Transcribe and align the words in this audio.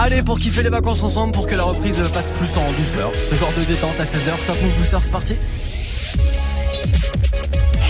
Allez, 0.00 0.22
pour 0.22 0.38
kiffer 0.38 0.62
les 0.62 0.68
vacances 0.68 1.02
ensemble, 1.02 1.32
pour 1.32 1.48
que 1.48 1.56
la 1.56 1.64
reprise 1.64 2.00
passe 2.12 2.30
plus 2.30 2.56
en 2.56 2.70
douceur. 2.70 3.10
Ce 3.28 3.34
genre 3.34 3.52
de 3.58 3.64
détente 3.64 3.98
à 3.98 4.04
16h, 4.04 4.30
Top 4.46 4.56
Move 4.62 4.72
Booster, 4.78 4.98
c'est 5.02 5.10
parti. 5.10 5.32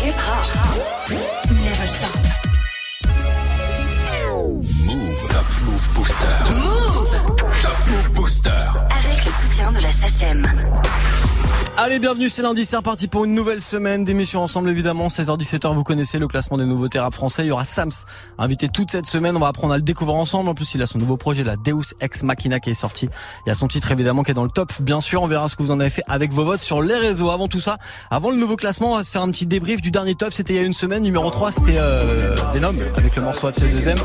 Hip 0.03 0.14
hop, 0.16 1.11
never 1.50 1.86
stop. 1.86 2.09
Move, 4.86 5.29
Top 5.29 5.45
Move 5.66 5.89
Booster. 5.95 6.55
Move 6.55 7.11
Top 7.61 7.77
Move 7.89 8.12
Booster. 8.14 8.50
avec 8.50 9.25
le 9.27 9.30
soutien 9.43 9.70
de 9.72 9.80
la 9.80 9.93
SACEM. 9.93 10.46
Allez, 11.80 12.00
bienvenue, 12.00 12.29
c'est 12.29 12.42
lundi, 12.42 12.64
c'est 12.64 12.76
reparti 12.76 13.06
pour 13.06 13.24
une 13.24 13.34
nouvelle 13.34 13.60
semaine 13.60 14.02
d'émission 14.02 14.42
ensemble 14.42 14.68
évidemment. 14.68 15.06
16h-17h, 15.06 15.72
vous 15.72 15.84
connaissez 15.84 16.18
le 16.18 16.27
classement 16.27 16.58
des 16.58 16.64
nouveautés 16.64 16.98
rap 16.98 17.14
français. 17.14 17.45
Il 17.45 17.46
y 17.46 17.50
aura 17.52 17.64
Sams, 17.64 17.92
invité 18.36 18.68
toute 18.68 18.90
cette 18.90 19.06
semaine. 19.06 19.36
On 19.36 19.38
va 19.38 19.46
apprendre 19.46 19.74
à 19.74 19.77
le 19.77 19.84
découvrir 19.84 20.16
ensemble. 20.16 20.48
En 20.48 20.55
plus, 20.55 20.74
il 20.74 20.83
a 20.83 20.86
son 20.86 20.98
nouveau 20.98 21.16
projet, 21.16 21.45
la 21.45 21.56
Deus 21.56 21.95
Ex 22.00 22.24
Machina 22.24 22.59
qui 22.59 22.70
est 22.70 22.74
sorti. 22.74 23.09
Il 23.46 23.48
y 23.48 23.52
a 23.52 23.55
son 23.55 23.69
titre 23.69 23.92
évidemment 23.92 24.24
qui 24.24 24.33
est 24.33 24.34
dans 24.34 24.42
le 24.42 24.50
top. 24.50 24.72
Bien 24.80 25.00
sûr, 25.00 25.22
on 25.22 25.28
verra 25.28 25.46
ce 25.46 25.55
que 25.55 25.62
vous 25.62 25.70
en 25.70 25.78
avez 25.78 25.88
fait 25.88 26.02
avec 26.09 26.33
vos 26.33 26.42
votes 26.42 26.62
sur 26.62 26.83
les 26.83 26.96
réseaux. 26.96 27.30
Avant 27.30 27.46
tout 27.46 27.60
ça, 27.60 27.78
avant 28.10 28.30
le 28.30 28.38
nouveau 28.38 28.56
classement, 28.56 28.95
on 28.95 28.97
va 28.97 29.05
se 29.05 29.12
faire 29.12 29.22
un 29.22 29.30
petit 29.30 29.47
débrief 29.47 29.80
du 29.80 29.92
dernier 29.92 30.16
top. 30.16 30.33
C'était 30.33 30.55
il 30.55 30.56
y 30.56 30.64
a 30.64 30.66
une 30.66 30.74
semaine. 30.74 31.05
Numéro 31.05 31.30
3, 31.30 31.52
c'était 31.52 31.78
euh, 31.78 32.34
avec 32.97 33.14
le 33.14 33.22
morceau 33.22 33.52
de 33.52 33.56
ses 33.56 33.69
deuxième. 33.69 33.98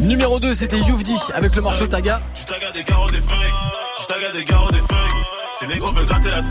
Numéro 0.00 0.40
2, 0.40 0.54
c'était 0.54 0.78
Youvdi 0.78 1.16
avec 1.34 1.54
le 1.54 1.62
morceau 1.62 1.86
Taga. 1.86 2.20
Je 2.34 2.44
taga 2.44 2.72
des 2.72 2.82
carreaux 2.82 3.10
des 3.10 3.20
feuilles, 3.20 3.52
je 4.00 4.06
taga 4.06 4.32
des 4.32 4.44
carreaux 4.44 4.70
des 4.70 4.78
feuilles. 4.78 5.22
Ces 5.58 5.66
négros 5.66 5.92
veulent 5.92 6.06
gratter 6.06 6.30
la 6.30 6.42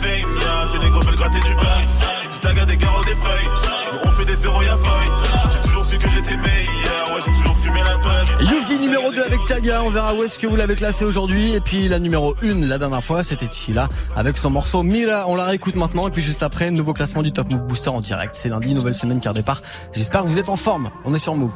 ces 0.70 0.78
négros 0.78 1.00
veulent 1.00 1.16
gratter 1.16 1.40
du 1.40 1.54
buzz. 1.54 1.64
Je 2.32 2.38
taga 2.38 2.64
des 2.64 2.76
carreaux 2.76 3.04
des 3.04 3.14
feuilles, 3.14 3.48
on 4.04 4.10
fait 4.12 4.24
des 4.24 4.36
zéros 4.36 4.62
y'a 4.62 4.76
feuille. 4.76 5.52
J'ai 5.52 5.60
toujours 5.60 5.84
su 5.84 5.98
que 5.98 6.08
j'étais 6.08 6.36
meilleur, 6.36 7.14
ouais 7.14 7.20
j'ai 7.26 7.32
toujours 7.32 7.58
fumé 7.58 7.80
la 7.84 7.96
bonne. 7.98 8.48
Youvdi 8.48 8.78
numéro 8.78 9.10
2 9.10 9.22
avec 9.22 9.44
Taga, 9.44 9.82
on 9.82 9.90
verra 9.90 10.14
où 10.14 10.22
est-ce 10.22 10.38
que 10.38 10.46
vous 10.46 10.56
l'avez 10.56 10.76
classé 10.76 11.04
aujourd'hui. 11.04 11.54
Et 11.54 11.60
puis 11.60 11.88
la 11.88 11.98
numéro 11.98 12.34
1 12.42 12.66
la 12.66 12.78
dernière 12.78 13.04
fois, 13.04 13.22
c'était 13.22 13.48
Chila 13.50 13.88
avec 14.16 14.36
son 14.38 14.50
morceau 14.50 14.82
Mira. 14.82 15.24
On 15.28 15.34
la 15.34 15.44
réécoute 15.44 15.74
maintenant. 15.74 16.08
Et 16.08 16.10
puis 16.10 16.22
juste 16.22 16.42
après, 16.42 16.70
nouveau 16.70 16.92
classement 16.92 17.22
du 17.22 17.32
Top 17.32 17.50
Move 17.50 17.62
Booster 17.62 17.90
en 17.90 18.00
direct. 18.00 18.34
C'est 18.34 18.48
lundi, 18.48 18.74
nouvelle 18.74 18.94
semaine 18.94 19.20
car 19.20 19.34
départ. 19.34 19.62
J'espère 19.92 20.22
que 20.22 20.28
vous 20.28 20.38
êtes 20.38 20.48
en 20.48 20.56
forme. 20.56 20.90
On 21.04 21.12
est 21.14 21.18
sur 21.18 21.34
Move. 21.34 21.54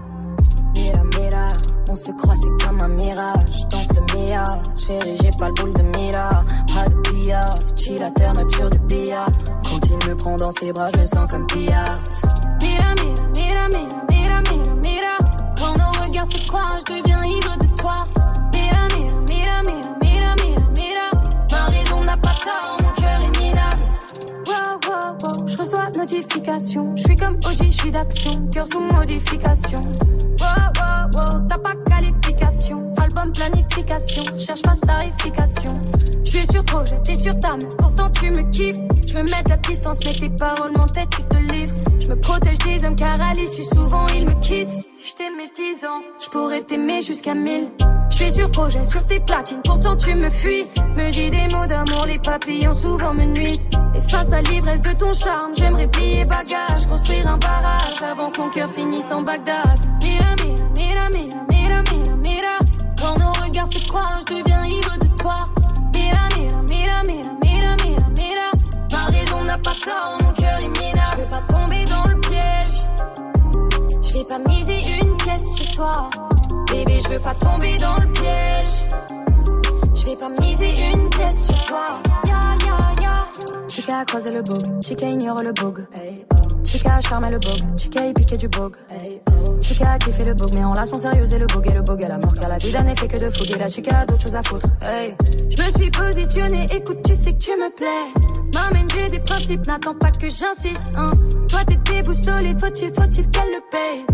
On 1.97 2.05
se 2.05 2.12
croit, 2.12 2.34
c'est 2.41 2.66
comme 2.66 2.78
un 2.83 2.89
mirage. 2.89 3.69
Danse 3.70 3.89
le 3.94 4.00
mia, 4.14 4.44
chérie, 4.77 5.16
j'ai 5.22 5.30
pas 5.39 5.48
le 5.48 5.55
boule 5.55 5.72
de 5.72 5.83
mira. 5.83 6.28
Pas 6.75 6.84
de 6.88 6.94
billard, 7.11 7.55
chillateur, 7.77 8.34
nature 8.34 8.70
du 8.70 8.78
billard. 8.80 9.30
Quand 9.64 9.80
il 9.88 10.08
me 10.08 10.14
prend 10.16 10.36
dans 10.36 10.53
ses 10.53 10.72
bras, 10.72 10.91
je 10.94 11.00
me 11.00 11.06
sens 11.06 11.30
comme 11.30 11.47
Pia. 11.47 11.84
Mira, 12.61 12.94
mira, 13.03 13.25
mira, 13.34 13.69
mira, 14.08 14.42
mira, 14.50 14.75
mira. 14.83 15.19
Quand 15.58 15.72
nos 15.78 15.92
regards 16.05 16.30
se 16.30 16.47
croisent, 16.47 16.80
je 16.86 16.92
deviens 16.94 17.22
ivre 17.25 17.56
de 17.58 17.66
toi. 17.77 17.97
Mira, 18.53 18.88
mira, 18.97 19.16
mira, 19.28 19.62
mira, 19.62 19.94
mira, 20.03 20.60
mira. 20.77 21.08
Ma 21.50 21.64
raison 21.66 22.05
n'a 22.05 22.16
pas 22.16 22.36
tort, 22.44 22.77
reçois 25.67 25.91
notification. 25.97 26.95
Je 26.97 27.03
suis 27.03 27.17
comme 27.17 27.36
OG, 27.36 27.64
je 27.64 27.70
suis 27.70 27.91
d'action, 27.91 28.33
cœur 28.53 28.67
sous 28.67 28.81
modification. 28.81 29.81
Wow, 30.41 30.47
wow, 30.78 31.11
wow, 31.14 31.47
t'as 31.48 31.59
pas 31.59 31.72
qualification. 31.86 32.92
Album 32.98 33.33
planification, 33.33 34.25
cherche 34.39 34.62
pas 34.62 34.75
starification. 34.75 35.72
Je 36.25 36.31
suis 36.31 36.47
sur 36.53 36.64
projet, 36.64 37.00
t'es 37.05 37.14
sur 37.14 37.39
ta 37.41 37.53
meuf, 37.53 37.77
pourtant 37.78 38.11
tu 38.11 38.31
me 38.31 38.50
kiffes. 38.50 38.77
Je 39.09 39.14
veux 39.14 39.22
mettre 39.22 39.50
la 39.50 39.56
distance, 39.56 39.98
mais 40.05 40.14
tes 40.14 40.31
paroles 40.31 40.72
m'entêtent, 40.77 41.11
tu 41.11 41.22
te 41.22 41.37
livres. 41.37 41.75
Je 42.00 42.11
me 42.11 42.20
protège 42.20 42.59
des 42.59 42.84
hommes 42.84 42.97
car 42.97 43.20
à 43.20 43.33
l'issue 43.33 43.64
souvent 43.64 44.06
ils 44.14 44.27
me 44.27 44.41
quittent. 44.41 44.70
Si 44.92 45.06
je 45.06 45.14
t'aimais 45.14 45.50
10 45.55 45.84
ans, 45.84 46.03
je 46.22 46.28
pourrais 46.28 46.62
t'aimer 46.62 47.03
jusqu'à 47.03 47.34
1000. 47.34 47.70
Je 48.10 48.16
suis 48.16 48.32
sur 48.32 48.50
projet, 48.50 48.84
sur 48.84 49.06
tes 49.06 49.20
platines, 49.20 49.60
pourtant 49.64 49.97
tu 49.97 50.14
me 50.14 50.31
fuis. 50.31 50.66
Me 50.97 51.10
dis 51.10 51.31
des 51.31 51.48
mots 51.54 51.66
d'amour, 51.66 52.06
les 52.06 52.19
papillons 52.19 52.75
souvent 52.75 53.12
me 53.12 53.25
nuisent. 53.25 53.69
Et 53.94 54.00
face 54.00 54.32
à 54.32 54.41
l'ivresse 54.42 54.81
de 54.81 54.98
ton 54.98 55.12
charme, 55.12 55.53
j'aimerais 55.56 55.86
plier 55.88 56.25
bagage, 56.25 56.86
construire 56.88 57.26
un 57.28 57.38
barrage 57.38 58.03
avant 58.03 58.31
que 58.31 58.41
mon 58.41 58.48
cœur 58.48 58.70
finisse 58.70 59.10
en 59.12 59.22
Bagdad. 59.22 59.64
Mira, 60.03 60.34
mira, 60.42 60.64
mira, 60.76 61.08
mira, 61.12 61.42
mira, 61.50 61.82
mira, 61.92 62.16
mira. 62.16 62.58
Quand 63.00 63.19
nos 63.19 63.32
regards 63.44 63.72
se 63.72 63.86
croisent, 63.86 64.20
je 64.28 64.34
deviens 64.34 64.64
ivre 64.64 64.97
de 64.98 65.08
toi. 65.20 65.48
Mira, 65.94 66.28
mira, 66.36 66.62
mira, 66.69 67.02
mira, 67.06 67.32
mira, 67.42 67.76
mira, 67.84 68.06
mira. 68.16 68.50
Ma 68.92 69.04
raison 69.06 69.42
n'a 69.44 69.58
pas 69.58 69.75
tort, 69.84 70.19
mon 70.22 70.32
cœur 70.32 70.58
est 70.60 70.81
minable. 70.81 71.16
Je 71.16 71.22
veux 71.22 71.31
pas 71.31 71.42
tomber 71.54 71.84
dans 71.84 72.04
le. 72.08 72.16
Je 74.16 74.22
vais 74.22 74.28
pas 74.28 74.38
miser 74.50 74.81
une 75.03 75.15
pièce 75.19 75.44
sur 75.56 75.75
toi. 75.75 75.93
Bébé, 76.72 77.00
je 77.04 77.12
veux 77.12 77.21
pas 77.21 77.34
tomber 77.34 77.77
dans 77.77 77.97
le 77.97 78.10
piège. 78.12 78.88
Je 79.94 80.06
vais 80.06 80.16
pas 80.16 80.31
miser 80.41 80.72
une 80.94 81.10
pièce 81.10 81.44
sur 81.44 81.66
toi. 81.66 81.84
Ya, 82.25 82.41
ya. 82.65 83.69
Chica 83.69 83.99
a 83.99 84.05
croisé 84.06 84.32
le 84.32 84.41
bug, 84.41 84.82
Chica 84.82 85.06
ignore 85.06 85.43
le 85.43 85.53
bug. 85.53 85.87
Chica 86.66 86.97
a 86.97 87.00
charmé 87.00 87.31
le 87.31 87.38
bug, 87.38 87.60
Chica 87.77 88.03
a 88.03 88.12
piqué 88.12 88.37
du 88.37 88.49
bug. 88.49 88.75
Chica 89.62 89.93
a 89.93 89.99
kiffé 89.99 90.25
le 90.25 90.34
bug, 90.34 90.50
mais 90.54 90.65
en 90.65 90.75
mon 90.75 90.99
sérieux 90.99 91.25
et 91.32 91.38
le 91.38 91.47
bug 91.47 91.71
et 91.71 91.75
le 91.75 91.82
bug 91.82 92.03
à 92.03 92.09
la 92.09 92.19
mort. 92.19 92.34
Car 92.34 92.49
la 92.49 92.59
vie 92.59 92.72
d'un 92.72 92.87
effet 92.87 93.06
que 93.06 93.19
de 93.19 93.31
fougue 93.31 93.50
et 93.50 93.59
la 93.59 93.69
chica 93.69 94.00
a 94.00 94.06
d'autres 94.06 94.22
choses 94.22 94.34
à 94.34 94.43
foutre. 94.43 94.69
Hey. 94.82 95.15
Je 95.56 95.62
me 95.62 95.72
suis 95.72 95.91
positionnée, 95.91 96.66
écoute, 96.72 96.99
tu 97.05 97.15
sais 97.15 97.32
que 97.32 97.38
tu 97.38 97.53
me 97.53 97.75
plais. 97.75 98.12
M'amène, 98.55 98.88
j'ai 98.91 99.10
des 99.10 99.21
principes, 99.21 99.66
n'attends 99.66 99.94
pas 99.94 100.10
que 100.10 100.28
j'insiste. 100.28 100.97
Hein. 100.99 101.10
Toi 101.49 101.60
t'es 101.66 101.76
déboussolé, 101.76 102.55
faut-il, 102.59 102.93
faut-il 102.93 103.31
qu'elle 103.31 103.53
le 103.53 103.62
paye. 103.71 104.05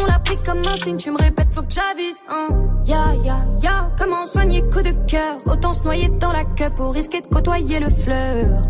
On 0.00 0.04
l'a 0.06 0.18
pris 0.18 0.36
comme 0.44 0.58
un 0.58 0.76
signe, 0.82 0.96
tu 0.96 1.10
me 1.12 1.18
répètes, 1.18 1.48
faut 1.52 1.62
que 1.62 1.72
j'avise. 1.72 2.22
Hein. 2.28 2.48
Ya, 2.86 3.14
ya, 3.24 3.36
ya, 3.62 3.90
comment 3.98 4.26
soigner 4.26 4.62
coup 4.62 4.82
de 4.82 4.92
cœur? 5.06 5.36
Autant 5.46 5.72
se 5.72 5.84
noyer 5.84 6.08
dans 6.20 6.32
la 6.32 6.44
queue 6.44 6.70
pour 6.74 6.92
risquer 6.92 7.20
de 7.20 7.26
côtoyer 7.26 7.78
le 7.78 7.88
fleur. 7.88 8.62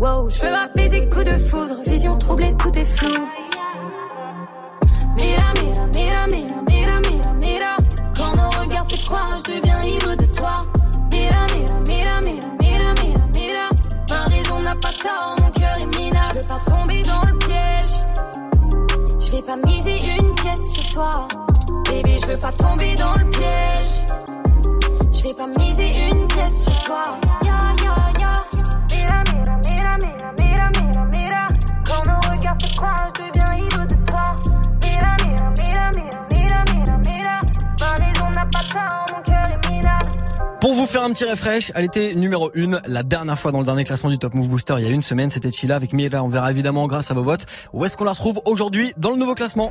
Wow, 0.00 0.28
je 0.30 0.40
veux 0.40 0.54
apaiser 0.54 1.08
coup 1.08 1.24
de 1.24 1.36
foudre, 1.36 1.74
vision 1.84 2.16
troublée, 2.18 2.54
tout 2.60 2.70
est 2.78 2.84
flou. 2.84 3.08
Mira, 5.16 5.52
mira, 5.60 5.86
mira, 5.92 6.26
mira, 6.28 6.60
mira, 6.68 7.00
mira, 7.00 7.32
mira. 7.34 7.76
Quand 8.16 8.36
nos 8.36 8.48
regards 8.62 8.88
se 8.88 9.04
croisent, 9.04 9.38
je 9.44 9.56
deviens 9.56 9.82
ivre 9.82 10.14
de 10.14 10.26
toi. 10.26 10.64
Mira, 11.10 11.46
mira, 11.52 11.80
mira, 11.88 12.20
mira, 12.20 12.48
mira, 12.60 12.94
mira, 13.02 13.26
mira. 13.34 13.68
Ma 14.08 14.22
raison 14.26 14.60
n'a 14.60 14.76
pas 14.76 14.92
tort, 15.02 15.34
mon 15.40 15.50
cœur 15.50 15.76
est 15.80 15.98
minable. 15.98 16.32
Je 16.32 16.38
veux 16.38 16.46
pas 16.46 16.60
tomber 16.70 17.02
dans 17.02 17.22
le 17.28 17.38
piège. 17.38 17.94
Je 19.18 19.30
vais 19.32 19.42
pas 19.42 19.56
miser 19.56 19.98
une 20.20 20.34
pièce 20.36 20.72
sur 20.74 20.92
toi. 20.92 21.26
Bébé, 21.90 22.18
je 22.20 22.26
veux 22.26 22.40
pas 22.40 22.52
tomber 22.52 22.94
dans 22.94 23.14
le 23.14 23.28
piège. 23.30 24.06
Je 25.12 25.22
vais 25.24 25.34
pas 25.34 25.48
miser 25.58 25.90
une 26.12 26.28
pièce 26.28 26.62
sur 26.62 26.84
toi. 26.84 27.02
Faire 40.98 41.06
un 41.06 41.12
petit 41.12 41.30
refresh, 41.30 41.70
elle 41.76 41.84
était 41.84 42.12
numéro 42.14 42.50
1 42.56 42.80
la 42.88 43.04
dernière 43.04 43.38
fois 43.38 43.52
dans 43.52 43.60
le 43.60 43.64
dernier 43.64 43.84
classement 43.84 44.10
du 44.10 44.18
Top 44.18 44.34
Move 44.34 44.48
Booster 44.48 44.74
il 44.78 44.84
y 44.84 44.88
a 44.88 44.90
une 44.90 45.02
semaine, 45.02 45.30
c'était 45.30 45.52
Chila 45.52 45.76
avec 45.76 45.92
Mira. 45.92 46.24
On 46.24 46.28
verra 46.28 46.50
évidemment 46.50 46.88
grâce 46.88 47.12
à 47.12 47.14
vos 47.14 47.22
votes 47.22 47.46
où 47.72 47.84
est-ce 47.84 47.96
qu'on 47.96 48.02
la 48.02 48.10
retrouve 48.10 48.40
aujourd'hui 48.46 48.92
dans 48.96 49.12
le 49.12 49.16
nouveau 49.16 49.36
classement. 49.36 49.70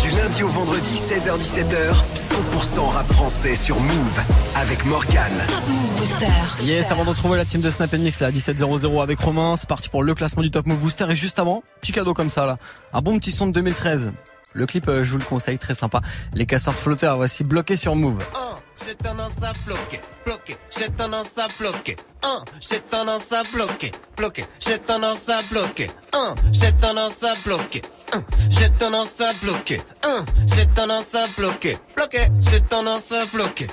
Du 0.00 0.08
lundi 0.10 0.44
au 0.44 0.48
vendredi, 0.48 0.94
16h-17h, 0.94 1.94
100% 2.14 2.88
rap 2.90 3.06
français 3.08 3.56
sur 3.56 3.80
Move 3.80 4.20
avec 4.54 4.84
Morgane. 4.84 5.42
Top 5.48 5.68
Move 5.68 5.96
Booster. 5.96 6.26
Yes, 6.62 6.92
avant 6.92 7.04
de 7.04 7.10
retrouver 7.10 7.38
la 7.38 7.44
team 7.44 7.60
de 7.60 7.70
Snap 7.70 7.92
Mix 7.94 8.20
là, 8.20 8.28
à 8.28 8.30
17.00 8.30 9.02
avec 9.02 9.18
Romain, 9.18 9.56
c'est 9.56 9.68
parti 9.68 9.88
pour 9.88 10.04
le 10.04 10.14
classement 10.14 10.44
du 10.44 10.50
Top 10.50 10.66
Move 10.66 10.78
Booster. 10.78 11.06
Et 11.08 11.16
juste 11.16 11.40
avant, 11.40 11.64
petit 11.80 11.90
cadeau 11.90 12.14
comme 12.14 12.30
ça 12.30 12.46
là, 12.46 12.56
un 12.92 13.00
bon 13.00 13.18
petit 13.18 13.32
son 13.32 13.48
de 13.48 13.52
2013. 13.52 14.12
Le 14.54 14.66
clip, 14.66 14.88
euh, 14.88 15.04
je 15.04 15.12
vous 15.12 15.18
le 15.18 15.24
conseille, 15.24 15.58
très 15.58 15.74
sympa. 15.74 16.00
Les 16.34 16.46
casseurs 16.46 16.74
flotteurs, 16.74 17.16
voici 17.16 17.44
bloqués 17.44 17.76
sur 17.76 17.94
Move. 17.94 18.18
Un, 18.34 18.47
j'ai 18.84 18.94
tendance 18.94 19.42
à 19.42 19.52
bloquer, 19.64 20.00
bloquer, 20.24 20.56
j'ai 20.76 20.88
tendance 20.90 21.36
à 21.38 21.48
bloquer. 21.58 21.96
Un, 22.22 22.44
j'ai 22.60 22.80
tendance 22.80 23.32
à 23.32 23.42
bloquer, 23.52 23.92
bloquer, 24.16 24.44
j'ai 24.60 24.78
tendance 24.78 25.28
à 25.28 25.42
bloquer. 25.42 25.90
Un, 26.12 26.34
j'ai 26.52 26.72
tendance 26.72 27.22
à 27.22 27.34
bloquer. 27.44 27.82
Un, 28.12 28.22
j'ai 28.50 28.70
tendance 28.70 29.20
à 29.20 29.32
bloquer. 29.34 29.80
Un, 30.04 30.24
j'ai 30.54 30.66
tendance 30.66 31.14
à 31.14 31.26
bloquer, 31.36 31.78
bloquer, 31.96 32.26
j'ai 32.40 32.60
tendance 32.60 33.12
à 33.12 33.26
bloquer. 33.26 33.66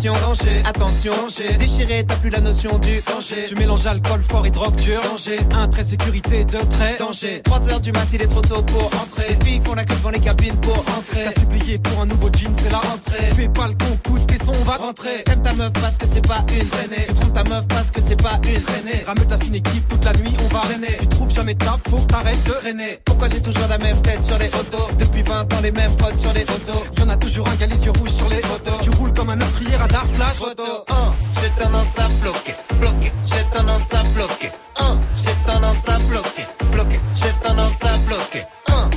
Attention, 0.00 0.14
danger, 0.26 0.62
attention, 0.64 1.14
danger. 1.14 1.56
Déchiré, 1.58 2.04
t'as 2.06 2.16
plus 2.16 2.30
la 2.30 2.40
notion 2.40 2.78
du 2.78 3.02
danger. 3.02 3.44
Tu 3.46 3.54
mélanges 3.56 3.86
alcool 3.86 4.20
fort 4.22 4.46
et 4.46 4.50
drogue 4.50 4.76
dure. 4.76 5.02
Danger, 5.02 5.38
Un 5.52 5.68
trait 5.68 5.82
sécurité, 5.82 6.44
deux 6.44 6.64
traits. 6.64 6.98
danger. 6.98 7.42
3 7.44 7.68
heures 7.68 7.80
du 7.80 7.92
mat, 7.92 8.06
il 8.12 8.22
est 8.22 8.26
trop 8.26 8.40
tôt 8.40 8.62
pour 8.62 8.86
entrer. 8.86 9.26
Les 9.28 9.44
filles 9.44 9.60
font 9.64 9.74
la 9.74 9.84
queue 9.84 9.94
devant 9.94 10.10
les 10.10 10.20
cabines 10.20 10.56
pour 10.60 10.78
entrer. 10.78 11.24
T'as 11.24 11.40
supplié 11.40 11.78
pour 11.78 12.00
un 12.00 12.06
nouveau 12.06 12.30
jean, 12.32 12.52
c'est 12.56 12.70
la 12.70 12.78
rentrée. 12.78 13.26
Fais 13.36 13.48
pas 13.48 13.68
le 13.68 13.74
con, 13.74 13.98
coup 14.04 14.18
de 14.18 14.24
caisson, 14.24 14.52
on 14.58 14.64
va 14.64 14.76
Rentrer. 14.76 15.22
T'aimes 15.24 15.42
ta 15.42 15.52
meuf 15.52 15.72
parce 15.74 15.96
que 15.96 16.06
c'est 16.06 16.26
pas 16.26 16.44
une 16.52 16.68
traînée. 16.68 17.04
Tu 17.06 17.14
trompes 17.14 17.34
ta 17.34 17.44
meuf 17.44 17.66
parce 17.68 17.90
que 17.90 18.00
c'est 18.00 18.22
pas 18.22 18.40
une 18.44 18.62
traînée. 18.62 19.02
Rameute 19.06 19.30
la 19.30 19.38
fine 19.38 19.54
équipe 19.54 19.88
toute 19.88 20.04
la 20.04 20.12
nuit, 20.12 20.34
on 20.42 20.54
va 20.54 20.60
Traîner. 20.60 20.96
Tu 21.00 21.06
trouves 21.08 21.32
jamais 21.32 21.54
que 21.54 21.64
t'arrêtes 22.06 22.44
de 22.44 22.52
Traîner. 22.52 22.98
Pourquoi 23.04 23.28
j'ai 23.28 23.40
toujours 23.40 23.68
la 23.68 23.78
même 23.78 24.00
tête 24.02 24.24
sur 24.24 24.38
les 24.38 24.48
photos? 24.48 24.88
Depuis 24.98 25.22
20 25.22 25.52
ans, 25.52 25.60
les 25.62 25.72
mêmes 25.72 25.94
potes 25.96 26.18
sur 26.18 26.32
les 26.32 26.44
photos. 26.44 26.82
Y'en 26.98 27.08
a 27.08 27.16
toujours 27.16 27.46
un 27.48 27.56
qui 27.56 27.64
a 27.64 27.66
les 27.66 27.84
yeux 27.84 27.92
rouges 27.98 28.10
sur 28.10 28.28
les 28.28 28.42
photos. 28.42 28.74
Tu 28.82 28.90
roules 28.90 29.12
comme 29.12 29.30
un 29.30 29.36
meurtrier 29.36 29.76
radar 29.90 30.06
flash. 30.06 30.36
Photo 30.36 30.84
1, 30.88 31.14
j'ai 31.40 31.50
tendance 31.62 31.98
à 31.98 32.08
bloquer, 32.22 32.54
bloquer, 32.78 33.12
j'ai 33.26 33.44
tendance 33.58 33.92
à 33.92 34.02
bloquer. 34.14 34.52
1, 34.76 34.98
j'ai 35.16 35.34
tendance 35.46 35.88
à 35.88 35.98
bloquer, 35.98 36.46
bloquer, 36.72 37.00
j'ai 37.14 37.32
tendance 37.42 37.82
à 37.82 37.98
bloquer. 37.98 38.44
1, 38.68 38.90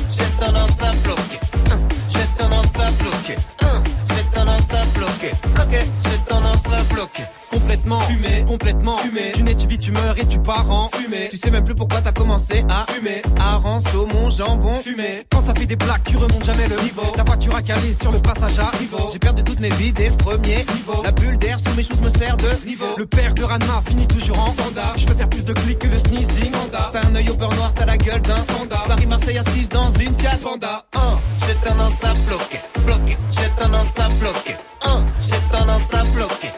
à 5.24 5.30
bloquer. 5.30 5.54
Bloquer, 5.54 5.86
j'ai 6.04 6.18
tendance 6.28 6.66
à 6.72 6.94
bloquer. 6.94 7.24
Complètement 7.50 8.02
fumé, 8.02 8.44
complètement 8.48 8.98
fumé. 8.98 9.31
Tu 9.36 9.44
nais, 9.44 9.56
tu 9.56 9.68
vis, 9.68 9.78
tu 9.78 9.92
meurs 9.92 10.18
et 10.18 10.25
tu 10.25 10.40
pars 10.40 10.70
en 10.72 10.90
Fumé, 10.90 11.28
tu 11.30 11.38
sais 11.38 11.52
même 11.52 11.64
plus 11.64 11.75
pourquoi 11.75 12.02
t'as 12.02 12.12
commencé 12.12 12.66
à 12.68 12.92
Fumer. 12.92 13.22
Hareng, 13.40 13.80
saumon, 13.80 14.31
jambon. 14.31 14.74
fumé. 14.74 15.24
Quand 15.31 15.42
ça 15.42 15.54
fait 15.54 15.68
des 15.68 15.75
blagues, 15.75 16.02
tu 16.04 16.18
remontes 16.18 16.44
jamais 16.44 16.68
le 16.68 16.75
niveau. 16.81 17.04
Ta 17.16 17.24
voiture 17.24 17.56
a 17.56 17.62
calé 17.62 17.94
sur 17.94 18.12
le 18.12 18.20
passage 18.20 18.58
à 18.58 18.72
niveau. 18.80 19.10
J'ai 19.12 19.20
perdu 19.20 19.44
toutes 19.44 19.60
mes 19.60 19.70
vies 19.70 19.92
des 19.92 20.10
premiers 20.10 20.66
niveaux. 20.75 21.04
La 21.04 21.12
bulle 21.12 21.38
d'air 21.38 21.60
sous 21.60 21.76
mes 21.76 21.84
choses 21.84 22.02
me 22.02 22.10
sert 22.10 22.38
de 22.38 22.50
niveau. 22.66 22.86
Le 22.98 23.06
père 23.06 23.34
de 23.36 23.44
Ranma 23.44 23.81
finit 23.88 24.08
toujours 24.08 24.40
en 24.40 24.52
panda. 24.52 24.94
Je 24.96 25.06
veux 25.08 25.16
faire 25.16 25.30
plus 25.30 25.46
de 25.46 25.54
clics 25.54 25.80
que 25.80 25.88
le 25.88 26.00
sneezing. 26.00 26.52
Panda. 26.52 26.90
T'as 26.92 27.08
un 27.08 27.16
œil 27.16 27.30
au 27.30 27.36
beurre 27.36 27.54
noir, 27.56 27.72
t'as 27.76 27.86
la 27.86 27.98
gueule 27.98 28.22
d'un 28.22 28.42
panda. 28.58 28.78
Paris-Marseille 28.88 29.38
assise 29.38 29.69
dans 29.69 29.94
une 29.94 30.18
Fiat 30.18 30.38
Panda. 30.42 30.86
1, 30.94 31.00
j'ai 31.46 31.56
tendance 31.69 32.04
à 32.04 32.14
bloquer, 32.14 32.60
bloquer, 32.86 33.18
j'ai 33.31 33.64
tendance 33.64 33.94
à 33.98 34.10
bloquer. 34.10 34.56
1, 34.83 35.06
j'ai 35.21 35.39
tendance 35.51 35.94
à 35.94 36.03
bloquer, 36.06 36.53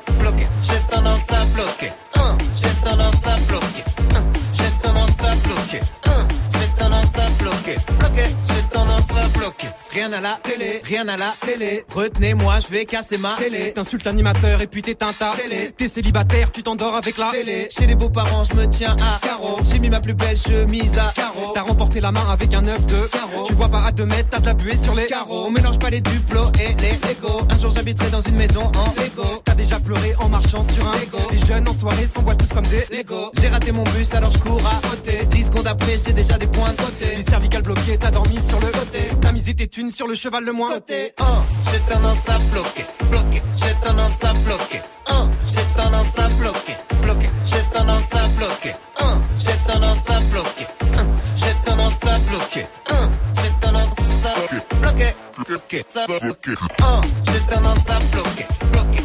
Rien 9.96 10.12
à 10.12 10.20
la 10.20 10.38
télé, 10.44 10.82
rien 10.84 11.08
à 11.08 11.16
la 11.16 11.34
télé. 11.40 11.86
Retenez-moi, 11.90 12.60
je 12.60 12.68
vais 12.68 12.84
casser 12.84 13.18
ma 13.18 13.38
télé. 13.38 13.72
T'insultes 13.74 14.04
l'animateur 14.04 14.62
et 14.62 14.68
puis 14.68 14.82
t'éteins 14.82 15.14
ta 15.14 15.32
Télé. 15.38 15.72
T'es 15.72 15.88
célibataire, 15.88 16.52
tu 16.52 16.64
t'endors 16.64 16.96
avec 16.96 17.18
la 17.18 17.30
Télé. 17.30 17.70
Chez 17.72 17.88
les 17.88 17.96
beaux-parents, 17.96 18.44
je 18.44 18.56
me 18.56 18.66
tiens 18.68 18.98
à 19.02 19.26
carreau. 19.26 19.58
J'ai 19.64 19.80
mis 19.80 19.90
ma 19.90 20.02
plus 20.02 20.14
belle 20.14 20.36
chemise 20.36 20.98
à 20.98 21.14
carreau. 21.16 21.54
T'as 21.54 21.62
remporté 21.62 22.02
la 22.02 22.12
main 22.12 22.28
avec 22.30 22.54
un 22.54 22.68
œuf 22.68 22.86
de 22.88 23.08
Carreau. 23.08 23.44
Tu 23.46 23.54
vois 23.54 23.70
pas 23.70 23.86
à 23.86 23.92
deux 23.94 24.06
mètres, 24.06 24.28
t'as 24.30 24.40
de 24.40 24.48
la 24.48 24.54
buée 24.54 24.76
sur 24.76 24.96
les 24.96 25.06
Carreau. 25.06 25.46
On 25.46 25.52
mélange 25.52 25.80
pas 25.80 25.90
les 25.90 26.02
duplos 26.02 26.52
et 26.60 26.74
les 26.82 26.92
Lego. 26.92 27.48
Un 27.50 27.58
jour 27.58 27.72
j'habiterai 27.72 28.12
dans 28.12 28.22
une 28.22 28.36
maison 28.36 28.64
en 28.64 29.02
Lego. 29.02 29.42
T'as 29.46 29.56
déjà 29.56 29.80
pleuré 29.80 30.14
en 30.20 30.28
marchant 30.28 30.64
sur 30.64 30.86
un 30.86 30.92
Lego. 31.00 31.20
Les 31.32 31.38
jeunes 31.38 31.70
en 31.70 31.74
soirée 31.74 32.06
s'envoient 32.14 32.36
tous 32.36 32.52
comme 32.52 32.66
des 32.66 32.86
Lego. 32.98 33.32
J'ai 33.40 33.48
raté 33.48 33.72
mon 33.72 33.84
bus 33.84 34.14
alors 34.14 34.32
je 34.34 34.40
cours 34.40 34.68
à 34.68 34.86
côté. 34.90 35.26
10 35.26 35.46
secondes 35.46 35.68
après 35.68 35.98
j'ai 36.06 36.12
déjà 36.12 36.38
des 36.38 36.48
points 36.48 36.72
de 36.72 36.82
côté. 36.82 37.16
Les 37.16 37.24
cervicales 37.24 37.64
bloquées, 37.64 37.98
t'as 37.98 38.12
dormi 38.12 38.42
sur 38.42 38.60
le 38.60 38.68
côté 38.68 39.00
T'as 39.22 39.32
misé 39.32 39.54
tes 39.56 39.68
thunes 39.68 39.85
sur 39.90 40.08
le 40.08 40.14
cheval 40.14 40.44
le 40.44 40.54
moins 40.54 40.74
Côté 40.74 41.14
1, 41.18 41.24
j'ai 41.72 41.80
tendance 41.94 42.30
à 42.30 42.40
bloquer, 42.40 42.86
bloquer, 43.10 43.42
j'ai 43.58 43.74
tendance 43.88 44.24
à 44.24 44.34
bloquer. 44.34 44.82
1, 45.08 45.32
j'ai 45.48 45.82
tendance 45.82 46.20
à 46.20 46.30
bloquer, 46.30 46.76
bloquer, 47.02 47.30
j'ai 47.46 47.64
tendance 47.72 48.14
à 48.14 48.28
bloquer. 48.30 48.76
1, 49.00 49.22
j'ai 49.38 49.72
tendance 49.72 50.10
à 50.10 50.20
bloquer. 50.20 50.68
1, 50.82 51.06
j'ai 51.36 51.54
tendance 51.66 52.06
à 52.06 52.20
bloquer. 52.20 52.68
1, 52.90 53.10
j'ai 53.42 53.52
tendance 53.62 53.94
à 54.26 54.82
bloquer, 54.82 55.16
bloquer, 55.48 55.84
ça 55.88 56.06
bloquer. 56.06 56.52
1, 56.82 57.02
j'ai 57.32 57.40
tendance 57.54 57.90
à 57.90 58.00
bloquer, 58.00 58.46
bloquer, 58.72 59.04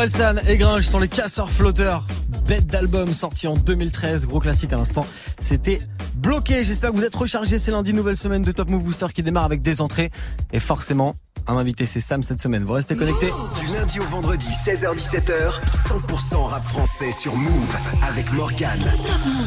Orelsan 0.00 0.36
et 0.48 0.56
Gringe 0.56 0.86
sont 0.86 0.98
les 0.98 1.08
casseurs 1.08 1.50
flotteurs. 1.50 2.06
Bête 2.48 2.66
d'album 2.66 3.12
sorti 3.12 3.46
en 3.46 3.52
2013, 3.52 4.26
gros 4.26 4.40
classique 4.40 4.72
à 4.72 4.78
l'instant. 4.78 5.04
C'était 5.38 5.78
bloqué. 6.14 6.64
J'espère 6.64 6.92
que 6.92 6.96
vous 6.96 7.04
êtes 7.04 7.14
rechargés. 7.14 7.58
C'est 7.58 7.70
lundi, 7.70 7.92
nouvelle 7.92 8.16
semaine 8.16 8.40
de 8.40 8.50
Top 8.50 8.70
Move 8.70 8.82
Booster 8.82 9.08
qui 9.14 9.22
démarre 9.22 9.44
avec 9.44 9.60
des 9.60 9.82
entrées. 9.82 10.10
Et 10.54 10.58
forcément, 10.58 11.16
un 11.46 11.58
invité, 11.58 11.84
c'est 11.84 12.00
Sam 12.00 12.22
cette 12.22 12.40
semaine. 12.40 12.64
Vous 12.64 12.72
restez 12.72 12.96
connectés. 12.96 13.28
Du 13.60 13.66
lundi 13.74 14.00
au 14.00 14.04
vendredi, 14.04 14.46
16h-17h, 14.46 15.60
100% 15.66 16.44
rap 16.46 16.64
français 16.64 17.12
sur 17.12 17.36
Move 17.36 17.76
avec 18.08 18.32
Morgane. 18.32 18.90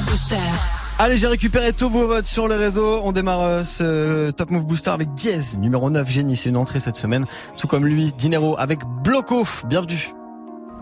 Booster. 0.06 0.36
Allez, 1.00 1.18
j'ai 1.18 1.26
récupéré 1.26 1.74
tous 1.74 1.90
vos 1.90 2.06
votes 2.06 2.28
sur 2.28 2.48
les 2.48 2.58
réseaux. 2.58 3.02
On 3.04 3.12
démarre 3.12 3.42
euh, 3.42 3.64
ce 3.64 4.30
Top 4.30 4.52
Move 4.52 4.68
Booster 4.68 4.92
avec 4.92 5.16
Diez, 5.16 5.58
numéro 5.58 5.90
9, 5.90 6.08
génie. 6.08 6.36
C'est 6.36 6.50
une 6.50 6.58
entrée 6.58 6.80
cette 6.80 6.98
semaine. 6.98 7.26
Tout 7.58 7.66
comme 7.66 7.88
lui, 7.88 8.14
Dinero 8.20 8.56
avec 8.60 8.82
Bloco. 9.04 9.48
Bienvenue. 9.66 10.14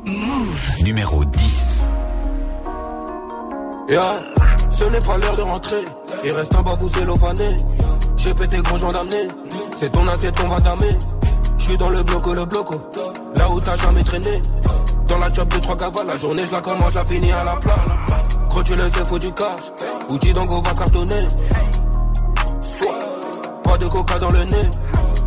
Numéro 0.04 1.24
10. 1.24 1.86
Yeah, 3.88 4.20
ce 4.70 4.86
n'est 4.86 5.00
pas 5.00 5.18
l'heure 5.18 5.36
de 5.36 5.42
rentrer. 5.42 5.86
Il 6.24 6.32
reste 6.32 6.56
un 6.56 6.62
bas 6.64 6.72
vous 6.80 6.90
cellophané. 6.90 7.56
J'ai 8.18 8.34
pété 8.34 8.58
gros 8.62 8.92
d'amener. 8.92 9.28
C'est 9.78 9.92
ton 9.92 10.08
assiette 10.08 10.40
qu'on 10.40 10.48
va 10.48 10.60
damer. 10.60 10.98
J'suis 11.58 11.78
dans 11.78 11.90
le 11.90 12.02
bloco, 12.02 12.34
le 12.34 12.46
bloco. 12.46 12.82
Là 13.36 13.50
où 13.52 13.60
t'as 13.60 13.76
jamais 13.76 14.04
traîné. 14.04 14.42
Dans 15.08 15.20
la 15.20 15.30
job 15.30 15.48
de 15.50 15.60
trois 15.60 15.78
cavales, 15.78 16.08
la 16.08 16.18
journée 16.18 16.44
je 16.48 16.52
la 16.52 16.62
commence, 16.62 16.96
la 16.96 17.06
finis 17.06 17.32
à 17.32 17.44
la 17.44 17.56
plat. 17.58 17.76
Gros 18.50 18.64
tu 18.64 18.74
le 18.74 18.90
sais, 18.90 19.06
faut 19.06 19.20
du 19.20 19.32
cash? 19.34 19.72
Outil 20.10 20.34
donc 20.34 20.50
on 20.50 20.62
va 20.62 20.74
cartonner. 20.74 21.28
Soit, 22.60 22.96
pas 23.64 23.78
de 23.78 23.88
coca 23.88 24.18
dans 24.18 24.32
le 24.32 24.46
nez. 24.46 24.70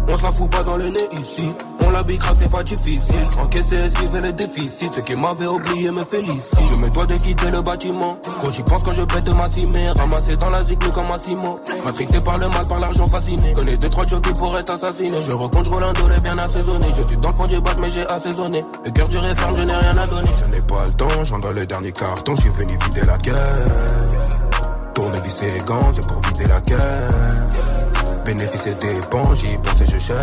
On 0.07 0.17
se 0.17 0.23
la 0.23 0.31
fout 0.31 0.51
pas 0.51 0.63
dans 0.63 0.77
le 0.77 0.89
nez 0.89 1.09
ici. 1.19 1.55
On 1.87 1.91
la 1.91 2.03
bicra, 2.03 2.35
c'est 2.35 2.51
pas 2.51 2.63
difficile. 2.63 3.27
Encaisser, 3.41 3.77
esquiver 3.77 4.21
les 4.21 4.33
déficits. 4.33 4.91
Ceux 4.95 5.03
qui 5.03 5.15
m'avaient 5.15 5.47
oublié 5.47 5.91
me 5.91 6.05
félicitent. 6.05 6.59
Je 6.73 6.79
me 6.79 6.89
dois 6.91 7.07
de 7.07 7.15
quitter 7.15 7.51
le 7.51 7.63
bâtiment. 7.63 8.17
Quand 8.41 8.51
j'y 8.51 8.63
pense 8.63 8.83
quand 8.83 8.93
je 8.93 9.03
pète 9.03 9.29
ma 9.35 9.49
cimée. 9.49 9.89
Ramassé 9.97 10.37
dans 10.37 10.51
la 10.51 10.63
zig, 10.65 10.79
comme 10.93 11.11
un 11.11 11.19
ciment. 11.19 11.59
Matrixé 11.85 12.21
par 12.21 12.39
le 12.39 12.49
mal, 12.49 12.67
par 12.69 12.81
l'argent 12.81 13.07
fasciné. 13.07 13.55
Connais 13.55 13.77
deux, 13.77 13.91
trois 13.91 14.07
jockeys 14.07 14.33
pour 14.33 14.57
être 14.59 14.71
assassiné. 14.71 15.19
Je 15.21 15.33
roule 15.33 15.51
un 15.85 15.93
dolé 15.93 16.21
bien 16.23 16.39
assaisonné. 16.39 16.87
Je 16.97 17.03
suis 17.03 17.17
dans 17.17 17.31
le 17.31 17.37
fond 17.37 17.47
du 17.47 17.61
bat, 17.61 17.73
mais 17.81 17.91
j'ai 17.91 18.07
assaisonné. 18.07 18.65
Le 18.85 18.91
cœur 18.91 19.09
du 19.09 19.17
ferme, 19.17 19.57
je 19.57 19.63
n'ai 19.63 19.75
rien 19.75 19.97
à 19.97 20.07
donner. 20.07 20.31
Je 20.39 20.45
n'ai 20.55 20.63
pas 20.63 20.87
le 20.87 20.93
temps, 20.93 21.25
j'en 21.25 21.39
dans 21.39 21.53
le 21.53 21.67
dernier 21.67 21.93
carton. 21.93 22.35
Je 22.37 22.43
suis 22.43 22.51
venu 22.51 22.79
vider 22.85 23.07
la 23.07 23.19
guerre. 23.19 23.37
Tourner, 24.95 25.21
visser 25.21 25.47
les 25.49 25.65
gants, 25.65 25.91
c'est 25.93 26.07
pour 26.07 26.21
vider 26.23 26.45
la 26.45 26.61
guerre. 26.61 27.74
Bénéfice 28.25 28.67
et 28.67 28.75
dépenses, 28.75 29.41
j'y 29.41 29.59
pense 29.59 29.81
et 29.81 29.87
je 29.87 29.99
cherche. 29.99 30.15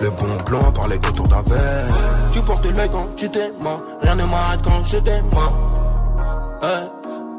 Le 0.00 0.10
bon 0.10 0.36
plan 0.44 0.72
par 0.72 0.88
les 0.88 0.96
autour 0.96 1.28
d'un 1.28 1.42
verre. 1.42 1.94
Tu 2.32 2.40
portes 2.42 2.64
l'œil 2.64 2.88
quand 2.90 3.06
tu 3.16 3.28
t'aimes, 3.28 3.52
rien 4.02 4.14
ne 4.14 4.24
m'arrête 4.24 4.60
quand 4.62 4.82
je 4.84 4.98
t'aime. 4.98 5.26
Hey. 6.62 6.88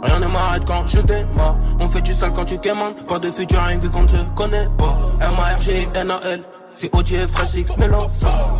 Rien 0.02 0.20
ne 0.20 0.28
m'arrête 0.28 0.64
quand 0.66 0.88
je 0.88 1.00
démarre. 1.02 1.56
On 1.80 1.88
fait 1.88 2.02
du 2.02 2.14
sale 2.14 2.32
quand 2.34 2.46
tu 2.46 2.58
quémannes. 2.58 2.94
Pas 3.08 3.20
de 3.20 3.30
futur, 3.30 3.62
rien 3.62 3.78
vu 3.78 3.90
qu'on 3.90 4.04
ne 4.04 4.08
se 4.08 4.24
connaît 4.36 4.68
pas. 4.78 4.98
M-A-R-G-N-A-L. 5.22 6.42
C'est 6.72 6.94
et 6.94 7.28
Fresh 7.28 7.56
X 7.56 7.78
mélange. 7.78 8.12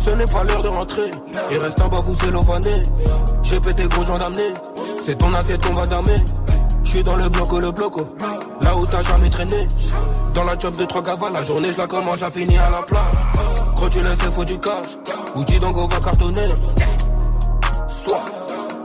Ce 0.04 0.10
n'est 0.10 0.24
pas 0.24 0.44
l'heure 0.44 0.62
de 0.62 0.68
rentrer. 0.68 1.10
Il 1.50 1.58
reste 1.58 1.80
un 1.80 1.88
bas 1.88 1.98
vous 2.04 2.14
cellophané. 2.14 2.82
J'ai 3.42 3.60
pété 3.60 3.84
gros 3.88 4.02
gens 4.02 4.18
d'amener. 4.18 4.52
C'est 5.04 5.16
ton 5.16 5.32
assiette 5.32 5.64
qu'on 5.64 5.72
va 5.72 5.86
damer. 5.86 6.16
J'suis 6.90 7.04
dans 7.04 7.14
le 7.14 7.28
bloco, 7.28 7.60
le 7.60 7.70
bloco. 7.70 8.00
Là 8.62 8.76
où 8.76 8.84
t'as 8.84 9.00
jamais 9.00 9.30
traîné. 9.30 9.68
Dans 10.34 10.42
la 10.42 10.58
job 10.58 10.74
de 10.74 10.84
trois 10.86 11.04
cavales, 11.04 11.32
la 11.32 11.40
journée 11.40 11.72
je 11.72 11.78
la 11.78 11.86
commence, 11.86 12.16
je 12.16 12.22
la 12.22 12.32
finis 12.32 12.58
à 12.58 12.68
la 12.68 12.82
plat. 12.82 13.06
Gros 13.76 13.88
tu 13.88 14.00
le 14.00 14.10
sais, 14.16 14.30
faut 14.32 14.44
du 14.44 14.58
cash. 14.58 14.98
Outil 15.36 15.60
donc 15.60 15.76
on 15.76 15.86
va 15.86 16.00
cartonner. 16.00 16.48
Soit, 17.86 18.24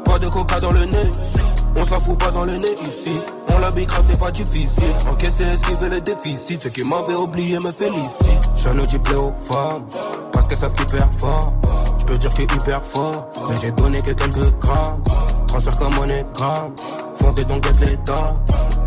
pas 0.05 0.19
de 0.19 0.27
coca 0.27 0.59
dans 0.59 0.71
le 0.71 0.85
nez. 0.85 1.11
On 1.75 1.83
se 1.83 1.89
la 1.89 1.97
fout 1.97 2.19
pas 2.19 2.29
dans 2.29 2.45
le 2.45 2.57
nez 2.57 2.77
ici. 2.87 3.15
On 3.49 3.57
la 3.57 3.71
bicra, 3.71 3.97
c'est 4.07 4.19
pas 4.19 4.29
difficile. 4.29 4.93
Encaisser, 5.11 5.45
esquiver 5.45 5.89
les 5.89 6.01
déficits. 6.01 6.59
Ceux 6.61 6.69
qui 6.69 6.83
m'avaient 6.83 7.15
oublié 7.15 7.57
me 7.57 7.71
félicitent. 7.71 8.49
J'en 8.55 8.77
ai 8.77 8.99
plaît 8.99 9.15
aux 9.15 9.33
femmes. 9.33 9.83
Parce 10.31 10.47
qu'elles 10.47 10.59
savent 10.59 10.75
qu'ils 10.75 10.85
performent. 10.85 11.55
Je 11.97 12.05
peux 12.05 12.17
dire 12.19 12.31
que 12.35 12.43
hyper 12.43 12.83
fort, 12.83 13.29
mais 13.49 13.55
j'ai 13.59 13.71
donné 13.71 13.99
que 13.99 14.11
quelques 14.11 14.59
grammes. 14.59 15.01
Transfert 15.47 15.79
comme 15.79 15.95
monégramme, 15.95 16.75
l'état. 17.79 18.25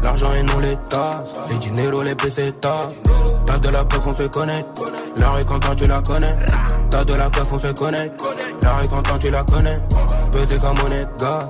L'argent 0.02 0.32
et 0.34 0.42
non 0.42 0.58
l'état, 0.58 1.24
les 1.50 1.56
dinero, 1.56 2.02
les 2.02 2.14
pesetas. 2.14 2.88
T'as 3.46 3.58
de 3.58 3.68
la 3.68 3.84
peuf, 3.84 4.06
on 4.06 4.14
se 4.14 4.22
connecte. 4.24 4.68
La 5.16 5.30
rue 5.30 5.44
quand 5.44 5.58
tu 5.76 5.86
la 5.86 6.00
connais. 6.00 6.36
T'as 6.90 7.04
de 7.04 7.14
la 7.14 7.30
peuf, 7.30 7.52
on 7.52 7.58
se 7.58 7.68
connecte. 7.68 8.22
La 8.62 8.74
rue 8.74 8.88
quand 8.88 9.18
tu 9.18 9.30
la 9.30 9.42
connais. 9.44 9.78
Pesé 10.32 10.56
comme 10.58 10.76
gars. 11.18 11.48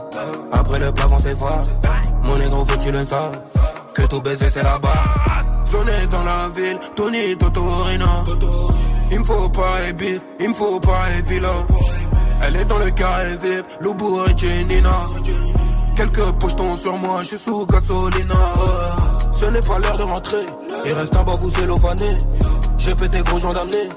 Après 0.53 0.79
le 0.79 0.93
plafond 0.93 1.19
s'efface. 1.19 1.69
Mon 2.23 2.39
négro, 2.39 2.65
faut 2.65 2.79
tu 2.79 2.91
le 2.91 3.05
saches. 3.05 3.37
Que 3.95 4.03
tout 4.03 4.21
baiser, 4.21 4.51
c'est 4.51 4.63
la 4.63 4.79
base. 4.79 4.93
Sonner 5.65 6.07
dans 6.11 6.25
la 6.25 6.49
ville, 6.49 6.79
Tony 6.97 7.37
Totorina. 7.37 8.25
Il 9.11 9.21
me 9.21 9.25
faut 9.25 9.49
pas 9.49 9.81
les 9.87 9.93
bif, 9.93 10.21
il 10.41 10.49
me 10.51 10.55
faut 10.55 10.81
pas 10.81 11.09
les 11.15 11.23
villas. 11.23 11.67
Elle 12.43 12.57
est 12.57 12.65
dans 12.65 12.79
le 12.79 12.91
carré 12.91 13.37
VIP, 13.37 13.67
Loubou 13.81 14.21
et 14.27 14.37
Jenina. 14.37 14.91
Quelques 15.99 16.31
pochetons 16.39 16.77
sur 16.77 16.97
moi, 16.97 17.23
je 17.23 17.27
suis 17.27 17.39
sous 17.39 17.67
gasolina. 17.67 18.37
Ce 19.33 19.47
n'est 19.47 19.59
pas 19.59 19.81
l'heure 19.81 19.99
de 19.99 20.05
rentrer, 20.05 20.47
il 20.87 20.93
reste 20.93 21.17
un 21.17 21.25
bas 21.25 21.33
vous 21.41 21.51
cellophane. 21.51 21.99
J'ai 22.79 22.95
pété 22.95 23.21
gros 23.25 23.39
gendarmerie, 23.39 23.89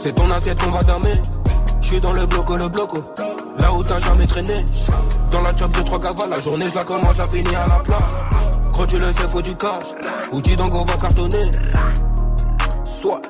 c'est 0.00 0.14
ton 0.14 0.30
assiette 0.30 0.58
qu'on 0.58 0.70
va 0.70 0.82
damer. 0.84 1.12
Je 1.82 1.86
suis 1.86 2.00
dans 2.00 2.14
le 2.14 2.24
bloco, 2.24 2.56
le 2.56 2.68
bloco, 2.68 3.04
là 3.58 3.74
où 3.74 3.82
t'as 3.82 3.98
jamais 3.98 4.26
traîné. 4.26 4.54
Dans 5.30 5.42
la 5.42 5.54
chop 5.54 5.70
de 5.72 5.82
trois 5.82 6.00
cavales, 6.00 6.30
la 6.30 6.40
journée 6.40 6.64
je 6.70 6.76
la 6.76 6.84
commence, 6.84 7.18
la 7.18 7.28
finis 7.28 7.54
à 7.54 7.66
la 7.66 7.78
plat. 7.80 8.08
Quand 8.74 8.86
tu 8.86 8.96
le 8.96 9.12
sais, 9.12 9.28
faut 9.28 9.42
du 9.42 9.54
cash, 9.54 9.88
ou 10.32 10.40
donc 10.40 10.74
on 10.74 10.84
va 10.86 10.96
cartonner. 10.96 11.50
Soit, 12.84 13.20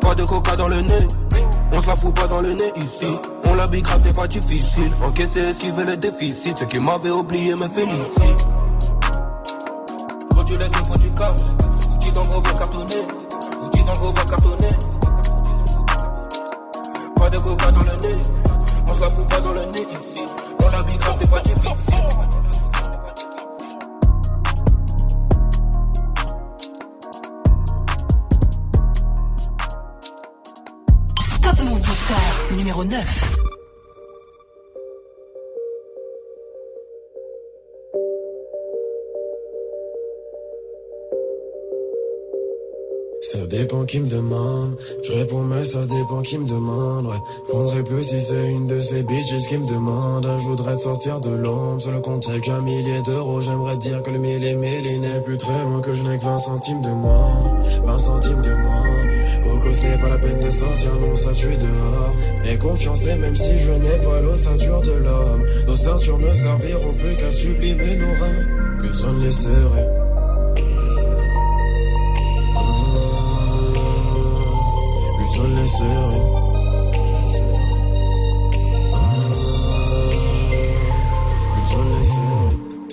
pas 0.00 0.14
de 0.14 0.24
coca 0.24 0.56
dans 0.56 0.68
le 0.68 0.80
nez. 0.80 1.06
On 1.72 1.80
se 1.80 1.86
la 1.86 1.96
fout 1.96 2.14
pas 2.14 2.28
dans 2.28 2.40
le 2.40 2.52
nez 2.52 2.72
ici. 2.76 3.18
On 3.46 3.54
la 3.54 3.66
grave, 3.66 4.00
c'est 4.04 4.14
pas 4.14 4.28
difficile. 4.28 4.90
Encaisser, 5.04 5.40
esquiver 5.40 5.84
les 5.84 5.96
déficits. 5.96 6.54
Ceux 6.56 6.66
qui 6.66 6.78
m'avaient 6.78 7.10
oublié 7.10 7.54
me 7.56 7.68
félicitent. 7.68 8.46
Faut 10.32 10.44
tu 10.44 10.56
laisses, 10.56 10.70
faut 10.70 10.98
du 10.98 11.10
cash. 11.12 11.30
Outil 11.92 12.12
d'ango 12.12 12.40
va 12.40 12.52
cartonner. 12.52 13.02
Outil 13.64 13.82
d'ango 13.82 14.12
va 14.14 14.24
cartonner. 14.24 14.68
Pas 17.16 17.30
de 17.30 17.38
coca 17.38 17.70
dans 17.72 17.80
le 17.80 18.08
nez. 18.08 18.22
On 18.86 18.94
se 18.94 19.00
la 19.00 19.10
fout 19.10 19.28
pas 19.28 19.40
dans 19.40 19.52
le 19.52 19.64
nez 19.72 19.86
ici. 19.98 20.22
On 20.60 20.70
la 20.70 20.82
grave, 20.82 21.16
c'est 21.18 21.30
pas 21.30 21.40
difficile. 21.40 22.04
Numéro 32.56 32.84
9. 32.84 33.34
Ça 43.20 43.46
dépend 43.46 43.84
qui 43.84 44.00
me 44.00 44.08
demande. 44.08 44.76
Je 45.02 45.12
réponds, 45.12 45.42
mais 45.42 45.64
ça 45.64 45.84
dépend 45.86 46.22
qui 46.22 46.38
me 46.38 46.46
demande. 46.46 47.06
Ouais, 47.06 47.12
je 47.46 47.52
prendrais 47.52 47.82
plus 47.82 48.04
si 48.04 48.20
c'est 48.20 48.50
une 48.50 48.66
de 48.66 48.80
ces 48.80 49.02
bitches 49.02 49.48
qui 49.48 49.58
me 49.58 49.66
demande. 49.66 50.26
Je 50.38 50.44
voudrais 50.44 50.76
te 50.76 50.82
sortir 50.82 51.20
de 51.20 51.30
l'ombre. 51.30 51.80
Sur 51.80 51.92
le 51.92 52.00
compte, 52.00 52.26
j'ai 52.30 52.40
qu'un 52.40 52.62
millier 52.62 53.02
d'euros. 53.02 53.40
J'aimerais 53.40 53.76
dire 53.76 54.02
que 54.02 54.10
le 54.10 54.18
mille 54.18 54.44
et 54.44 54.54
mille 54.54 55.00
n'est 55.00 55.20
plus 55.20 55.36
très 55.36 55.62
loin. 55.64 55.80
Que 55.80 55.92
je 55.92 56.04
n'ai 56.04 56.18
que 56.18 56.24
20 56.24 56.38
centimes 56.38 56.82
de 56.82 56.90
moins. 56.90 57.60
20 57.84 57.98
centimes 57.98 58.42
de 58.42 58.54
moins. 58.54 59.03
Coco, 59.44 59.72
ce 59.72 59.82
n'est 59.82 59.98
pas 59.98 60.08
la 60.08 60.18
peine 60.18 60.40
de 60.40 60.50
sortir, 60.50 60.90
non, 61.00 61.14
ça 61.14 61.32
tue 61.32 61.56
dehors. 61.56 62.14
Et 62.50 62.58
confiance, 62.58 63.06
et 63.06 63.16
même 63.16 63.36
si 63.36 63.58
je 63.58 63.70
n'ai 63.70 63.98
pas 63.98 64.20
l'ossature 64.20 64.82
de 64.82 64.92
l'homme, 64.92 65.46
nos 65.66 65.76
ceintures 65.76 66.18
ne 66.18 66.32
serviront 66.32 66.94
plus 66.94 67.16
qu'à 67.16 67.30
sublimer 67.30 67.96
nos 67.96 68.12
reins. 68.20 68.78
Plus 68.78 69.04
on 69.04 69.12
ne 69.12 69.24
les 69.24 69.32
serait. 69.32 69.90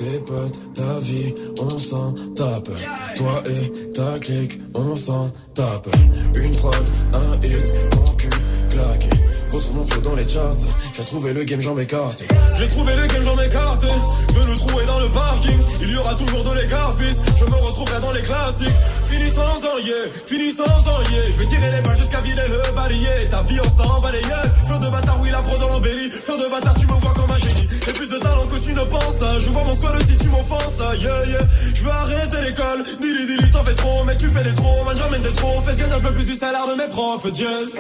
Tes 0.02 0.20
potes, 0.26 0.74
ta 0.74 1.00
vie, 1.02 1.36
on 1.62 1.78
s'en 1.78 2.12
tape. 2.34 2.70
Toi 3.16 3.44
et 3.46 3.72
ta 3.94 4.20
clique, 4.20 4.60
on 4.74 4.96
s'en 4.96 5.32
tape. 5.54 5.88
Une 6.36 6.56
prod, 6.56 6.76
un 7.14 7.46
hit, 7.46 7.72
mon 7.96 8.12
cul 8.16 8.30
claqué. 8.70 9.10
Retrouve 9.52 9.78
mon 9.78 9.86
flow 9.86 10.02
dans 10.02 10.16
les 10.16 10.28
charts. 10.28 10.56
J'ai 10.94 11.04
trouvé 11.04 11.34
le 11.34 11.44
game, 11.44 11.60
j'en 11.60 11.76
m'écarte. 11.76 12.24
J'ai 12.58 12.68
trouvé 12.68 12.96
le 12.96 13.06
game, 13.08 13.24
j'en 13.24 13.36
m'écarte. 13.36 13.86
Je 14.30 14.40
veux 14.40 14.52
le 14.52 14.58
trouver 14.58 14.86
dans 14.86 15.00
le 15.00 15.10
parking. 15.10 15.60
Il 15.82 15.92
y 15.92 15.98
aura 15.98 16.16
toujours 16.16 16.44
de 16.44 16.62
l'écart, 16.62 16.96
fils. 16.98 17.18
Je 17.36 17.44
me 17.44 17.58
retrouverai 17.68 18.00
dans 18.00 18.12
les 18.14 18.22
classiques. 18.22 18.80
Fini 19.06 19.30
sans 19.30 19.42
un 19.42 19.80
yeah, 19.82 19.96
fini 20.26 20.52
sans 20.52 20.64
yeah. 20.64 21.32
Je 21.32 21.38
vais 21.38 21.46
tirer 21.48 21.72
les 21.72 21.82
balles 21.82 21.98
jusqu'à 21.98 22.22
vider 22.22 22.48
le 22.48 22.76
balayé. 22.76 23.28
Ta 23.30 23.44
vie, 23.44 23.60
on 23.60 23.84
s'en 23.84 24.02
balayé. 24.02 24.24
Flow 24.68 24.80
de 24.80 24.90
bâtard, 24.90 25.20
oui, 25.22 25.30
la 25.32 25.40
pro 25.40 25.58
dans 25.58 25.68
l'embellie. 25.68 26.12
Flow 26.12 26.38
de 26.38 26.50
bâtard, 26.50 26.76
tu 26.76 26.88
me 26.88 26.94
vois 26.94 27.14
comme 27.14 27.32
un 27.32 27.38
J'ai 27.86 27.94
plus 27.94 28.08
de 28.08 28.18
talent 28.18 28.48
que 28.48 28.58
tu 28.58 28.74
ne 28.74 28.84
penses. 28.84 29.40
Je 29.40 29.50
vois 29.50 29.64
mon 29.64 29.76
squad 29.76 30.02
si 30.08 30.18
tu 30.18 30.28
m'offenses. 30.28 30.80
Yeah, 31.00 31.26
yeah. 31.26 31.40
Je 31.74 31.84
veux 31.84 31.90
arrêter 31.92 32.42
l'école. 32.42 32.84
Dili, 33.02 33.26
dili, 33.26 33.52
t'en 33.52 33.64
fais 33.64 33.74
trop, 33.74 34.04
mais 34.06 34.18
tu 34.18 34.28
fais 34.30 34.44
des 34.44 34.54
trop. 34.54 34.84
Man, 34.86 34.96
j'emmène 34.98 35.22
des 35.22 35.34
trop. 35.34 35.62
Fais 35.62 35.76
gagner 35.76 35.94
un 35.94 36.00
peu 36.00 36.14
plus 36.14 36.26
du 36.26 36.36
salaire 36.36 36.68
de 36.68 36.76
mes 36.76 36.88
profs. 36.88 37.26
Jazz. 37.34 37.78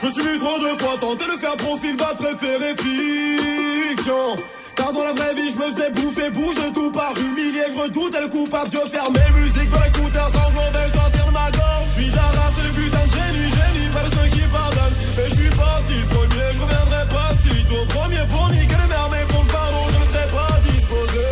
Je 0.00 0.06
me 0.06 0.10
suis 0.12 0.22
vu 0.22 0.38
trop 0.38 0.58
de 0.58 0.80
fois 0.80 0.96
tenter 0.98 1.26
de 1.26 1.38
faire 1.38 1.56
profil, 1.56 1.96
va 1.96 2.14
préférer 2.14 2.74
fiction. 2.76 4.36
Car 4.76 4.92
dans 4.92 5.04
la 5.04 5.12
vraie 5.12 5.34
vie, 5.34 5.50
je 5.50 5.56
me 5.56 5.72
faisais 5.72 5.90
bouffer, 5.90 6.30
bouge 6.30 6.72
tout 6.72 6.90
par 6.90 7.12
humilier, 7.18 7.64
je 7.68 7.78
redoute 7.80 8.16
le 8.18 8.28
coupable, 8.28 8.70
je 8.72 8.90
faire 8.90 9.10
mes 9.10 9.40
musiques 9.40 9.68
dans 9.68 9.82
l'écouteur 9.82 10.30
sans 10.32 10.50
vais 10.50 10.92
sortir 10.92 11.26
de 11.26 11.32
ma 11.32 11.50
gorge? 11.50 11.86
Je 11.88 11.92
suis 12.00 12.10
la 12.10 12.22
race, 12.22 12.58
le 12.64 12.72
putain 12.72 13.06
de 13.06 13.10
génie, 13.10 13.50
génie, 13.50 13.88
pas 13.92 14.04
de 14.04 14.14
ceux 14.14 14.28
qui 14.30 14.44
pardonnent. 14.50 14.96
Mais 15.16 15.28
je 15.28 15.34
suis 15.34 15.50
parti 15.50 15.94
le 16.00 16.06
premier, 16.06 16.48
je 16.54 16.60
reviendrai 16.60 17.08
pas 17.10 17.30
si 17.42 17.64
tôt. 17.66 17.84
Premier 17.88 18.24
pour 18.28 18.48
niquer 18.50 18.76
le 18.82 18.88
mer, 18.88 19.08
mais 19.10 19.24
pour 19.28 19.44
pardon, 19.46 19.84
je 19.88 19.98
ne 19.98 20.10
serai 20.12 20.26
pas 20.28 20.60
disposé. 20.62 21.26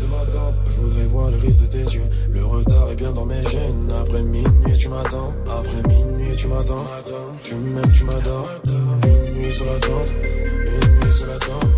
De 0.00 0.06
ma 0.06 0.22
je 0.68 0.80
voudrais 0.80 1.06
voir 1.06 1.30
le 1.30 1.36
risque 1.36 1.60
de 1.60 1.66
tes 1.66 1.86
yeux. 1.94 2.08
Le 2.32 2.44
retard 2.44 2.90
est 2.90 2.96
bien 2.96 3.12
dans 3.12 3.26
mes 3.26 3.42
gènes. 3.48 3.92
Après 4.00 4.22
tu 4.22 4.59
Après 4.92 5.82
minuit, 5.88 6.36
tu 6.36 6.48
m'attends. 6.48 6.84
Tu 7.42 7.54
m'aimes, 7.54 7.92
tu 7.92 8.04
m'adores. 8.04 8.48
Une 8.66 9.32
nuit 9.34 9.52
sur 9.52 9.64
la 9.64 9.78
tente. 9.78 10.10
Une 10.24 10.94
nuit 10.94 11.12
sur 11.12 11.26
la 11.26 11.38
tente. 11.38 11.70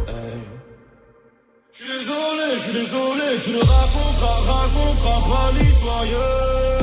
Je 1.73 1.85
suis 1.85 1.93
désolé, 1.93 2.55
je 2.55 2.59
suis 2.59 2.73
désolé. 2.73 3.39
Tu 3.45 3.51
ne 3.51 3.61
raconteras, 3.61 4.41
raconteras 4.53 5.21
pas 5.29 5.53
l'histoire. 5.59 6.82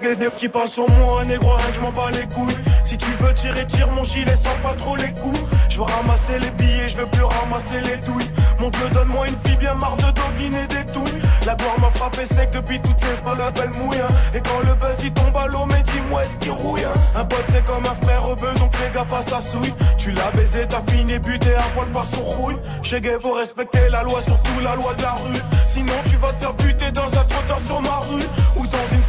Des 0.00 0.16
qui 0.36 0.48
parlent 0.48 0.68
sur 0.68 0.88
moi, 0.90 1.24
négro, 1.24 1.54
rien 1.54 1.66
que 1.68 1.74
je 1.74 1.80
m'en 1.80 1.92
bats 1.92 2.10
les 2.12 2.26
couilles. 2.26 2.56
Si 2.84 2.96
tu 2.96 3.10
veux 3.20 3.32
tirer, 3.34 3.66
tire 3.66 3.90
mon 3.90 4.04
gilet 4.04 4.36
sans 4.36 4.56
pas 4.62 4.74
trop 4.74 4.96
les 4.96 5.12
coups. 5.12 5.40
Je 5.68 5.78
veux 5.78 5.84
ramasser 5.84 6.38
les 6.38 6.50
billets, 6.52 6.88
je 6.88 6.96
veux 6.96 7.06
plus 7.06 7.22
ramasser 7.24 7.80
les 7.80 7.96
douilles. 7.98 8.30
Mon 8.58 8.70
dieu, 8.70 8.88
donne-moi 8.92 9.28
une 9.28 9.36
fille 9.44 9.56
bien 9.56 9.74
marre 9.74 9.96
de 9.96 10.10
doguiner 10.12 10.66
des 10.68 10.84
douilles. 10.92 11.20
La 11.46 11.54
gloire 11.54 11.78
m'a 11.80 11.90
frappé 11.90 12.24
sec 12.24 12.50
depuis 12.52 12.80
toutes 12.80 12.98
ces 13.00 13.16
semaines, 13.16 13.38
elle 13.62 13.70
mouille. 13.70 13.98
hein. 14.00 14.08
Et 14.34 14.40
quand 14.40 14.60
le 14.64 14.74
buzz 14.74 14.98
il 15.02 15.12
tombe 15.12 15.36
à 15.36 15.46
l'eau, 15.46 15.66
mais 15.66 15.82
dis-moi 15.82 16.24
est-ce 16.24 16.38
qu'il 16.38 16.52
rouille 16.52 16.84
hein. 16.84 16.92
Un 17.16 17.24
pote 17.24 17.44
c'est 17.48 17.64
comme 17.64 17.84
un 17.84 18.06
frère 18.06 18.28
au 18.28 18.36
bœuf, 18.36 18.54
donc 18.56 18.74
fais 18.74 18.90
gaffe 18.92 19.12
à 19.12 19.22
sa 19.22 19.40
souille. 19.40 19.74
Tu 19.98 20.12
l'as 20.12 20.30
baisé, 20.34 20.66
t'as 20.68 20.82
fini 20.92 21.18
buté 21.18 21.54
à 21.54 21.62
poil 21.74 21.88
par 21.90 22.06
son 22.06 22.22
rouille. 22.22 22.56
Chez 22.82 23.00
Gay, 23.00 23.16
faut 23.20 23.34
respecter 23.34 23.88
la 23.90 24.02
loi, 24.02 24.20
surtout 24.20 24.60
la 24.62 24.74
loi 24.76 24.94
de 24.94 25.02
la 25.02 25.12
rue. 25.12 25.40
Sinon 25.68 25.94
tu 26.08 26.16
vas 26.16 26.32
te 26.32 26.40
faire 26.40 26.54
buter 26.54 26.92
dans 26.92 27.06
un 27.06 27.24
trottoir 27.24 27.60
sur 27.60 27.80
ma 27.82 27.98
rue. 28.08 28.22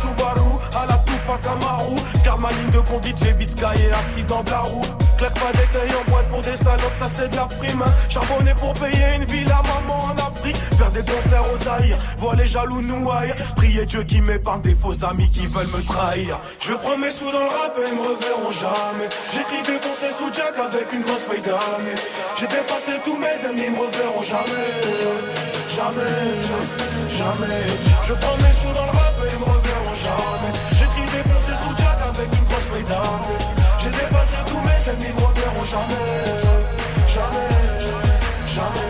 Subaru, 0.03 0.59
à 0.75 0.85
la 0.85 0.97
poupe 1.07 1.29
à 1.33 1.37
Camaro. 1.37 1.95
Car 2.23 2.37
ma 2.39 2.49
ligne 2.51 2.69
de 2.71 2.79
conduite, 2.79 3.17
j'ai 3.23 3.33
vite 3.33 3.51
sky 3.51 3.63
et 3.87 3.93
accident 3.93 4.43
de 4.43 4.49
la 4.51 4.59
roue. 4.59 4.81
Claque 5.17 5.39
pas 5.39 5.51
d'écueil 5.53 5.91
en 5.95 6.11
boîte 6.11 6.27
pour 6.29 6.41
des 6.41 6.55
salopes, 6.55 6.97
ça 6.97 7.07
c'est 7.07 7.29
de 7.29 7.35
la 7.35 7.45
prime. 7.45 7.81
hein. 7.81 7.91
Charbonné 8.09 8.53
pour 8.55 8.73
payer 8.73 9.15
une 9.15 9.25
ville 9.25 9.51
à 9.51 9.61
maman 9.71 9.99
en 10.11 10.15
Afrique. 10.27 10.57
Faire 10.77 10.91
des 10.91 11.03
concerts 11.03 11.45
aux 11.53 11.57
Zaïre, 11.57 11.97
voir 12.17 12.35
les 12.35 12.47
jaloux 12.47 12.81
nous 12.81 13.09
haïr. 13.11 13.35
Prier 13.55 13.85
Dieu 13.85 14.03
qui 14.03 14.21
m'épargne 14.21 14.61
des 14.61 14.75
faux 14.75 15.05
amis 15.05 15.29
qui 15.31 15.45
veulent 15.47 15.67
me 15.67 15.81
trahir. 15.85 16.39
Je 16.59 16.73
prends 16.73 16.97
mes 16.97 17.09
sous 17.11 17.31
dans 17.31 17.39
le 17.39 17.45
rap 17.57 17.73
et 17.77 17.87
ils 17.89 17.95
me 17.95 18.01
reverront 18.01 18.51
jamais. 18.51 19.07
J'écris 19.33 19.61
défoncer 19.65 20.11
sous 20.17 20.33
Jack 20.33 20.57
avec 20.57 20.91
une 20.91 21.01
grosse 21.03 21.25
feuille 21.29 21.41
d'année. 21.41 21.97
J'ai 22.39 22.47
dépassé 22.47 22.91
tous 23.05 23.17
mes 23.17 23.37
ennemis, 23.47 23.63
ils 23.67 23.71
me 23.71 23.79
reverront 23.85 24.23
jamais. 24.23 24.69
Jamais, 25.69 26.25
jamais. 27.17 27.63
Je 28.07 28.13
prends 28.13 28.37
mes 28.37 28.51
sous 28.51 28.73
dans 28.75 28.85
le 28.85 28.92
J'ai 33.79 33.89
dépassé 33.89 34.35
tous 34.47 34.59
mes 34.59 34.91
ennemis, 34.91 35.13
me 35.15 35.25
reverront 35.25 35.63
jamais. 35.63 35.93
Jamais, 37.07 37.49
jamais. 38.47 38.89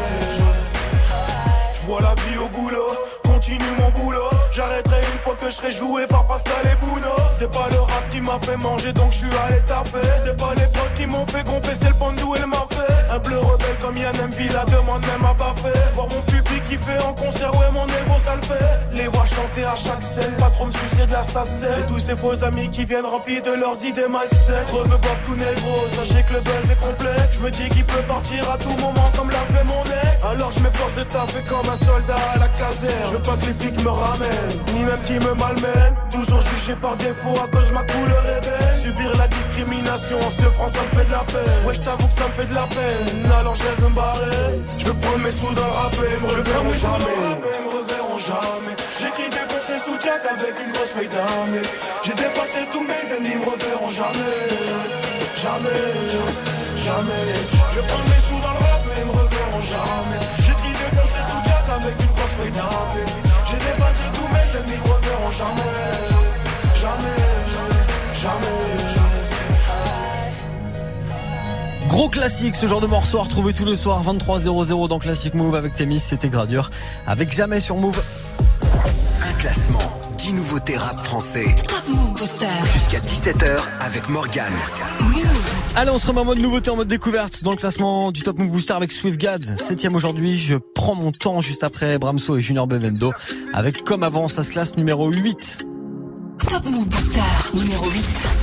Je 1.74 1.82
bois 1.86 2.02
la 2.02 2.16
vie 2.16 2.38
au 2.38 2.48
goulot, 2.48 2.94
continue 3.26 3.60
mon 3.78 3.90
boulot. 3.90 4.30
J'arrêterai 4.54 5.02
une 5.14 5.20
fois 5.20 5.36
que 5.36 5.48
je 5.48 5.56
serai 5.56 5.72
joué 5.72 6.08
par 6.08 6.26
Pascal 6.28 6.56
et 6.64 6.86
Bruno. 6.86 7.10
C'est 7.38 7.52
pas 7.52 7.68
le 7.72 7.80
rap 7.80 8.10
qui 8.10 8.22
m'a 8.22 8.40
fait 8.42 8.56
manger 8.58 8.94
donc 8.94 9.12
je 9.12 9.18
suis 9.18 9.38
allé 9.48 9.60
taper. 9.66 10.08
C'est 10.24 10.38
pas 10.38 10.54
les 10.56 10.68
potes 10.68 10.94
qui 10.96 11.06
m'ont 11.06 11.26
fait 11.26 11.44
gonfler, 11.44 11.74
c'est 11.76 11.90
le 11.90 11.96
pandou 11.96 12.36
elle 12.38 12.48
m'a 12.48 12.66
fait. 12.70 13.12
Un 13.12 13.20
bleu 13.20 13.38
rebelle 13.38 13.78
comme 13.82 13.98
Yann 13.98 14.16
Mb, 14.16 14.54
la 14.54 14.64
demande 14.66 15.02
même 15.02 15.26
à 15.26 15.34
pas 15.34 15.54
fait. 15.58 15.94
Voir 15.94 16.08
mon 16.10 16.22
public 16.32 16.64
qui 16.70 16.78
fait 16.78 17.04
en 17.04 17.14
concert, 17.14 17.52
ouais 17.56 17.72
mon 17.74 17.86
égo 17.86 18.18
ça 18.24 18.36
le 18.36 18.42
fait. 18.44 18.73
Les 18.96 19.08
voir 19.08 19.26
chanter 19.26 19.64
à 19.64 19.76
chaque 19.76 20.04
scène, 20.04 20.34
pas 20.38 20.50
trop 20.50 20.66
me 20.66 20.72
soucier 20.72 21.06
de 21.06 21.12
la 21.12 21.24
sacelle. 21.24 21.80
Et 21.80 21.86
tous 21.88 22.00
ces 22.00 22.16
faux 22.16 22.44
amis 22.44 22.70
qui 22.70 22.86
viennent 22.86 23.06
remplis 23.06 23.42
de 23.42 23.52
leurs 23.52 23.84
idées 23.84 24.08
malsaines. 24.08 24.66
Rebe 24.72 24.90
Bob 24.90 25.18
tout 25.26 25.36
négro, 25.36 25.88
sachez 25.90 26.24
que 26.24 26.34
le 26.34 26.40
buzz 26.42 26.70
est 26.70 26.80
complet. 26.80 27.18
Je 27.30 27.40
me 27.44 27.50
dis 27.50 27.70
qu'il 27.70 27.86
peut 27.86 28.04
partir 28.08 28.50
à 28.52 28.58
tout 28.58 28.76
moment 28.80 29.10
comme 29.18 29.30
l'a 29.30 29.46
fait 29.54 29.64
mon 29.66 29.82
ex. 29.82 30.24
Alors 30.24 30.52
je 30.52 30.60
m'efforce 30.60 30.96
de 30.96 31.04
taffer 31.04 31.44
comme 31.50 31.68
un 31.68 31.76
soldat 31.76 32.22
à 32.36 32.38
la 32.38 32.48
caserne. 32.50 32.94
Je 33.06 33.12
veux 33.14 33.22
pas 33.22 33.36
que 33.38 33.48
les 33.48 33.54
flics 33.54 33.84
me 33.84 33.90
ramènent, 33.90 34.58
ni 34.74 34.84
même 34.84 35.02
qu'ils 35.08 35.20
me 35.20 35.34
malmènent. 35.34 35.98
Toujours 36.12 36.42
jugé 36.42 36.76
par 36.76 36.96
défaut 36.98 37.36
à 37.44 37.48
cause 37.48 37.70
de 37.70 37.74
ma 37.74 37.84
couleur 37.84 38.24
est 38.26 38.42
belle. 38.42 38.76
Subir 38.80 39.18
la 39.18 39.28
discrimination 39.28 40.20
en 40.20 40.30
se 40.30 40.46
France, 40.54 40.74
ça 40.74 40.84
me 40.86 41.00
fait 41.00 41.08
de 41.08 41.12
la 41.12 41.24
peine. 41.26 41.66
Ouais, 41.66 41.74
je 41.74 41.82
t'avoue 41.82 42.08
que 42.08 42.14
ça 42.14 42.28
me 42.28 42.34
fait 42.34 42.46
de 42.46 42.54
la 42.54 42.68
peine. 42.68 43.32
Alors 43.40 43.56
je 43.56 43.64
rêve 43.64 43.80
de 43.82 43.90
me 43.90 43.96
barrer. 43.96 44.62
Je 44.78 44.86
veux 44.86 44.94
prendre 44.94 45.20
mes 45.20 45.32
sous 45.32 45.54
dans 45.56 45.66
le 45.66 45.72
rap 45.72 45.96
et 45.96 46.22
me 46.22 46.28
reverront 46.30 46.72
jamais. 46.72 47.83
Me 48.14 48.20
reverront 48.20 48.20
jamais. 48.20 48.76
J'écris 49.00 49.30
défoncé 49.30 49.78
sous 49.84 50.00
Jack 50.00 50.26
avec 50.26 50.54
une 50.66 50.72
grosse 50.72 50.94
feuille 50.94 51.08
d'armée. 51.08 51.62
J'ai 52.04 52.14
dépassé 52.14 52.60
tous 52.72 52.84
mes 52.84 53.16
ennemis, 53.16 53.36
me 53.36 53.52
reverront 53.52 53.90
jamais. 53.90 54.38
Jamais, 55.38 55.84
jamais. 56.78 57.34
Je 57.76 57.82
prendre 57.82 58.10
mes 58.10 58.22
sous 58.22 58.40
dans 58.42 58.54
le 58.54 58.64
rap 58.66 58.84
et 58.98 59.06
me 59.06 59.12
reverront 59.12 59.62
jamais. 59.62 60.20
J'écris 60.46 60.74
défoncé 60.74 61.20
sous 61.30 61.50
Jack 61.50 61.66
avec 61.70 61.96
une 62.00 62.14
grosse 62.16 62.36
feuille 62.38 62.52
d'armée. 62.52 63.08
J'ai 63.50 63.58
dépassé 63.58 64.04
tous 64.14 64.28
mes 64.34 64.48
ennemis, 64.58 64.80
me 64.84 64.94
reverront 64.94 65.32
jamais. 65.32 65.74
Jamais, 66.76 67.20
jamais, 67.54 67.84
jamais. 68.22 69.03
Gros 71.94 72.10
classique, 72.10 72.56
ce 72.56 72.66
genre 72.66 72.82
de 72.82 72.88
morceau 72.88 73.20
à 73.20 73.22
retrouver 73.22 73.54
tous 73.54 73.66
les 73.66 73.76
soirs 73.76 74.04
23.00 74.04 74.88
dans 74.88 74.98
Classic 74.98 75.32
Move 75.36 75.54
avec 75.54 75.76
Témis, 75.76 76.00
c'était 76.00 76.28
Gradure. 76.28 76.72
Avec 77.06 77.32
jamais 77.32 77.60
sur 77.60 77.76
Move. 77.76 78.02
Un 79.30 79.34
classement, 79.34 79.78
10 80.18 80.34
nouveautés 80.34 80.76
rap 80.76 81.00
français. 81.06 81.54
Top 81.68 81.84
Move 81.88 82.14
Booster. 82.14 82.48
Jusqu'à 82.74 82.98
17h 82.98 83.60
avec 83.80 84.10
Morgane. 84.10 84.56
Allez, 85.76 85.92
on 85.92 86.00
se 86.00 86.08
remet 86.08 86.22
en 86.22 86.26
mode 86.26 86.40
nouveauté, 86.40 86.72
en 86.72 86.78
mode 86.78 86.88
découverte 86.88 87.44
dans 87.44 87.52
le 87.52 87.58
classement 87.58 88.12
du 88.12 88.24
Top 88.24 88.40
Move 88.40 88.50
Booster 88.50 88.74
avec 88.74 88.92
Swift 88.92 89.22
Gads. 89.22 89.56
Septième 89.58 89.96
aujourd'hui, 89.96 90.40
je 90.40 90.56
prends 90.56 90.96
mon 90.96 91.12
temps 91.12 91.42
juste 91.42 91.64
après 91.64 92.00
Bramso 92.00 92.38
et 92.38 92.42
Junior 92.42 92.66
Bevendo. 92.66 93.14
Avec 93.54 93.84
comme 93.84 94.02
avant, 94.02 94.28
ça 94.28 94.42
se 94.42 94.52
classe 94.52 94.78
numéro 94.78 95.12
8. 95.12 95.60
Top 96.50 96.66
Move 96.66 96.88
Booster. 96.88 97.22
Numéro 97.54 97.88
8. 97.88 98.43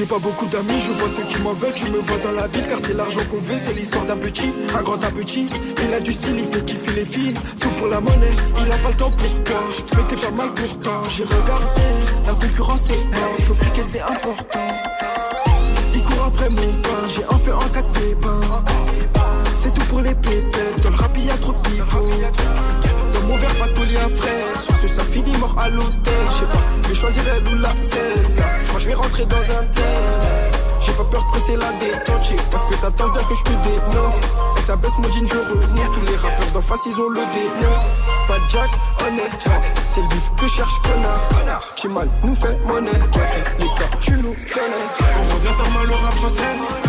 J'ai 0.00 0.06
pas 0.06 0.18
beaucoup 0.18 0.46
d'amis, 0.46 0.80
je 0.80 0.92
vois 0.92 1.10
ceux 1.10 1.24
qui 1.24 1.38
m'en 1.42 1.52
veulent, 1.52 1.76
je 1.76 1.84
me 1.84 1.98
vois 1.98 2.16
dans 2.24 2.32
la 2.32 2.46
ville 2.46 2.66
car 2.66 2.78
c'est 2.82 2.94
l'argent 2.94 3.20
qu'on 3.30 3.36
veut, 3.36 3.58
c'est 3.58 3.74
l'histoire 3.74 4.06
d'un 4.06 4.16
petit, 4.16 4.50
un 4.74 4.80
grand 4.80 4.94
un 4.94 5.10
petit. 5.10 5.46
Il 5.84 5.92
a 5.92 6.00
du 6.00 6.10
style, 6.10 6.36
il 6.38 6.46
fait 6.46 6.64
kiffer 6.64 6.92
les 6.92 7.04
filles, 7.04 7.34
tout 7.60 7.68
pour 7.76 7.86
la 7.86 8.00
monnaie, 8.00 8.32
il 8.64 8.72
a 8.72 8.76
pas 8.76 8.88
le 8.88 8.94
temps 8.94 9.10
pour 9.10 9.44
toi. 9.44 9.60
Mais 9.94 10.02
t'es 10.04 10.16
pas 10.16 10.30
mal 10.30 10.54
pourtant, 10.54 11.02
j'ai 11.14 11.24
regardé, 11.24 11.82
la 12.26 12.32
concurrence 12.32 12.80
c'est 12.88 12.94
haute, 12.94 13.44
faut 13.44 13.52
friquer 13.52 13.82
c'est 13.92 14.00
important. 14.00 14.68
Il 15.94 16.02
court 16.02 16.24
après 16.28 16.48
mon 16.48 16.56
pain, 16.56 17.06
j'ai 17.14 17.24
un 17.24 17.36
feu 17.36 17.54
en 17.54 17.68
quatre 17.68 17.92
pépins. 17.92 18.40
C'est 19.54 19.74
tout 19.74 19.84
pour 19.90 20.00
les 20.00 20.14
pépettes, 20.14 20.80
dans 20.82 20.88
le 20.88 20.96
rap 20.96 21.14
a 21.14 21.36
trop 21.36 21.52
de 21.52 22.89
verre, 23.40 23.54
pas 23.56 23.68
taulier, 23.68 23.98
un 23.98 24.08
frère. 24.08 24.60
Sur 24.60 24.76
ce, 24.76 24.88
ça 24.88 25.02
finit 25.04 25.36
mort 25.38 25.56
à 25.58 25.68
l'hôtel. 25.68 26.14
Je 26.30 26.36
sais 26.38 26.44
pas, 26.46 26.62
je 26.82 26.88
vais 26.88 26.94
choisir 26.94 27.22
elle 27.34 27.52
ou 27.52 27.58
la 27.58 27.74
cesse. 27.76 28.36
Que 28.72 28.80
je 28.80 28.86
vais 28.86 28.94
rentrer 28.94 29.26
dans 29.26 29.36
un 29.36 29.64
tel. 29.74 30.50
J'ai 30.84 30.92
pas 30.92 31.04
peur 31.04 31.24
de 31.24 31.30
presser 31.30 31.56
la 31.56 31.72
détente. 31.78 32.32
Parce 32.50 32.64
que 32.66 32.74
t'attends 32.80 33.08
bien 33.08 33.22
que 33.22 33.34
je 33.34 33.42
te 33.42 33.50
dénonce. 33.50 34.14
Et 34.58 34.60
ça 34.60 34.76
baisse 34.76 34.96
mon 34.98 35.10
jean, 35.10 35.26
je 35.26 35.36
remonte. 35.36 35.92
Tous 35.92 36.06
les 36.06 36.16
rappeurs 36.16 36.50
d'en 36.54 36.60
face, 36.60 36.80
ils 36.86 37.00
ont 37.00 37.08
le 37.08 37.20
démon. 37.32 37.74
Pas 38.28 38.38
de 38.38 38.50
Jack, 38.50 38.70
honnête. 39.06 39.48
C'est 39.88 40.00
le 40.02 40.08
bif 40.08 40.30
que 40.36 40.46
cherche, 40.46 40.80
connard. 40.82 41.74
Qui 41.76 41.88
mal 41.88 42.08
nous 42.22 42.34
fait 42.34 42.58
monnaie. 42.66 42.90
Les 43.58 43.66
cas, 43.66 43.90
tu 44.00 44.12
nous 44.12 44.34
connais. 44.34 45.10
On 45.20 45.34
revient 45.34 45.54
faire 45.56 45.70
mal 45.72 45.90
au 45.90 45.96
rap 45.96 46.14
français 46.14 46.42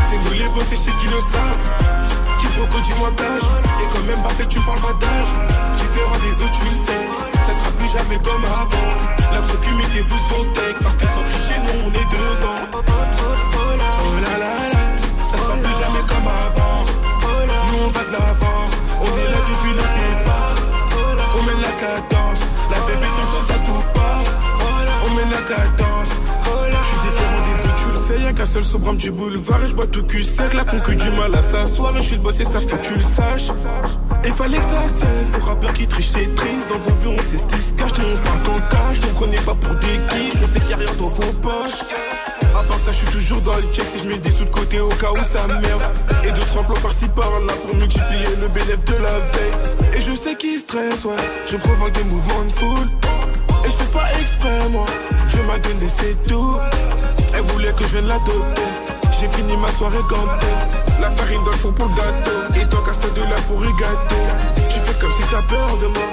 C'est 0.10 0.18
nous 0.18 0.34
les 0.34 0.46
et 0.46 0.76
chez 0.76 0.92
qui 1.00 1.08
le 1.08 1.20
savent 1.20 2.02
Quiproquo 2.40 2.80
du 2.82 2.94
montage 2.96 3.42
Et 3.80 3.88
quand 3.94 4.04
même 4.04 4.20
Mbappé 4.20 4.48
tu 4.48 4.60
parles 4.62 4.80
pas 4.80 4.94
d'âge 4.94 5.41
Mettez-vous 9.92 10.18
sur 10.18 10.54
tech 10.54 10.76
Parce 10.82 10.96
que 10.96 11.04
sans 11.06 11.24
tricher 11.32 11.60
nous 11.66 11.86
on 11.86 11.90
est 11.90 12.12
devant. 12.12 12.56
Oh 12.74 14.20
là 14.22 14.38
là 14.38 14.70
là 14.72 15.28
Ça 15.28 15.36
sera 15.36 15.54
plus 15.56 15.74
jamais 15.74 16.00
comme 16.08 16.28
avant. 16.28 16.86
Nous 17.68 17.84
on 17.84 17.88
va 17.90 18.04
de 18.06 18.12
l'avant. 18.14 18.70
On 19.02 19.18
est 19.18 19.32
là 19.32 19.38
depuis 19.50 19.74
le 19.74 19.86
départ. 20.00 20.56
On 21.38 21.44
mène 21.44 21.62
la 21.62 21.72
cadence. 21.72 22.42
La 22.70 22.80
bébé 22.86 23.08
t'entends 23.18 23.46
ça 23.46 23.54
tout 23.66 23.84
part 23.94 24.24
On 25.06 25.14
mène 25.14 25.30
la 25.30 25.56
cadence. 25.56 26.10
Je 26.70 26.88
suis 26.88 27.10
différent 27.10 27.42
des 27.46 27.70
autres, 27.70 27.84
tu 27.84 27.90
le 27.90 27.96
sais, 27.98 28.24
y'a 28.24 28.34
qu'un 28.34 28.46
seul 28.46 28.64
sobrame 28.64 28.98
du 28.98 29.12
boulevard 29.12 29.64
et 29.64 29.68
je 29.68 29.76
bois 29.76 29.88
tout 29.88 30.04
cul 30.04 30.24
sec, 30.24 30.54
la 30.54 30.64
concu 30.64 30.96
du 30.96 31.10
mal 31.12 31.36
à 31.36 31.42
s'asseoir 31.42 31.96
et 31.98 32.02
je 32.02 32.08
suis 32.08 32.16
le 32.16 32.22
boss 32.22 32.40
et 32.40 32.46
ça 32.46 32.60
faut 32.60 32.78
que 32.78 32.86
tu 32.86 32.96
le 32.96 33.02
saches. 33.02 33.50
Et 34.24 34.32
fallait 34.32 34.58
que 34.58 34.64
ça 34.64 34.88
cesse, 34.88 35.32
les 35.34 35.42
rappeurs 35.42 35.74
qui 35.74 35.88
trichent 35.88 36.10
c'est 36.10 36.34
triste, 36.36 36.70
dans 36.70 36.78
vos 36.78 36.96
vues 37.02 37.18
on 37.18 37.22
sait 37.22 37.38
ce 37.38 37.46
qui 37.48 37.62
se 37.62 37.74
cache, 37.74 37.92
nous 37.98 38.06
on 38.06 38.18
parle 38.18 38.44
qu'en 38.44 38.68
cash, 38.70 39.02
nous 39.02 39.14
prenez 39.16 39.38
pas 39.38 39.56
pour 39.56 39.76
des 39.76 39.98
guiches, 40.10 40.42
on 40.44 40.48
sait 40.48 40.60
qu'il 40.60 40.70
y 40.70 40.74
a 40.74 40.78
rien 40.78 40.94
dans 41.00 41.08
vos 41.08 41.34
poches. 41.42 41.82
À 42.54 42.64
part 42.64 42.78
ça, 42.80 42.92
je 42.92 42.98
suis 42.98 43.08
toujours 43.08 43.42
dans 43.42 43.56
le 43.56 43.64
check 43.74 43.86
si 43.88 44.00
je 44.00 44.08
mets 44.08 44.20
des 44.20 44.32
sous 44.32 44.46
de 44.46 44.50
côté 44.50 44.80
au 44.80 44.90
cas 44.90 45.12
où 45.12 45.18
ça 45.18 45.48
merde. 45.48 45.82
Et 46.24 46.32
deux 46.32 46.42
trois 46.42 46.64
plans 46.64 46.82
par-ci 46.82 47.08
par-là 47.10 47.54
pour 47.66 47.76
multiplier 47.76 48.36
le 48.40 48.48
bénéfice 48.50 48.86
de 48.86 48.96
la 48.96 49.18
veille. 49.18 49.98
Et 49.98 50.02
je 50.02 50.14
sais 50.14 50.36
qui 50.36 50.60
stresse, 50.60 51.06
ouais, 51.06 51.16
je 51.46 51.58
provoque 51.58 51.94
des 51.94 52.04
mouvements 52.04 52.44
de 52.44 52.52
foule. 52.52 52.88
Et 53.66 53.70
je 53.70 53.72
fais 53.72 53.92
pas 53.94 54.08
exprès, 54.20 54.70
moi. 54.72 54.86
Je 55.30 55.42
m'a 55.44 55.58
donné, 55.60 55.88
c'est 55.88 56.22
tout. 56.28 56.58
Elle 57.34 57.42
voulait 57.42 57.72
que 57.72 57.84
je 57.84 57.90
vienne 57.98 58.08
la 58.08 58.20
doter. 58.20 59.01
J'ai 59.22 59.28
fini 59.28 59.56
ma 59.56 59.68
soirée 59.68 60.02
gantée. 60.10 60.48
La 61.00 61.12
farine 61.12 61.44
dans 61.46 61.52
le 61.52 61.58
fond 61.58 61.72
pour 61.72 61.88
le 61.90 61.94
gâteau. 61.94 62.56
Et 62.56 62.66
toi, 62.66 62.82
casse 62.84 62.98
de 62.98 63.22
là 63.22 63.38
pour 63.48 63.62
gâteau. 63.62 64.16
Tu 64.68 64.80
fais 64.80 65.00
comme 65.00 65.14
si 65.14 65.22
t'as 65.30 65.44
peur 65.44 65.78
de 65.78 65.86
moi. 65.94 66.08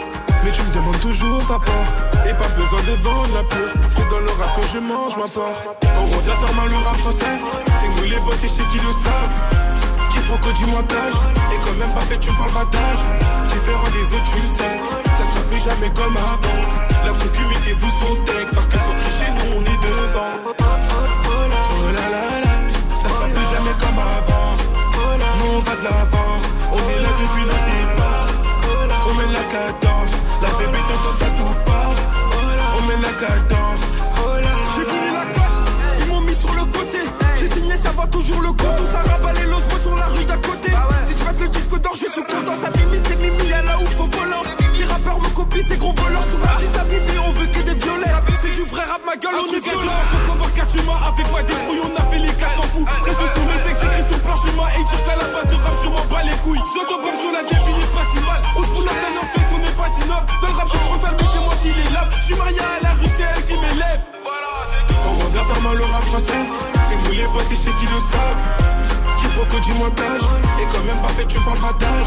Mais 0.44 0.52
tu 0.52 0.60
me 0.60 0.74
demandes 0.74 1.00
toujours 1.00 1.40
ta 1.48 1.58
part. 1.58 1.88
Et 2.28 2.34
pas 2.34 2.48
besoin 2.48 2.80
de 2.84 2.92
vendre 3.00 3.32
la 3.32 3.44
peur. 3.44 3.72
C'est 3.88 4.06
dans 4.10 4.20
le 4.20 4.28
rap 4.36 4.60
que 4.60 4.66
je 4.74 4.78
mange 4.78 5.16
ma 5.16 5.24
part. 5.24 5.56
On 5.96 6.04
revient 6.04 6.36
faire 6.36 6.54
mal 6.54 6.68
le 6.68 6.76
rap 6.76 6.96
français. 6.98 7.32
C'est 7.80 7.88
nous 7.96 8.10
les 8.10 8.20
boss 8.20 8.44
et 8.44 8.48
chez 8.48 8.68
qui 8.68 8.76
le 8.76 8.92
savent. 8.92 9.32
Qui 10.12 10.18
Quiproquo 10.20 10.52
du 10.52 10.66
montage. 10.66 11.16
Et 11.48 11.56
quand 11.64 11.76
même 11.80 11.94
pas 11.96 12.04
fait, 12.12 12.18
tu 12.18 12.28
me 12.28 12.36
parles 12.36 12.52
battage. 12.52 13.00
Différent 13.48 13.88
des 13.88 14.04
autres, 14.12 14.28
tu 14.28 14.40
le 14.42 14.48
sais. 14.52 14.76
Ça 15.16 15.24
sera 15.24 15.40
plus 15.48 15.64
jamais 15.64 15.88
comme 15.96 16.12
avant. 16.12 16.60
La 17.08 17.12
concu, 17.16 17.40
mettez-vous 17.48 17.88
son 17.88 18.20
tech. 18.28 18.52
Parce 18.52 18.66
que 18.66 18.76
sans 18.76 18.96
tricher, 19.00 19.32
nous 19.32 19.56
on 19.56 19.62
est 19.64 19.80
devant. 19.80 20.57
L'avant. 25.90 26.36
On 26.72 26.76
est 26.90 27.02
là 27.02 27.08
depuis 27.20 27.44
le 27.44 27.56
départ. 27.70 28.26
On 29.08 29.14
met 29.14 29.32
la 29.32 29.44
cadence. 29.54 30.12
La 30.42 30.50
bébé 30.58 30.78
t'entend 30.88 31.12
ça 31.12 31.26
tout 31.36 31.54
part. 31.64 31.94
On 32.76 32.86
met 32.86 32.96
la 33.00 33.12
cadence. 33.22 33.82
J'ai 34.74 34.84
voulu 34.84 35.10
la 35.12 35.24
cote, 35.34 35.56
ils 36.00 36.06
m'ont 36.08 36.20
mis 36.20 36.34
sur 36.34 36.52
le 36.54 36.64
côté. 36.66 36.98
J'ai 37.38 37.50
signé, 37.50 37.74
ça 37.76 37.90
va 37.90 38.06
toujours 38.06 38.40
le 38.42 38.48
compte. 38.48 38.86
Ça 38.86 39.00
rabat 39.10 39.32
les 39.32 39.46
losmos 39.46 39.80
sur 39.82 39.96
la 39.96 40.06
rue 40.06 40.24
d'à 40.24 40.36
côté. 40.36 40.70
Si 41.04 41.14
je 41.18 41.42
le 41.42 41.48
disque 41.48 41.80
d'or, 41.80 41.94
je 41.94 42.06
suis 42.12 42.22
content. 42.22 42.54
Ça 42.54 42.70
mimite, 42.78 43.06
c'est 43.08 43.20
mimi, 43.22 43.52
à 43.52 43.62
la 43.62 43.78
ouf 43.78 44.00
au 44.00 44.06
volant. 44.06 44.42
Les 44.74 44.84
rappeurs 44.84 45.20
me 45.20 45.28
copient, 45.30 45.64
ces 45.68 45.76
gros 45.76 45.92
voleurs. 45.92 46.24
Sur 46.24 46.38
la 46.38 46.60
liste 46.60 46.78
à 46.78 46.84
mimi, 46.84 47.18
on 47.26 47.30
veut 47.32 47.46
que 47.46 47.60
des 47.60 47.74
violets. 47.74 48.12
C'est 48.40 48.54
du 48.54 48.62
vrai 48.68 48.84
rap, 48.84 49.00
ma 49.04 49.16
gueule, 49.16 49.34
on 49.40 49.52
est 49.52 49.60
violent. 49.60 50.02
Faut 50.26 50.76
tu 50.76 50.82
m'as 50.84 50.97
Et 69.40 70.66
quand 70.72 70.84
même 70.84 71.00
pas 71.00 71.08
fait, 71.08 71.24
tu 71.26 71.38
me 71.38 71.44
parles 71.44 71.60
battage. 71.60 72.06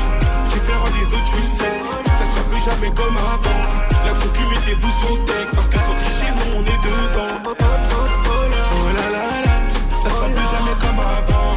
Différent 0.49 0.89
des 0.99 1.07
autres, 1.13 1.23
tu 1.23 1.41
le 1.41 1.47
sais. 1.47 1.81
Ça 2.17 2.25
sera 2.25 2.43
plus 2.51 2.59
jamais 2.59 2.91
comme 2.93 3.15
avant. 3.15 3.61
La 4.05 4.13
concu, 4.13 4.43
mettez-vous 4.49 4.89
son 5.01 5.15
tech. 5.25 5.47
Parce 5.53 5.67
que 5.67 5.77
sans 5.77 5.95
tricher, 6.03 6.31
nous 6.35 6.57
on 6.57 6.61
est 6.61 6.81
devant. 6.83 7.33
Oh 7.47 8.87
là 8.95 9.09
là 9.11 9.25
là. 9.45 9.53
Ça 9.99 10.09
sera 10.09 10.27
plus 10.27 10.47
jamais 10.51 10.75
comme 10.81 10.99
avant. 10.99 11.55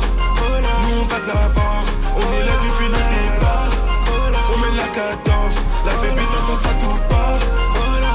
Nous 0.82 1.00
on 1.00 1.06
va 1.06 1.18
de 1.18 1.26
l'avant. 1.26 1.82
On 2.16 2.32
est 2.32 2.44
là 2.46 2.54
depuis 2.62 2.88
le 2.88 3.00
départ. 3.14 3.70
On 4.54 4.58
met 4.58 4.76
la 4.76 4.88
cadence. 4.94 5.56
La 5.84 5.92
bébé 6.02 6.22
t'entend 6.30 6.56
ça 6.56 6.70
tout 6.80 7.00
part. 7.08 7.38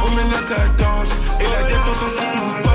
On 0.06 0.12
met 0.16 0.28
la 0.32 0.42
cadence. 0.48 1.10
Et 1.40 1.44
la 1.44 1.68
tête 1.68 1.84
t'entend 1.86 2.10
ça 2.16 2.24
tout 2.34 2.64
part. 2.64 2.69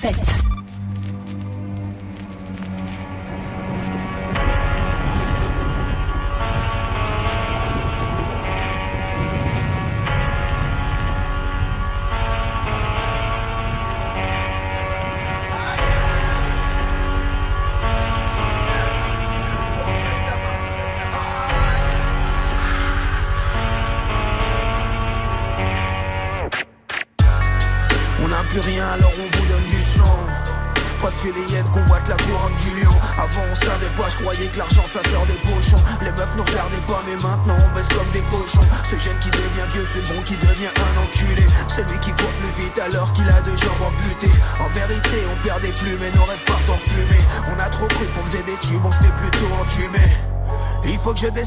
7. 0.00 0.37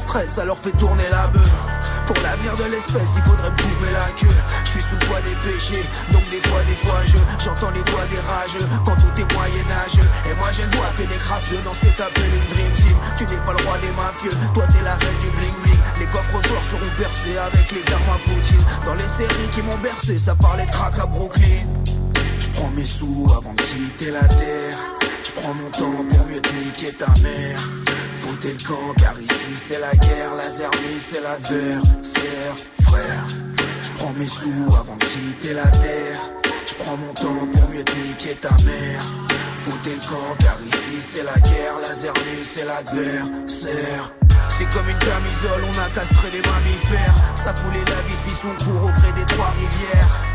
Déstresse, 0.02 0.38
alors 0.38 0.58
fais 0.58 0.72
tourner 0.72 1.08
la 1.10 1.28
bœuf. 1.28 1.52
Pour 2.06 2.16
l'avenir 2.22 2.56
de 2.56 2.64
l'espèce, 2.64 3.10
il 3.16 3.22
faudrait 3.22 3.50
me 3.50 3.56
couper 3.56 3.92
la 3.92 4.10
queue. 4.18 4.36
Je 4.64 4.70
suis 4.70 4.82
sous 4.82 4.96
le 4.98 5.06
poids 5.06 5.20
des 5.22 5.36
péchés, 5.46 5.84
donc 6.12 6.24
des 6.30 6.42
fois, 6.48 6.62
des 6.64 6.78
fois, 6.82 7.00
je 7.06 7.18
j'entends 7.44 7.70
les 7.70 7.84
voix 7.90 8.06
des 8.10 8.18
rageux. 8.18 8.66
Quand 8.84 8.96
tout 8.96 9.14
est 9.14 9.32
moyen-âgeux, 9.32 10.08
et 10.28 10.34
moi 10.34 10.50
je 10.52 10.62
ne 10.62 10.72
vois 10.74 10.90
que 10.98 11.02
des 11.06 11.20
crasseux 11.22 11.60
dans 11.64 11.74
ce 11.74 11.80
que 11.86 11.92
t'appelles 11.96 12.34
une 12.34 12.48
dream 12.50 12.72
team. 12.82 12.96
Tu 13.16 13.24
n'es 13.26 13.40
pas 13.46 13.54
le 13.54 13.62
roi 13.64 13.78
des 13.78 13.94
mafieux, 13.94 14.36
toi 14.52 14.64
t'es 14.66 14.82
la 14.82 14.94
reine 14.98 15.18
du 15.22 15.30
bling 15.30 15.56
bling. 15.62 15.82
Les 16.00 16.06
coffres 16.06 16.42
forts 16.50 16.66
seront 16.70 16.92
percés 16.98 17.38
avec 17.38 17.66
les 17.70 17.84
armes 17.94 18.12
à 18.16 18.18
Poutine. 18.26 18.64
Dans 18.84 18.94
les 18.94 19.08
séries 19.08 19.50
qui 19.54 19.62
m'ont 19.62 19.78
bercé, 19.78 20.18
ça 20.18 20.34
parlait 20.34 20.66
de 20.66 20.70
crack 20.70 20.98
à 20.98 21.06
Brooklyn. 21.06 21.62
Je 22.40 22.48
prends 22.50 22.70
mes 22.74 22.86
sous 22.86 23.26
avant 23.30 23.54
de 23.54 23.62
quitter 23.62 24.10
la 24.10 24.26
terre. 24.26 24.78
Je 25.22 25.30
prends 25.40 25.54
mon 25.54 25.70
temps 25.70 26.04
pour 26.10 26.26
mieux 26.26 26.40
te 26.40 26.52
niquer 26.54 26.92
ta 26.92 27.06
mère. 27.22 27.60
Foutez 28.42 28.54
le 28.54 28.68
camp 28.68 28.94
car 28.98 29.20
ici 29.20 29.54
c'est 29.54 29.78
la 29.78 29.92
guerre, 29.92 30.34
la 30.36 30.50
zermie 30.50 30.98
c'est 30.98 31.20
l'adversaire, 31.20 32.56
frère. 32.82 33.26
Je 33.84 33.92
prends 33.92 34.12
mes 34.14 34.26
sous 34.26 34.76
avant 34.76 34.96
de 34.96 35.04
quitter 35.04 35.54
la 35.54 35.66
terre. 35.70 36.18
Je 36.66 36.74
prends 36.82 36.96
mon 36.96 37.12
temps 37.14 37.46
pour 37.52 37.70
mieux 37.70 37.84
te 37.84 37.96
niquer 37.96 38.34
ta 38.34 38.50
mère. 38.64 39.04
Foutez 39.58 39.94
le 39.94 40.00
camp 40.00 40.34
car 40.40 40.58
ici 40.60 41.00
c'est 41.00 41.22
la 41.22 41.38
guerre, 41.38 41.78
la 41.82 41.94
zermie 41.94 42.42
c'est 42.42 42.64
l'adversaire. 42.64 44.12
C'est 44.48 44.68
comme 44.70 44.88
une 44.88 44.98
camisole, 44.98 45.62
on 45.62 45.78
a 45.78 45.90
castré 45.90 46.30
les 46.32 46.42
mammifères. 46.42 47.14
Ça 47.36 47.52
coulait 47.52 47.84
la 47.84 48.02
vie 48.02 48.16
suit 48.26 48.40
son 48.42 48.64
cours 48.64 48.88
au 48.88 48.92
gré 48.92 49.12
des 49.12 49.26
trois 49.26 49.50
rivières. 49.50 50.31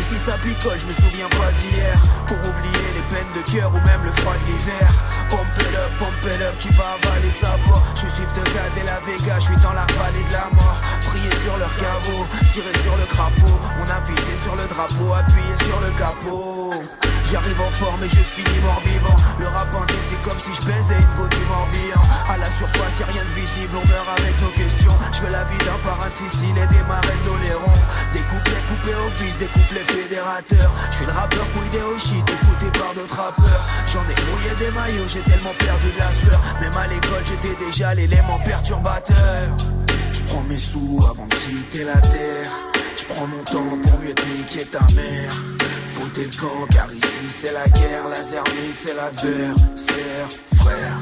Ici 0.00 0.16
ça 0.16 0.38
picole, 0.38 0.78
je 0.78 0.86
me 0.86 0.94
souviens 0.94 1.28
pas 1.30 1.50
d'hier. 1.52 1.98
Pour 2.26 2.38
oublier 2.38 2.88
les 2.94 3.04
peines 3.10 3.32
de 3.34 3.42
cœur 3.50 3.70
ou 3.70 3.80
même 3.80 4.02
le 4.04 4.12
froid 4.12 4.34
de 4.34 4.44
l'hiver. 4.46 4.88
Pump 5.30 5.46
it 5.60 5.74
up, 5.74 5.90
pump 5.98 6.24
it 6.24 6.42
up, 6.42 6.54
tu 6.60 6.72
vas 6.74 6.96
avaler 7.02 7.30
sa 7.30 7.56
voix. 7.66 7.82
Je 7.94 8.06
suis 8.06 8.24
de 8.24 8.80
et 8.80 8.84
la 8.84 9.00
Vega, 9.00 9.38
je 9.40 9.44
suis 9.46 9.56
dans 9.56 9.72
la 9.72 9.86
vallée 9.98 10.24
de 10.24 10.32
la 10.32 10.48
mort. 10.54 10.80
Prier 11.06 11.34
sur 11.42 11.56
leur 11.56 11.74
caveau, 11.76 12.26
tirer 12.52 12.78
sur 12.82 12.96
le 12.96 13.06
crapaud. 13.06 13.58
On 13.80 13.90
a 13.90 14.00
pissé 14.02 14.34
sur 14.42 14.54
le 14.54 14.66
drapeau, 14.68 15.14
appuyé 15.14 15.54
sur 15.66 15.80
le 15.80 15.90
capot 15.98 17.07
J'arrive 17.30 17.60
en 17.60 17.70
forme 17.72 18.02
et 18.04 18.08
je 18.08 18.24
finis 18.24 18.60
mort 18.62 18.80
vivant 18.80 19.16
Le 19.38 19.46
rap 19.48 19.68
c'est 20.08 20.20
comme 20.22 20.40
si 20.40 20.48
je 20.48 20.64
baisais 20.64 20.96
une 20.96 21.14
goutte 21.20 21.36
du 21.36 21.44
morbihan. 21.44 22.00
À 22.26 22.38
la 22.38 22.48
surface 22.56 23.00
y'a 23.00 23.06
rien 23.06 23.24
de 23.24 23.34
visible, 23.36 23.76
on 23.76 23.86
meurt 23.86 24.08
avec 24.16 24.40
nos 24.40 24.48
questions. 24.48 24.96
Je 25.12 25.20
veux 25.20 25.32
la 25.32 25.44
vie 25.44 25.58
d'un 25.58 25.76
parrain 25.84 26.08
de 26.08 26.14
Sicile 26.14 26.56
et 26.56 26.66
des 26.72 26.84
marraines 26.88 27.24
d'Oléron. 27.26 27.76
Des 28.14 28.24
couplets 28.32 28.64
coupés 28.64 28.96
au 28.96 29.10
fils, 29.20 29.36
des 29.36 29.46
couplets 29.52 29.84
fédérateurs. 29.84 30.72
Je 30.90 30.96
suis 30.96 31.04
le 31.04 31.12
rappeur 31.12 31.46
pouillé 31.52 31.82
au 31.84 31.98
shit, 31.98 32.24
écouté 32.24 32.66
par 32.78 32.94
d'autres 32.94 33.20
rappeurs. 33.20 33.64
J'en 33.92 34.04
ai 34.08 34.16
mouillé 34.24 34.52
des 34.56 34.70
maillots, 34.72 35.08
j'ai 35.12 35.24
tellement 35.28 35.56
perdu 35.58 35.92
de 35.92 35.98
la 36.00 36.12
sueur. 36.16 36.40
Même 36.62 36.76
à 36.80 36.86
l'école 36.88 37.24
j'étais 37.28 37.56
déjà 37.60 37.92
l'élément 37.92 38.38
perturbateur. 38.40 39.52
Je 40.16 40.22
prends 40.22 40.44
mes 40.48 40.58
sous 40.58 40.98
avant 41.04 41.26
de 41.26 41.34
quitter 41.44 41.84
la 41.84 42.00
terre. 42.00 42.48
Je 42.96 43.04
prends 43.04 43.26
mon 43.26 43.44
temps 43.44 43.76
pour 43.84 44.00
mieux 44.00 44.14
te 44.14 44.24
niquer 44.32 44.64
ta 44.64 44.80
mère 44.96 45.36
Foutez 46.08 46.24
le 46.24 46.40
camp 46.40 46.66
car 46.72 46.90
ici 46.90 47.28
c'est 47.28 47.52
la 47.52 47.68
guerre, 47.68 48.08
la 48.08 48.22
zermie 48.22 48.72
c'est 48.72 48.94
l'adversaire, 48.94 50.28
frère. 50.54 51.00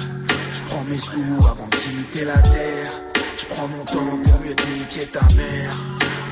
Je 0.53 0.63
prends 0.65 0.83
mes 0.83 0.99
sous 0.99 1.47
avant 1.47 1.69
de 1.69 1.77
quitter 1.77 2.25
la 2.25 2.43
terre. 2.43 2.91
Je 3.39 3.47
prends 3.47 3.69
mon 3.69 3.85
temps 3.85 4.19
pour 4.25 4.41
mieux 4.41 4.55
te 4.57 4.67
niquer 4.67 5.07
ta 5.07 5.21
mère. 5.37 5.75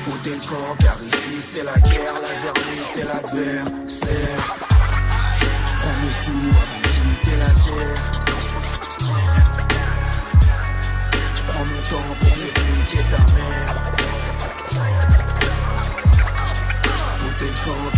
Foutez 0.03 0.31
le 0.31 0.41
camp 0.41 0.75
car 0.79 0.97
ici 1.01 1.39
c'est 1.39 1.63
la 1.63 1.79
guerre, 1.79 2.15
la 2.21 2.33
zermie 2.41 2.83
c'est 2.93 3.07
l'adversaire. 3.07 4.57
Je 5.39 5.75
prends 5.79 5.97
mes 6.01 6.15
sous 6.25 6.49
avant 6.61 6.79
de 6.81 6.87
quitter 6.95 7.37
la 7.39 7.51
terre. 7.63 8.03
Je 11.37 11.43
prends 11.47 11.65
mon 11.65 11.81
temps 11.91 12.15
pour 12.19 12.37
mieux 12.37 12.51
te 12.51 12.61
niquer 12.75 13.03
ta 13.09 13.23
mère. 13.35 13.73
Foutez 17.19 17.45
le 17.45 17.57
camp 17.63 17.94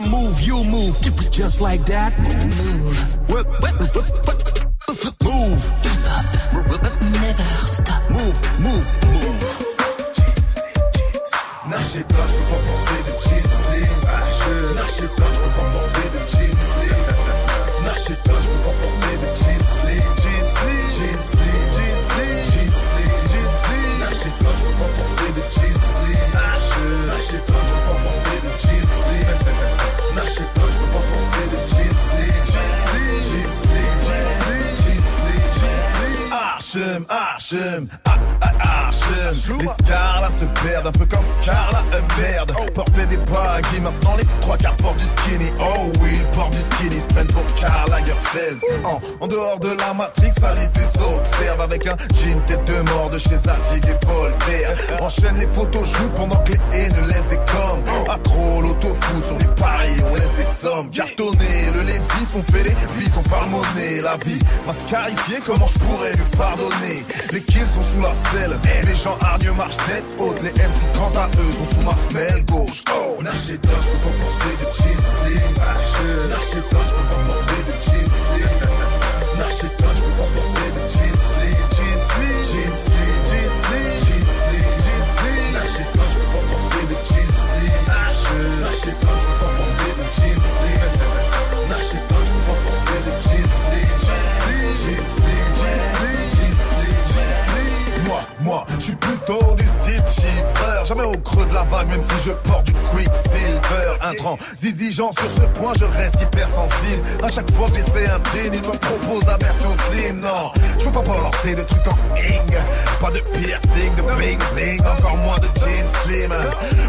I 0.00 0.08
move, 0.08 0.40
you 0.40 0.64
move. 0.64 0.98
Just 1.30 1.60
like 1.60 1.84
that. 1.84 2.18
Move. 3.28 4.39
En, 49.20 49.26
dehors 49.26 49.58
de 49.60 49.68
la 49.68 49.94
matrice, 49.94 50.34
ça 50.40 50.54
les 50.54 50.80
fait 50.80 50.90
observe 51.00 51.60
avec 51.60 51.86
un 51.86 51.96
jean 52.14 52.40
tête 52.46 52.64
de 52.64 52.90
mort 52.90 53.10
de 53.10 53.18
chez 53.18 53.36
Zadig 53.36 53.84
et 53.86 54.06
Voltaire. 54.06 54.76
Enchaîne 55.00 55.36
les 55.36 55.46
photos 55.46 55.86
shoot 55.88 56.10
pendant 56.16 56.36
que 56.44 56.52
les 56.52 56.60
haines 56.72 57.06
laissent 57.06 57.28
des 57.28 57.36
coms. 57.36 57.82
À 58.08 58.18
trop 58.18 58.62
l'auto-foot 58.62 59.24
sur 59.24 59.38
les 59.38 59.54
paris, 59.56 59.96
on 60.10 60.14
laisse 60.14 60.36
des 60.36 60.56
sommes. 60.56 60.90
Cartonné, 60.90 61.70
le 61.74 61.82
Lévis 61.82 62.26
sont 62.32 62.42
fait 62.42 62.62
les 62.62 62.76
vies, 62.96 63.10
sont 63.10 63.22
par 63.22 63.46
monnaie. 63.48 64.00
La 64.02 64.16
vie 64.24 64.38
m'a 64.66 64.72
scarifié, 64.72 65.38
comment 65.46 65.66
je 65.66 65.78
pourrais 65.78 66.12
lui 66.12 66.36
pardonner? 66.36 67.04
Les 67.32 67.40
kills 67.42 67.66
sont 67.66 67.82
sous 67.82 68.00
la 68.00 68.12
selle, 68.32 68.56
les 68.84 68.96
gens 68.96 69.16
hargneux 69.20 69.52
marchent 69.52 69.76
tête 69.88 70.04
haute. 70.18 70.40
Les 70.42 70.52
MC 70.52 70.84
quant 70.94 71.12
à 71.18 71.26
eux 71.26 71.52
sont 71.58 71.64
sous 71.64 71.86
ma 71.86 71.94
semelle 71.96 72.44
gauche. 72.46 72.82
Oh, 72.92 73.18
je 73.20 73.52
peux 73.54 73.58
pas 73.58 73.76
porter 73.78 74.56
de 74.58 74.64
jeans 74.74 75.04
slim. 75.10 75.40
Je 76.52 76.58
peux 76.58 76.76
pas 76.76 76.84
porter 77.26 77.49
shit 79.60 79.78
touch 79.78 80.00
me 80.00 80.19
Jamais 100.90 101.04
au 101.04 101.16
creux 101.18 101.46
de 101.46 101.54
la 101.54 101.62
vague, 101.62 101.86
même 101.86 102.02
si 102.02 102.26
je 102.26 102.32
porte 102.32 102.66
du 102.66 102.72
quicksilver. 102.72 103.94
Un 104.02 104.12
tran, 104.14 104.36
zizigeant 104.56 105.12
sur 105.12 105.30
ce 105.30 105.42
point, 105.56 105.72
je 105.78 105.84
reste 105.84 106.20
hypersensible. 106.20 107.00
À 107.22 107.28
chaque 107.28 107.48
fois 107.52 107.68
que 107.68 107.76
j'essaie 107.76 108.08
un 108.08 108.18
jean, 108.34 108.52
il 108.52 108.60
me 108.60 108.76
propose 108.76 109.24
la 109.24 109.36
version 109.36 109.70
slim. 109.72 110.18
Non, 110.18 110.50
je 110.80 110.84
peux 110.86 110.90
pas 110.90 111.02
porter 111.02 111.54
de 111.54 111.62
trucs 111.62 111.86
en 111.86 112.16
ing. 112.16 112.58
Pas 113.00 113.12
de 113.12 113.20
piercing, 113.20 113.94
de 113.94 114.02
bling 114.02 114.40
bling, 114.52 114.80
encore 114.80 115.16
moins 115.18 115.38
de 115.38 115.46
jeans 115.60 115.88
slim. 116.02 116.34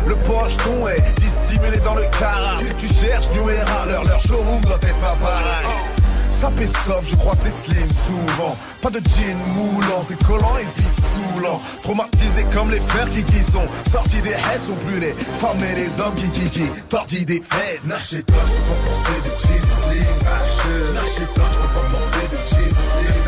Le 0.07 0.15
pocheton 0.15 0.87
est 0.87 1.19
dissimulé 1.19 1.77
dans 1.85 1.93
le 1.93 2.05
car. 2.19 2.57
Tu 2.79 2.87
cherches 2.87 3.29
New 3.35 3.51
Era, 3.51 3.85
leur, 3.85 4.03
leur 4.03 4.19
showroom 4.19 4.61
doit 4.61 4.79
être 4.81 4.99
ma 4.99 5.13
baraque. 5.13 6.00
Sapé 6.41 6.65
soft, 6.65 7.07
je 7.07 7.15
crois 7.17 7.35
c'est 7.43 7.51
slim 7.51 7.87
souvent. 7.93 8.57
Pas 8.81 8.89
de 8.89 8.97
jean 8.97 9.37
moulant, 9.53 10.01
c'est 10.01 10.17
collant 10.25 10.57
et 10.57 10.65
vite 10.81 10.97
saoulant. 11.13 11.61
Traumatisés 11.83 12.47
comme 12.51 12.71
les 12.71 12.79
fers 12.79 13.07
qui 13.11 13.43
sont 13.43 13.67
sortis 13.91 14.23
des 14.23 14.31
heads, 14.31 14.65
sont 14.65 14.73
plus 14.87 14.99
les 14.99 15.13
femmes 15.37 15.63
et 15.63 15.75
les 15.75 16.01
hommes 16.01 16.15
qui 16.15 16.27
qui 16.49 16.49
qui 16.49 17.25
des 17.25 17.43
fesses. 17.47 17.85
N'achète 17.85 18.25
pas, 18.25 18.43
je 18.47 18.53
peux 18.53 18.73
pas 18.73 18.81
porter 18.89 19.21
de 19.21 19.31
jeans 19.37 19.69
slim. 19.69 20.17
Je 20.57 20.93
n'achète 20.95 21.33
pas, 21.35 21.49
je 21.53 21.59
peux 21.59 21.73
pas 21.77 21.85
porter 21.93 22.25
de 22.33 22.37
jeans 22.49 22.77
slim. 22.89 23.21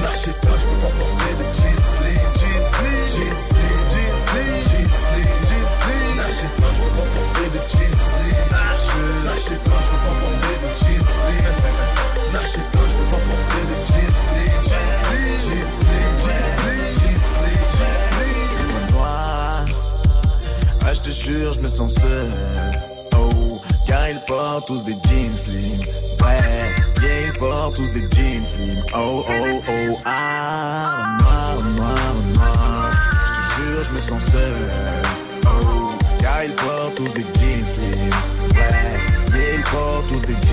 N'achète 0.00 0.40
pas, 0.40 0.56
je 0.58 0.64
peux 0.64 0.80
pas 0.80 0.94
porter 0.96 1.32
de 1.36 1.44
jeans 1.44 1.84
slim. 1.92 2.24
Jeans 2.40 2.68
slim, 2.72 3.04
jeans 3.20 3.42
slim, 3.52 3.84
jeans 3.92 4.16
slim, 4.24 4.56
jeans 4.64 4.96
slim, 5.12 5.68
slim. 5.76 6.16
N'achète 6.16 6.56
pas, 6.56 6.72
je 6.72 6.80
peux 6.80 6.94
pas 6.96 7.08
porter 7.20 7.48
de 7.52 7.60
jeans 7.68 8.00
slim. 8.08 8.48
Je 8.80 9.28
n'achète 9.28 9.62
pas, 9.68 9.80
je 9.84 9.90
peux 9.92 9.99
Je. 12.52 12.80
Moi, 20.82 20.94
te 21.02 21.10
jure, 21.10 21.52
je 21.52 21.60
me 21.60 21.68
sens 21.68 21.94
seul. 21.94 22.32
Oh, 23.16 23.60
car 23.86 24.10
ils 24.10 24.20
portent 24.26 24.66
tous 24.66 24.82
des 24.84 24.96
jeans 25.04 25.36
slim. 25.36 25.80
Ouais, 26.20 26.74
yeah, 27.02 27.26
ils 27.26 27.32
portent 27.38 27.76
tous 27.76 27.90
des 27.92 28.08
jeans 28.10 28.44
slim. 28.44 28.76
Oh, 28.94 29.24
oh, 29.28 29.60
oh, 29.68 29.98
ah, 30.04 31.16
noir, 31.20 31.64
noir, 31.76 32.14
noir. 32.34 32.90
Je 33.26 33.30
te 33.32 33.62
jure, 33.62 33.84
je 33.84 33.94
me 33.94 34.00
sens 34.00 34.24
seul. 34.24 34.72
Oh, 35.46 35.92
car 36.18 36.44
ils 36.44 36.54
portent 36.54 36.96
tous 36.96 37.12
des 37.14 37.22
jeans 37.22 37.66
slim. 37.66 38.10
Ouais, 38.54 39.38
yeah, 39.38 39.54
ils 39.54 39.62
portent 39.62 40.08
tous 40.08 40.22
des 40.22 40.34
jeans 40.34 40.49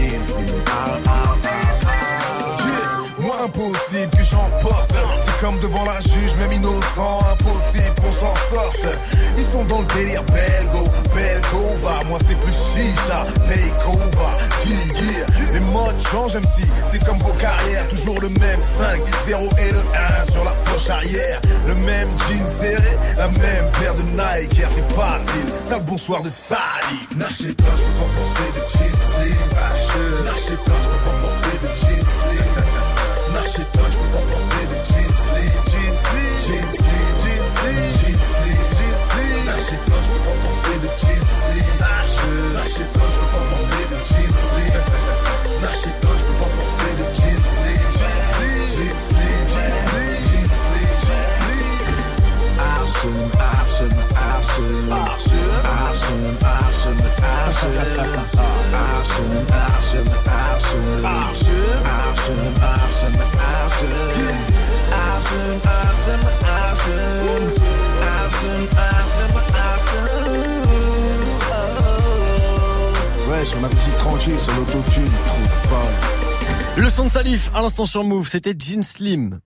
devant 5.67 5.83
la 5.85 5.99
juge 5.99 6.35
même 6.37 6.51
innocent 6.51 7.19
Impossible 7.31 7.95
qu'on 8.01 8.11
s'en 8.11 8.35
sorte. 8.35 8.87
Ils 9.37 9.43
sont 9.43 9.63
dans 9.65 9.79
le 9.79 9.87
délire 9.95 10.23
belgo 10.23 10.89
Belgo 11.13 11.75
va 11.83 12.03
Moi 12.05 12.19
c'est 12.25 12.39
plus 12.39 12.53
chicha 12.53 13.25
Take 13.47 13.87
over 13.87 14.31
Yeah, 14.65 14.75
yeah. 15.01 15.25
Les 15.53 15.59
modes 15.71 15.95
changent 16.11 16.35
même 16.35 16.45
si 16.45 16.63
C'est 16.83 17.03
comme 17.03 17.19
vos 17.19 17.33
carrières 17.33 17.87
Toujours 17.89 18.19
le 18.21 18.29
même 18.29 18.61
5 18.61 18.99
0 19.25 19.43
et 19.59 19.71
le 19.71 19.79
1 20.27 20.31
sur 20.31 20.43
la 20.43 20.51
poche 20.51 20.89
arrière. 20.89 21.41
Le 21.67 21.75
même 21.75 22.09
jean 22.27 22.47
serré 22.47 22.97
La 23.17 23.27
même 23.27 23.65
paire 23.79 23.95
de 23.95 24.03
Nike. 24.03 24.61
C'est 24.73 24.91
facile. 24.93 25.53
T'as 25.69 25.77
le 25.77 25.83
bonsoir 25.83 26.21
de 26.21 26.29
salive 26.29 27.17
N'achète 27.17 27.57
pas 27.57 27.75
je 27.75 27.83
peux 27.83 27.99
pas 27.99 28.09
porter 28.15 28.59
de 28.59 28.63
jeans 28.69 28.99
slim. 29.07 29.49
Pas 29.49 29.79
je 30.39 30.51
peux 30.51 30.63
pas 30.63 31.11
porter 31.21 31.57
de 31.61 31.77
jeans 31.77 32.07
je 33.89 33.97
peux 33.97 34.11
pas 34.11 34.17
porter 34.17 34.56
jeans 36.47 36.71
slim, 36.79 37.07
jeans 37.21 37.49
slim, 37.57 37.91
jeans. 37.99 39.01
N'achète 39.45 39.83
pas, 39.85 39.99
je 40.03 40.09
peux 40.11 40.23
pas 40.23 40.37
porter 40.43 40.77
de 40.79 40.89
jeans 40.97 41.27
n'achète 42.53 42.91
pas, 42.93 43.09
je 43.11 43.19
peux 43.19 43.31
pas 43.35 43.45
porter 43.51 43.85
de 43.91 43.99
jeans. 44.07 44.35
N'achète 45.61 45.99
pas, 45.99 46.15
je 46.17 46.23
peux 46.23 46.37
pas 46.39 46.51
porter 46.55 46.91
de 46.99 47.05
jeans 47.17 47.45
slim, 47.51 47.83
jeans 47.97 48.25
slim, 48.31 48.63
jeans 48.75 49.01
slim, 49.07 49.39
jeans 49.51 49.77
slim, 49.87 50.15
jeans 50.27 50.53
slim, 50.63 50.91
jeans 51.03 51.31
slim. 51.35 51.75
Archen, 52.57 53.19
Archen, 53.37 53.95
Archen, 54.15 54.87
Archen, 54.87 55.51
Archen, 55.67 56.31
Archen, 56.47 57.67
Archen, 58.77 60.07
Archen, 60.07 60.95
Archen, 61.03 61.51
Archen, 62.07 63.15
Archen, 63.67 64.56
Ouais, 73.29 73.45
sur 73.45 73.59
ma 73.59 73.67
petite 73.69 73.97
tranquille, 73.97 74.39
sur 74.39 74.53
l'autotune, 74.55 75.11
trop 75.25 75.69
pas. 75.69 76.81
Le 76.81 76.89
son 76.89 77.05
de 77.05 77.09
Salif, 77.09 77.49
à 77.53 77.61
l'instant 77.61 77.85
sur 77.85 78.03
Move, 78.03 78.27
c'était 78.27 78.53
Jean 78.57 78.83
Slim. 78.83 79.39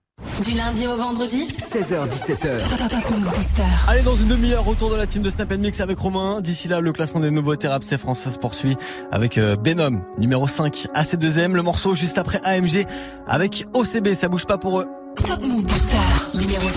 Du 0.44 0.52
lundi 0.52 0.86
au 0.86 0.96
vendredi 0.96 1.46
16h17h. 1.48 2.88
Top 2.88 3.10
Move 3.10 3.30
Booster. 3.34 3.62
Allez, 3.88 4.02
dans 4.02 4.14
une 4.16 4.28
demi-heure, 4.28 4.64
retour 4.64 4.90
de 4.90 4.96
la 4.96 5.06
team 5.06 5.22
de 5.22 5.30
Snap 5.30 5.50
Mix 5.52 5.80
avec 5.80 5.98
Romain. 5.98 6.40
D'ici 6.40 6.68
là, 6.68 6.80
le 6.80 6.92
classement 6.92 7.20
des 7.20 7.30
nouveautés 7.30 7.68
rap 7.68 7.82
c'est 7.82 7.98
français 7.98 8.30
se 8.30 8.38
poursuit 8.38 8.76
avec 9.10 9.38
euh, 9.38 9.56
Benom, 9.56 10.02
numéro 10.18 10.46
5, 10.46 10.88
AC2M. 10.94 11.52
Le 11.52 11.62
morceau 11.62 11.94
juste 11.94 12.18
après 12.18 12.40
AMG 12.44 12.86
avec 13.26 13.66
OCB, 13.74 14.14
ça 14.14 14.28
bouge 14.28 14.46
pas 14.46 14.58
pour 14.58 14.80
eux. 14.80 14.88
Top 15.26 15.42
Move 15.42 15.64
Booster 15.64 15.96
numéro 16.34 16.68
6. 16.68 16.72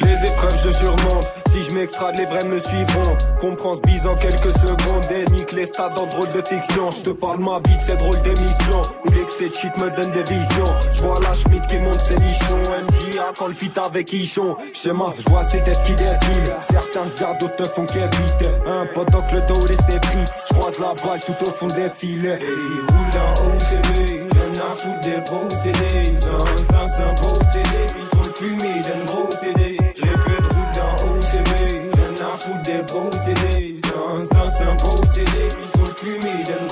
Les 0.00 0.30
épreuves, 0.30 0.62
je 0.64 0.70
surmonte. 0.70 1.28
Si 1.50 1.62
je 1.68 1.74
m'extrade, 1.74 2.18
les 2.18 2.26
vrais 2.26 2.44
me 2.44 2.58
suivront. 2.58 3.16
Comprends 3.40 3.74
ce 3.74 3.80
bise 3.80 4.06
en 4.06 4.14
quelques 4.14 4.50
secondes. 4.50 5.06
Et 5.10 5.30
nique 5.32 5.52
les 5.52 5.66
stades 5.66 5.98
en 5.98 6.06
drôle 6.06 6.32
de 6.32 6.42
fiction. 6.46 6.90
Je 6.90 7.02
te 7.04 7.10
parle 7.10 7.40
ma 7.40 7.60
vie 7.66 7.76
de 7.76 7.82
ces 7.82 7.96
drôles 7.96 8.20
d'émissions. 8.22 8.82
Où 9.04 9.12
l'excès 9.12 9.50
cheat 9.52 9.76
me 9.80 9.90
donne 9.90 10.10
des 10.10 10.22
visions. 10.22 10.74
Je 10.92 11.02
vois 11.02 11.20
la 11.22 11.32
Schmidt 11.32 11.66
qui 11.66 11.78
monte 11.78 12.00
ses 12.00 12.18
nichons. 12.18 12.58
MJA 12.58 13.32
quand 13.38 13.48
le 13.48 13.54
fit 13.54 13.72
avec 13.82 14.12
Ichon. 14.12 14.56
Schéma, 14.72 15.12
je 15.18 15.30
vois 15.30 15.44
ses 15.44 15.62
têtes 15.62 15.80
qui 15.86 15.94
défilent. 15.94 16.54
Certains 16.60 17.04
regardent, 17.04 17.40
d'autres 17.40 17.60
ne 17.60 17.64
font 17.64 17.86
qu'éviter. 17.86 18.50
Un 18.66 18.86
pendant 18.86 19.22
que 19.22 19.36
le 19.36 19.42
dos 19.42 19.66
laissé 19.66 19.98
pris. 20.00 20.24
Je 20.48 20.54
croise 20.54 20.78
la 20.78 20.94
balle 21.02 21.20
tout 21.20 21.36
au 21.42 21.50
fond 21.52 21.66
des 21.68 21.90
filets. 21.90 22.38
Et 22.40 22.44
il 22.44 22.80
roule 22.94 23.20
en 23.20 23.56
OCD. 23.56 24.20
Rien 24.20 24.29
à 24.70 24.76
foutre 24.76 25.00
des 25.00 25.20
gros 25.26 25.50
CD. 25.50 26.16
Sans 26.16 26.38
c'est 26.38 27.02
un 27.02 27.14
beau 27.14 27.34
CD. 27.52 27.86
Ils 27.98 28.08
trouvent 28.08 28.34
fumé 28.36 28.80
d'un 28.82 29.04
gros 29.04 29.30
CD. 29.30 29.78
J'ai 29.96 30.12
plus 30.12 30.36
de 30.36 30.48
route 30.54 30.74
dans 30.74 30.94
OCD. 31.10 31.90
Rien 31.96 32.14
à 32.26 32.38
foutre 32.38 32.62
des 32.62 32.82
gros 32.86 33.10
CD. 33.12 33.76
Sans 33.84 34.50
c'est 34.56 34.64
un 34.64 34.74
beau 34.74 34.96
CD. 35.12 35.48
Ils 35.62 35.70
trouvent 35.70 35.96
fumé 35.98 36.44
d'un 36.44 36.66
gros 36.66 36.68
CD. 36.68 36.69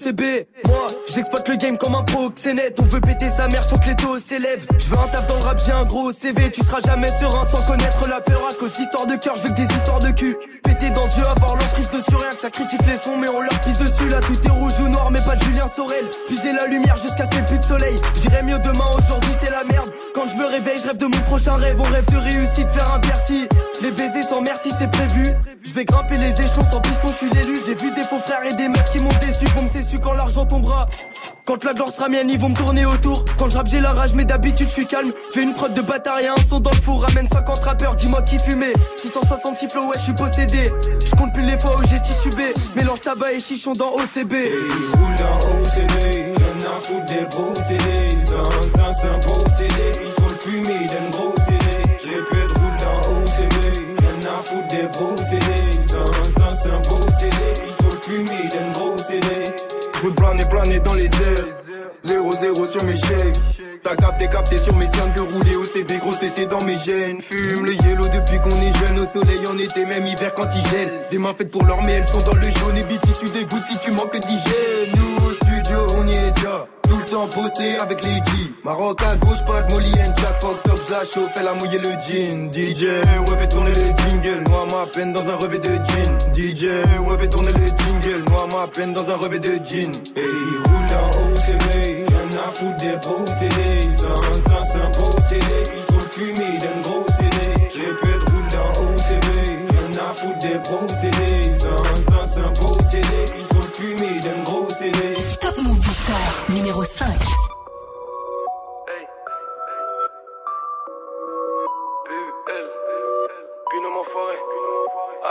OCB, 0.00 0.46
moi 0.66 0.86
j'exploite 1.08 1.48
le 1.48 1.56
game 1.56 1.76
comme 1.76 1.94
un 1.94 2.02
proxénète. 2.02 2.78
On 2.80 2.84
veut 2.84 3.00
péter 3.00 3.28
sa 3.28 3.48
mère, 3.48 3.68
faut 3.68 3.78
que 3.78 3.86
les 3.86 3.96
taux 3.96 4.18
s'élèvent 4.18 4.66
Je 4.78 4.86
veux 4.86 4.98
un 4.98 5.08
taf 5.08 5.26
dans 5.26 5.36
le 5.36 5.44
rap, 5.44 5.60
j'ai 5.64 5.72
un 5.72 5.84
gros 5.84 6.10
CV 6.12 6.50
Tu 6.50 6.64
seras 6.64 6.80
jamais 6.80 7.08
serein 7.08 7.44
sans 7.44 7.66
connaître 7.66 8.08
la 8.08 8.20
peur. 8.20 8.40
À 8.50 8.54
cause 8.54 8.72
d'histoires 8.72 9.06
de 9.06 9.16
cœur, 9.16 9.34
je 9.36 9.42
veux 9.42 9.48
que 9.50 9.54
des 9.54 9.74
histoires 9.74 9.98
de 9.98 10.10
cul. 10.10 10.36
Péter 10.62 10.90
dans 10.90 11.06
jeu, 11.06 11.22
avoir 11.36 11.56
l'emprise 11.56 11.90
dessus 11.90 12.16
Rien 12.16 12.30
que 12.30 12.40
ça 12.40 12.50
critique 12.50 12.80
les 12.86 12.96
sons 12.96 13.16
mais 13.18 13.28
on 13.28 13.40
leur 13.40 13.60
pisse 13.60 13.78
dessus. 13.78 14.08
Là 14.08 14.20
tout 14.20 14.40
est 14.42 14.50
rouge 14.50 14.78
ou 14.80 14.88
noir 14.88 15.10
mais 15.10 15.20
pas 15.20 15.34
de 15.34 15.42
Julien 15.42 15.66
Sorel. 15.66 16.04
Puiser 16.28 16.52
la 16.52 16.66
lumière 16.66 16.96
jusqu'à 16.96 17.24
ce 17.24 17.30
qu'il 17.30 17.40
n'y 17.40 17.44
ait 17.44 17.48
plus 17.48 17.58
de 17.58 17.64
soleil. 17.64 17.96
J'irai 18.20 18.42
mieux 18.42 18.58
demain, 18.58 18.86
aujourd'hui 18.98 19.32
c'est 19.38 19.50
la 19.50 19.64
merde. 19.64 19.90
Quand 20.14 20.26
je 20.26 20.36
me 20.36 20.46
réveille, 20.46 20.78
je 20.80 20.86
rêve 20.86 20.98
de 20.98 21.06
mon 21.06 21.20
prochain 21.22 21.56
rêve. 21.56 21.78
On 21.78 21.92
rêve 21.92 22.06
de 22.06 22.16
réussite, 22.16 22.70
faire 22.70 22.94
un 22.94 22.98
Bercy. 22.98 23.46
Les 23.82 23.90
baisers 23.90 24.22
sans 24.22 24.40
merci 24.40 24.70
c'est 24.78 24.90
prévu. 24.90 25.24
Je 25.62 25.72
vais 25.72 25.84
grimper 25.84 26.16
les 26.16 26.32
échelons 26.40 26.64
sans 26.64 26.80
piston, 26.80 27.08
je 27.08 27.12
suis 27.12 27.30
l'élu. 27.30 27.54
J'ai 27.66 27.74
vu 27.74 27.90
des 27.92 28.02
faux 28.02 28.20
frères 28.20 28.44
et 28.50 28.54
des 28.54 28.68
meufs 28.68 28.90
qui 28.90 28.98
m'ont 29.02 29.10
déçu. 29.20 29.46
Me 29.62 29.89
quand 29.98 30.12
l'argent 30.12 30.46
tombera 30.46 30.86
quand 31.50 31.64
la 31.64 31.74
gloire 31.74 31.90
sera 31.90 32.08
mienne, 32.08 32.30
ils 32.30 32.38
vont 32.38 32.50
me 32.50 32.54
tourner 32.54 32.86
autour. 32.86 33.24
Quand 33.36 33.48
je 33.48 33.58
j'ai 33.66 33.80
la 33.80 33.90
rage, 33.90 34.14
mais 34.14 34.24
d'habitude, 34.24 34.68
je 34.68 34.72
suis 34.72 34.86
calme. 34.86 35.10
Fais 35.32 35.42
une 35.42 35.52
prod 35.52 35.74
de 35.74 35.80
bâtard 35.80 36.20
et 36.20 36.28
un 36.28 36.36
son 36.36 36.60
dans 36.60 36.70
le 36.70 36.76
four. 36.76 37.02
Ramène 37.02 37.26
50 37.26 37.58
rappeurs, 37.58 37.96
dis-moi 37.96 38.22
qui 38.22 38.38
fumait. 38.38 38.72
666 38.96 39.68
flow, 39.68 39.86
ouais, 39.86 39.96
je 39.96 40.02
suis 40.02 40.12
possédé. 40.12 40.70
Je 41.04 41.10
compte 41.16 41.32
plus 41.32 41.42
les 41.42 41.58
fois 41.58 41.72
où 41.76 41.82
j'ai 41.88 42.00
titubé. 42.00 42.54
Mélange 42.76 43.00
tabac 43.00 43.32
et 43.32 43.40
chichon 43.40 43.72
dans 43.72 43.90
OCB. 43.94 44.32
Il 44.32 44.96
roule 44.96 45.14
dans 45.16 45.38
OCD. 45.58 46.34
Rien 46.36 46.70
à 46.70 46.80
foutre 46.80 47.06
des 47.06 47.26
gros 47.28 47.54
CD. 47.56 48.10
Sans 48.24 48.92
c'est 48.92 49.08
un 49.08 49.18
beau 49.18 49.40
CD. 49.56 49.92
Ils 50.04 50.12
trouvent 50.14 50.40
fumé 50.40 50.86
d'un 50.86 51.10
gros 51.10 51.34
CD. 51.36 51.82
J'ai 51.98 52.22
plus 52.30 52.46
de 52.46 52.60
roule 52.60 52.76
dans 52.78 53.00
OCD. 53.10 53.96
Rien 53.98 54.38
à 54.38 54.42
foutre 54.44 54.68
des 54.68 54.88
gros 54.96 55.16
CD. 55.16 55.82
Sans 55.88 56.04
c'est 56.62 56.70
un 56.70 56.78
beau 56.78 57.02
CD. 57.18 57.36
Ils 57.66 57.74
trouvent 57.74 58.02
fumé 58.02 58.48
d'un 58.52 58.69
0-0 62.10 62.68
sur 62.68 62.82
mes 62.84 62.96
chèques. 62.96 63.40
T'as 63.84 63.94
capté, 63.94 64.28
capté 64.28 64.58
sur 64.58 64.74
mes 64.76 64.86
cernes 64.86 65.12
que 65.14 65.20
rouler 65.20 65.54
au 65.54 65.64
CB, 65.64 65.98
gros 65.98 66.12
c'était 66.12 66.46
dans 66.46 66.60
mes 66.64 66.76
gènes. 66.76 67.20
Fume 67.20 67.64
le 67.64 67.72
yellow 67.72 68.08
depuis 68.08 68.38
qu'on 68.40 68.50
est 68.50 68.76
jeune, 68.84 68.98
au 68.98 69.06
soleil 69.06 69.46
en 69.46 69.56
été, 69.56 69.84
même 69.86 70.06
hiver 70.06 70.34
quand 70.34 70.48
il 70.54 70.70
gèle. 70.70 70.90
Des 71.10 71.18
mains 71.18 71.34
faites 71.36 71.50
pour 71.50 71.64
l'or, 71.64 71.80
mais 71.84 71.92
elles 71.92 72.08
sont 72.08 72.22
dans 72.22 72.34
le 72.34 72.42
jaune. 72.42 72.76
Et 72.78 72.84
BT, 72.84 73.12
tu 73.18 73.30
dégoûtes 73.30 73.64
si 73.64 73.78
tu 73.78 73.92
manques 73.92 74.18
d'hygiène. 74.18 74.90
Nous 74.96 75.26
au 75.26 75.32
studio, 75.34 75.86
on 75.96 76.06
y 76.06 76.16
est 76.16 76.30
déjà. 76.32 76.66
Le 77.10 77.16
temps 77.16 77.28
posté 77.28 77.76
avec 77.78 78.04
les 78.04 78.14
G. 78.14 78.52
Maroc 78.62 79.02
à 79.02 79.16
gauche, 79.16 79.44
pas 79.44 79.62
de 79.62 79.74
Molly 79.74 79.92
and 79.94 80.14
Jack. 80.16 80.40
Fuck 80.40 80.62
top, 80.62 80.80
je 80.86 80.92
la 80.92 81.00
chauffe, 81.00 81.32
elle 81.40 81.48
a 81.48 81.54
mouillé 81.54 81.78
le 81.78 81.90
jean. 82.06 82.52
DJ, 82.52 82.84
ouais, 82.84 83.36
fait 83.36 83.48
tourner 83.48 83.70
le 83.70 84.10
jingle. 84.10 84.48
Noie 84.48 84.66
ma 84.70 84.86
peine 84.86 85.12
dans 85.12 85.28
un 85.28 85.34
revêt 85.36 85.58
de 85.58 85.74
jean. 85.74 86.18
DJ, 86.32 86.64
ouais, 86.64 87.18
fait 87.18 87.28
tourner 87.28 87.52
le 87.52 87.66
jingle. 87.66 88.30
Noie 88.30 88.46
ma 88.52 88.68
peine 88.68 88.92
dans 88.92 89.10
un 89.10 89.16
revêt 89.16 89.40
de 89.40 89.54
jean. 89.64 89.90
Il 90.14 90.62
roule 90.68 90.86
en 90.96 91.10
OCD. 91.32 92.06
Rien 92.06 92.38
à 92.46 92.52
foutre 92.52 92.76
des 92.76 92.96
CD. 93.38 93.92
Sans 93.96 94.14
c'est 94.62 94.78
un 94.78 95.22
CD. 95.22 95.70
Il 95.76 95.84
trouve 95.86 96.08
fumé 96.08 96.58
d'un 96.58 96.80
gros 96.82 97.06
CD. 97.08 97.36
Être 97.58 98.30
roule 98.30 98.44
en 98.56 98.94
OCD. 98.94 99.58
Rien 99.70 100.04
à 100.08 100.14
foutre 100.14 100.38
des 100.38 100.60
gros 100.62 100.86
numéro 106.70 106.84
5. 106.84 107.06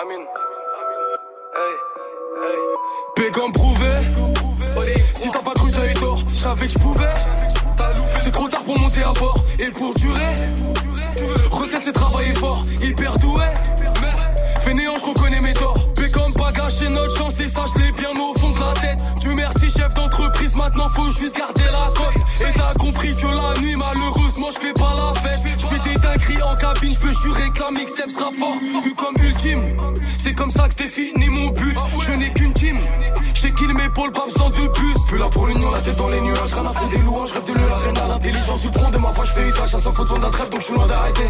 Amin. 0.02 0.20
Hey, 1.56 1.76
hey. 2.44 2.58
P 3.16 3.32
comme 3.32 3.52
prouvé. 3.54 3.96
Si 5.16 5.30
t'as 5.32 5.42
pas 5.42 5.54
cru, 5.54 5.72
t'as 5.72 5.90
eu 5.90 5.94
tort. 5.94 6.18
Je 6.36 6.42
savais 6.42 6.68
que 6.68 6.74
je 6.74 6.84
pouvais. 6.84 7.14
C'est 8.22 8.32
trop 8.32 8.50
tard 8.50 8.64
pour 8.64 8.78
monter 8.80 9.04
à 9.04 9.14
bord 9.14 9.38
et 9.60 9.72
pour 9.72 9.94
durer. 9.94 10.36
Recette, 11.52 11.84
c'est 11.86 11.94
travailler 11.94 12.34
fort, 12.36 12.66
hyper 12.82 13.16
doué. 13.16 13.46
Fainéant, 14.62 14.96
je 14.96 15.06
reconnais 15.06 15.42
mes 15.42 15.54
torts. 15.54 15.94
P 15.94 16.04
pas 16.38 16.52
gâcher 16.52 16.90
notre 16.90 17.18
chance 17.18 17.40
et 17.40 17.48
ça, 17.48 17.66
je 17.74 17.82
l'ai 17.82 17.92
bien 17.92 18.12
au 18.12 18.34
fond 18.38 18.50
de 18.50 18.60
la 18.60 18.74
tête. 18.82 19.00
Dieu 19.22 19.34
merci, 19.36 19.59
maintenant 20.56 20.90
faut 20.90 21.10
juste 21.10 21.36
garder 21.36 21.64
la 21.66 21.92
cote. 21.96 22.16
Et 22.42 22.54
t'as 22.58 22.74
compris 22.80 23.16
que 23.16 23.28
la 23.28 23.62
nuit, 23.62 23.76
malheureusement, 23.76 24.50
je 24.52 24.60
fais 24.60 24.74
pas 24.74 24.94
la 24.96 25.22
fête. 25.22 25.60
Je 25.60 25.66
fais 25.68 25.90
des 25.90 25.96
dingueries 25.96 26.42
en 26.44 26.56
cabine, 26.56 26.94
je 26.94 27.00
peux 27.00 27.12
jurer 27.12 27.50
que 27.52 27.60
la 27.60 27.72
mixtape 27.72 28.10
sera 28.10 28.30
fort. 28.32 28.56
Eu 28.86 28.96
comme 28.96 29.16
ultime, 29.24 29.76
c'est 30.18 30.34
comme 30.34 30.52
ça 30.52 30.68
que 30.68 30.74
c'était 30.78 30.90
fini 30.90 31.30
mon 31.30 31.50
but. 31.50 31.78
Je 32.02 32.12
n'ai 32.14 32.34
qu'une 32.34 32.54
team, 32.54 32.80
je 33.34 33.48
qu'il 33.48 33.74
m'épaule, 33.74 34.12
pas 34.12 34.26
besoin 34.26 34.50
de 34.50 34.68
bus. 34.68 34.98
Plus 35.08 35.18
là 35.18 35.30
pour 35.30 35.48
l'union, 35.48 35.72
la 35.72 35.80
tête 35.80 35.96
dans 35.96 36.10
les 36.10 36.22
nuages, 36.22 36.54
rien 36.54 36.66
à 36.66 36.74
foutre 36.74 36.90
des 36.90 36.98
louanges, 36.98 37.32
rêve 37.32 37.46
de 37.46 37.54
le 37.54 37.68
l'arène 37.68 37.98
à 37.98 38.08
l'intelligence 38.08 38.62
du 38.62 38.72
tronc 38.72 38.90
de 38.90 38.98
ma 38.98 39.12
voix, 39.12 39.26
je 39.26 39.32
fais 39.32 39.48
usage, 39.48 39.76
à 39.76 39.78
100 39.78 39.92
faute 39.94 40.10
loin 40.10 40.20
d'un 40.20 40.30
trêve, 40.30 40.50
donc 40.50 40.60
je 40.60 40.66
suis 40.66 40.74
loin 40.74 40.88
d'arrêter. 40.88 41.24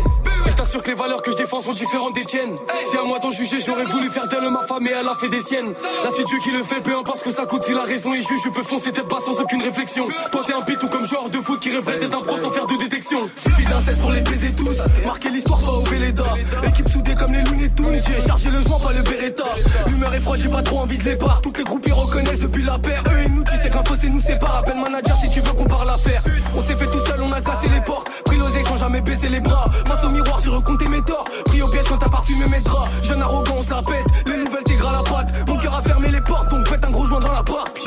Et 0.46 0.52
je 0.52 0.56
t'assure 0.56 0.82
que 0.82 0.90
les 0.90 0.96
valeurs 0.96 1.22
que 1.22 1.32
je 1.32 1.38
défends 1.38 1.62
sont 1.62 1.74
différentes 1.74 2.16
des 2.16 2.26
tiennes. 2.26 2.56
Si 2.84 2.98
à 2.98 3.04
moi 3.04 3.20
d'en 3.20 3.32
juger, 3.32 3.60
j'aurais 3.60 3.86
voulu 3.86 4.10
faire 4.10 4.28
d'elle 4.28 4.50
ma 4.50 4.64
femme 4.64 4.88
et 4.88 4.92
elle 4.92 5.08
a 5.08 5.16
fait 5.16 5.30
des 5.30 5.42
siennes. 5.42 5.70
Là, 5.70 6.10
c'est 6.16 6.24
Dieu 6.24 6.38
qui 6.40 6.52
le 6.52 6.64
fait, 6.64 6.82
peu 6.82 6.98
importe 6.98 7.20
ce 7.20 7.24
que 7.26 7.32
ça 7.32 7.46
coûte, 7.46 7.64
si 7.64 7.74
la 7.74 7.84
raison 7.84 8.14
est 8.14 8.22
juge, 8.22 8.42
je 8.44 8.50
peux 8.50 8.64
foncer 8.64 8.92
tête 8.92 9.08
basse 9.10 9.26
sans 9.26 9.42
aucune 9.42 9.62
réflexion. 9.62 10.06
Toi, 10.32 10.44
t'es 10.46 10.54
un 10.54 10.62
pitou 10.62 10.88
comme 10.88 11.06
joueur 11.06 11.30
de 11.30 11.38
foot 11.38 11.60
qui 11.60 11.72
rêverait 11.72 12.00
d'être 12.00 12.16
un 12.16 12.22
pro 12.22 12.38
sans 12.38 12.52
faire 12.52 12.68
de 12.68 12.78
détection. 12.78 13.30
Suffit 13.36 13.66
d'un 13.66 13.82
16 13.82 13.98
pour 13.98 14.12
les 14.12 14.22
baiser 14.22 14.52
tous. 14.52 14.78
Marquer 15.06 15.30
l'histoire, 15.30 15.60
pas 15.60 15.72
au 15.72 15.82
Véleda. 15.82 16.26
Équipe 16.64 16.90
soudée 16.90 17.16
comme 17.16 17.34
les 17.34 17.44
Looney 17.44 17.70
Tunes. 17.70 18.00
J'ai 18.08 18.26
chargé 18.26 18.50
le 18.52 18.62
joint, 18.62 18.80
pas 18.80 18.94
le 18.94 19.02
Beretta. 19.02 19.46
L'humeur 19.88 20.14
est 20.14 20.20
froide, 20.20 20.40
j'ai 20.42 20.50
pas 20.50 20.62
trop 20.62 20.80
envie 20.80 20.98
de 20.98 21.04
les 21.04 21.16
barres. 21.16 21.42
Toutes 21.42 21.58
les 21.58 21.64
groupes 21.64 21.84
ils 21.86 21.94
reconnaissent 21.94 22.40
depuis 22.40 22.64
la 22.64 22.78
paire. 22.78 23.04
Eux 23.08 23.26
et 23.26 23.30
nous, 23.30 23.44
tu 23.44 23.52
sais 23.62 23.70
qu'un 23.70 23.84
fossé 23.84 24.10
nous 24.10 24.22
sépare. 24.22 24.58
Appelle 24.58 24.78
manager 24.78 25.18
si 25.18 25.30
tu 25.32 25.40
veux 25.42 25.54
qu'on 25.54 25.66
parle 25.66 25.88
l'affaire. 25.88 26.22
On 26.56 26.62
s'est 26.62 26.76
fait 26.76 26.86
tout 26.86 27.06
seul, 27.06 27.22
on 27.22 27.32
a 27.32 27.42
cassé 27.42 27.68
les 27.68 27.82
portes. 27.82 28.12
Pris 28.26 28.38
l'oseille 28.38 28.66
sans 28.66 28.78
jamais 28.78 29.02
baisser 29.02 29.28
les 29.28 29.40
bras. 29.40 29.66
Masse 29.88 30.04
au 30.04 30.12
miroir, 30.12 30.40
j'ai 30.44 30.50
recompté 30.50 30.88
mes 30.88 31.02
torts. 31.02 31.26
Pris 31.46 31.62
au 31.62 31.68
piège 31.68 31.86
quand 31.90 31.98
t'as 31.98 32.10
parfumé 32.10 32.46
mes 32.48 32.62
draps. 32.62 32.92
Jeune 33.04 33.22
arrogant, 33.22 33.56
on 33.58 33.64
se 33.64 33.72
la 33.72 33.82
pète. 33.82 34.06
Les 34.28 34.38
nouvelles 34.38 34.64
tigres 34.64 34.92
la 34.92 35.10
patte. 35.10 35.50
Mon 35.50 35.58
cœur 35.58 35.76
a 35.76 35.82
fermé 35.82 36.12
les 36.12 36.22
portes, 36.22 36.52
donc 36.52 36.70
pète 36.70 36.86
un 36.86 36.92
gros 36.92 37.06
joint 37.06 37.20
dans 37.20 37.34
la 37.34 37.44
porte. 37.44 37.80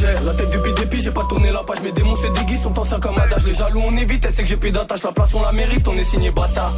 J'ai 0.00 0.24
la 0.24 0.32
tête 0.32 0.48
depuis 0.50 0.72
depuis, 0.72 1.00
j'ai 1.02 1.10
pas 1.10 1.24
tourné 1.28 1.52
la 1.52 1.62
page. 1.62 1.82
Mes 1.82 1.92
démons, 1.92 2.16
c'est 2.16 2.32
des 2.32 2.44
guises, 2.46 2.62
sont 2.62 2.78
anciens 2.78 2.98
comme 2.98 3.18
adage. 3.18 3.44
Les 3.44 3.52
jaloux, 3.52 3.82
on 3.84 3.94
évite, 3.96 4.24
elle 4.24 4.32
sait 4.32 4.42
que 4.42 4.48
j'ai 4.48 4.56
plus 4.56 4.70
d'attache. 4.70 5.02
La 5.02 5.12
place, 5.12 5.34
on 5.34 5.42
la 5.42 5.52
mérite, 5.52 5.86
on 5.86 5.96
est 5.96 6.04
signé 6.04 6.30
bâtard. 6.30 6.72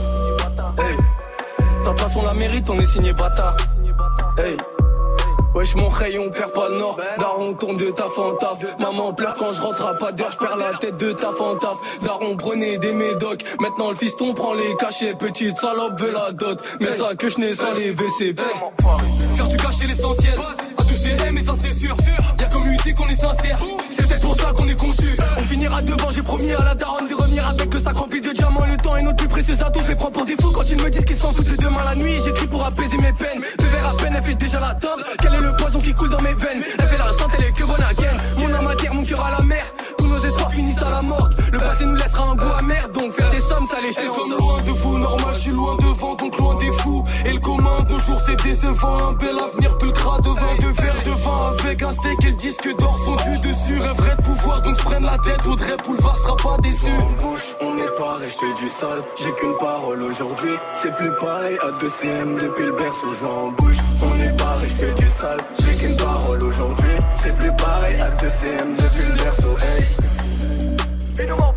Hey. 0.79 0.97
Ta 1.85 1.93
place, 1.93 2.17
on 2.17 2.23
la 2.23 2.35
mérite, 2.35 2.69
on 2.69 2.81
est 2.81 2.87
signé 2.87 3.13
bâtard. 3.13 3.57
Hey. 4.39 4.57
Wesh 5.55 5.77
mon 5.77 5.89
rayon, 5.89 6.25
on 6.27 6.31
perd 6.31 6.53
pas 6.53 6.69
le 6.71 6.79
nord 6.79 6.99
Daron 7.19 7.53
tourne 7.53 7.77
de 7.77 7.91
taf 7.91 8.17
en 8.17 8.33
taf 8.37 8.59
Maman 8.79 9.13
pleure 9.13 9.35
quand 9.35 9.53
je 9.53 9.61
rentre 9.61 9.87
à 9.87 9.93
pas 9.93 10.11
d'heure 10.11 10.31
Je 10.33 10.39
perds 10.39 10.57
la 10.57 10.79
tête 10.79 10.97
de 10.97 11.13
taf 11.13 11.39
en 11.43 11.57
taf 11.57 11.77
Daron 12.03 12.39
prenait 12.39 12.79
des 12.79 12.95
médocs 12.95 13.45
Maintenant 13.61 13.91
le 13.91 13.97
fiston 13.97 14.33
prend 14.33 14.55
les 14.55 14.75
cachets 14.77 15.13
Petite 15.13 15.59
salope 15.59 16.01
veut 16.01 16.11
la 16.11 16.33
dot 16.33 16.59
Mais 16.81 16.91
ça 16.93 17.15
que 17.17 17.29
je 17.29 17.37
n'ai 17.37 17.55
sans 17.55 17.75
les 17.75 17.91
WC 17.91 18.35
Faire 19.35 19.49
du 19.49 19.57
cacher 19.59 19.87
l'essentiel 19.87 20.39
Ces 21.03 21.31
mais 21.33 21.41
ça 21.41 21.53
c'est 21.59 21.73
sûr 21.73 21.97
Y'a 22.39 22.47
comme 22.47 22.65
musique 22.65 22.95
qu'on 22.95 23.09
est 23.09 23.21
sincère 23.21 23.59
C'est 23.91 24.07
peut-être 24.07 24.21
pour 24.21 24.37
ça 24.37 24.53
qu'on 24.55 24.69
est 24.69 24.79
conçu 24.79 25.17
On 25.37 25.41
finira 25.41 25.83
devant, 25.83 26.11
j'ai 26.11 26.23
promis 26.23 26.53
à 26.53 26.65
la 26.65 26.75
daronne 26.77 27.09
de 27.09 27.15
revenir 27.15 27.45
avec 27.49 27.75
le 27.75 27.81
sac 27.81 27.97
rempli 27.97 28.21
de 28.21 28.31
diamants. 28.31 28.67
Le 28.71 28.77
temps 28.77 28.97
est 28.97 29.03
notre 29.03 29.17
plus 29.17 29.29
précieux 29.29 29.57
atout, 29.61 29.81
je 29.81 29.89
les 29.89 29.97
pour 29.97 30.25
des 30.25 30.37
fous 30.41 30.53
quand 30.53 30.63
ils 30.71 30.81
me 30.81 30.91
disent 30.91 31.05
qu'ils 31.05 31.19
s'en 31.19 31.31
foutent 31.31 31.49
de 31.49 31.57
demain 31.57 31.85
la 31.85 31.97
nuit. 31.97 32.21
J'écris 32.25 32.47
pour 32.47 32.65
apaiser 32.65 32.97
mes 32.99 33.13
peines. 33.13 33.43
Deux 33.59 33.67
verres 33.67 33.89
à 33.89 33.97
peine, 33.97 34.13
elle 34.17 34.23
fait 34.23 34.35
déjà 34.35 34.61
la 34.61 34.75
table. 34.75 35.05
Quel 35.21 35.35
est 35.35 35.41
le 35.41 35.57
poison 35.57 35.79
qui 35.81 35.93
coule 35.93 36.11
dans 36.11 36.21
mes 36.21 36.35
veines? 36.35 36.63
Elle 36.79 36.87
fait 36.87 36.99
la 36.99 37.13
santé, 37.19 37.37
elle 37.39 37.45
est 37.47 37.53
que 37.53 37.65
bonne 37.65 37.83
à. 37.83 37.93
Mon 38.39 38.55
âme 38.55 38.67
à 38.67 38.75
terre, 38.77 38.95
mon 38.95 39.03
cœur 39.03 39.27
à 39.27 39.31
la 39.39 39.45
mer. 39.45 39.63
Nos 40.23 40.29
espoirs 40.29 40.53
finissent 40.53 40.83
à 40.83 40.91
la 40.91 41.03
mort. 41.03 41.29
Le 41.53 41.59
passé 41.59 41.85
nous 41.85 41.97
laissera 41.97 42.31
un 42.31 42.35
goût 42.37 42.53
amer, 42.61 42.89
donc 42.95 43.13
faire 43.13 43.31
des 43.31 43.41
sommes, 43.41 43.67
ça 43.67 43.81
les 43.81 43.93
comme 43.93 44.31
loin 44.39 44.63
de 44.63 44.71
vous, 44.71 44.99
normal, 44.99 45.35
je 45.35 45.41
suis 45.41 45.51
loin 45.51 45.77
devant, 45.77 46.15
donc 46.15 46.39
loin 46.39 46.55
des 46.55 46.71
fous. 46.73 47.03
Et 47.25 47.33
le 47.33 47.41
commun 47.41 47.83
jours, 48.07 48.21
c'est 48.21 48.43
décevant. 48.43 48.97
Un 49.09 49.13
bel 49.13 49.37
avenir 49.39 49.77
pulcra 49.79 50.19
de 50.21 50.29
vin, 50.29 50.57
de 50.57 50.81
verre 50.81 51.03
de 51.05 51.11
vin 51.11 51.55
avec 51.59 51.83
un 51.83 51.93
steak 51.93 52.25
et 52.25 52.31
le 52.31 52.37
disque 52.37 52.77
d'or 52.79 52.99
fondu 52.99 53.39
dessus. 53.39 53.79
Rêverait 53.79 54.17
de 54.17 54.23
pouvoir 54.23 54.61
donc 54.63 54.77
se 54.77 54.83
prennent 54.83 55.05
la 55.05 55.19
tête. 55.19 55.47
Audrey 55.47 55.77
Boulevard 55.85 56.19
sera 56.19 56.37
pas 56.37 56.57
déçu. 56.63 56.91
En 56.91 57.11
bouche, 57.23 57.55
on 57.61 57.77
est 57.79 57.95
pas 57.97 58.17
resté 58.17 58.47
du 58.55 58.69
sale. 58.69 59.03
J'ai 59.17 59.33
qu'une 59.33 59.57
parole 59.59 60.03
aujourd'hui. 60.03 60.53
C'est 60.75 60.95
plus 60.95 61.15
pareil 61.17 61.57
à 61.63 61.71
2 61.73 61.89
CM 61.89 62.39
depuis 62.39 62.65
le 62.65 62.73
berceau. 62.73 63.27
en 63.27 63.51
bouche, 63.53 63.79
on 64.03 64.15
n'est 64.17 64.37
pas 64.37 64.57
resté 64.61 64.93
du 64.93 65.09
sale. 65.09 65.39
J'ai 65.61 65.77
qu'une 65.77 65.97
parole 65.97 66.43
aujourd'hui. 66.43 66.95
C'est 67.23 67.37
plus 67.37 67.53
pareil 67.57 67.97
à 68.01 68.11
2 68.11 68.29
CM 68.29 68.75
depuis 68.77 69.07
le 69.09 69.23
berceau. 69.23 69.57
Hey. 71.23 71.29
Et 71.29 71.52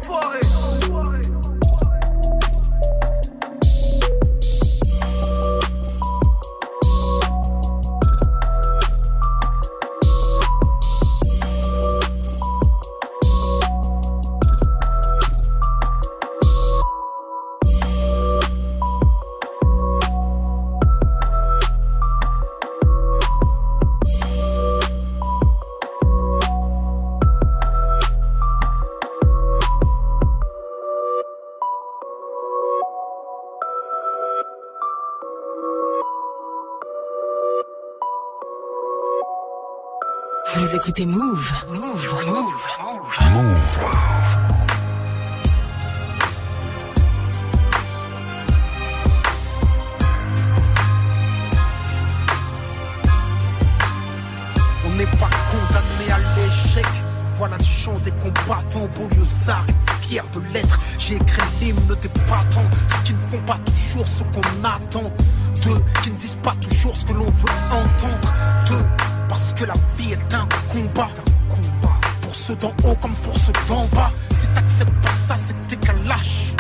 nous 40.58 40.76
écoutez 40.76 41.06
Move. 41.06 41.54
Move. 41.70 41.82
Move. 41.82 42.54
Move. 43.34 43.80
On 54.86 54.98
n'est 54.98 55.06
pas 55.06 55.30
condamné 55.52 56.12
à 56.12 56.18
l'échec. 56.38 56.86
Voilà 57.38 57.58
le 57.58 57.64
chant 57.64 57.98
des 58.06 58.12
combattants, 58.12 58.88
Beaulieu-Sard 58.96 59.66
fier 60.02 60.24
de 60.34 60.40
l'être. 60.54 60.80
J'ai 61.00 61.16
écrit 61.16 61.42
l'hymne 61.60 61.96
des 62.02 62.08
battants, 62.30 62.70
ceux 62.88 63.04
qui 63.06 63.14
ne 63.14 63.20
font 63.30 63.46
pas 63.46 63.60
toujours 63.66 64.06
ce 64.06 64.24
qu'on 64.24 64.64
attend. 64.64 65.12
D'eux 65.64 65.84
qui 66.04 66.12
ne 66.12 66.18
disent 66.18 66.38
pas 66.44 66.54
toujours 66.62 66.96
ce 66.96 67.06
que 67.06 67.14
l'on 67.14 67.26
veut 67.26 67.56
entendre. 67.72 68.34
D'eux 68.70 69.05
parce 69.36 69.52
que 69.52 69.66
la 69.66 69.74
vie 69.98 70.14
est 70.14 70.34
un 70.34 70.48
combat. 70.72 71.10
Pour 72.22 72.34
ceux 72.34 72.56
d'en 72.56 72.72
haut 72.86 72.96
comme 73.02 73.14
pour 73.16 73.36
ceux 73.36 73.52
d'en 73.68 73.84
bas. 73.94 74.10
Si 74.30 74.48
t'acceptes 74.56 75.02
pas 75.04 75.10
ça, 75.10 75.36
c'est 75.36 75.54
que 75.54 75.68
t'es 75.68 75.76
qu'un 75.76 76.08
lâche. 76.08 76.54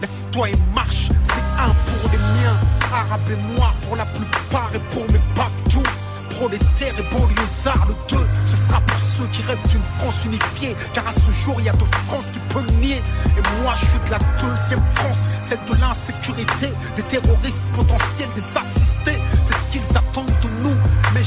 Lève-toi 0.00 0.50
et 0.50 0.56
marche. 0.72 1.08
C'est 1.22 1.60
un 1.60 1.74
pour 1.86 2.12
les 2.12 2.18
miens. 2.18 2.56
Arabes 2.94 3.30
et 3.32 3.56
noirs 3.56 3.74
pour 3.82 3.96
la 3.96 4.06
plupart 4.06 4.70
et 4.76 4.78
pour 4.94 5.02
mes 5.10 5.20
babtous. 5.34 5.90
Prolétaires 6.38 6.94
et 6.96 7.12
banlieusards, 7.12 7.88
le 7.88 8.16
2, 8.16 8.24
ce 8.46 8.56
sera 8.56 8.80
pour 8.80 8.98
ceux 8.98 9.26
qui 9.32 9.42
rêvent 9.42 9.68
d'une 9.70 9.82
France 9.98 10.24
unifiée. 10.24 10.76
Car 10.94 11.08
à 11.08 11.12
ce 11.12 11.32
jour, 11.32 11.56
il 11.58 11.64
y 11.64 11.68
a 11.68 11.72
de 11.72 11.84
France 12.06 12.30
qui 12.32 12.38
peut 12.54 12.64
nier. 12.78 13.02
Et 13.26 13.62
moi, 13.62 13.74
je 13.74 13.86
suis 13.86 13.98
de 14.06 14.10
la 14.12 14.18
deuxième 14.40 14.82
France, 14.94 15.18
celle 15.42 15.64
de 15.68 15.80
l'insécurité, 15.80 16.72
des 16.94 17.02
terroristes 17.02 17.64
potentiels, 17.74 18.30
des 18.36 18.56
assistés. 18.56 19.11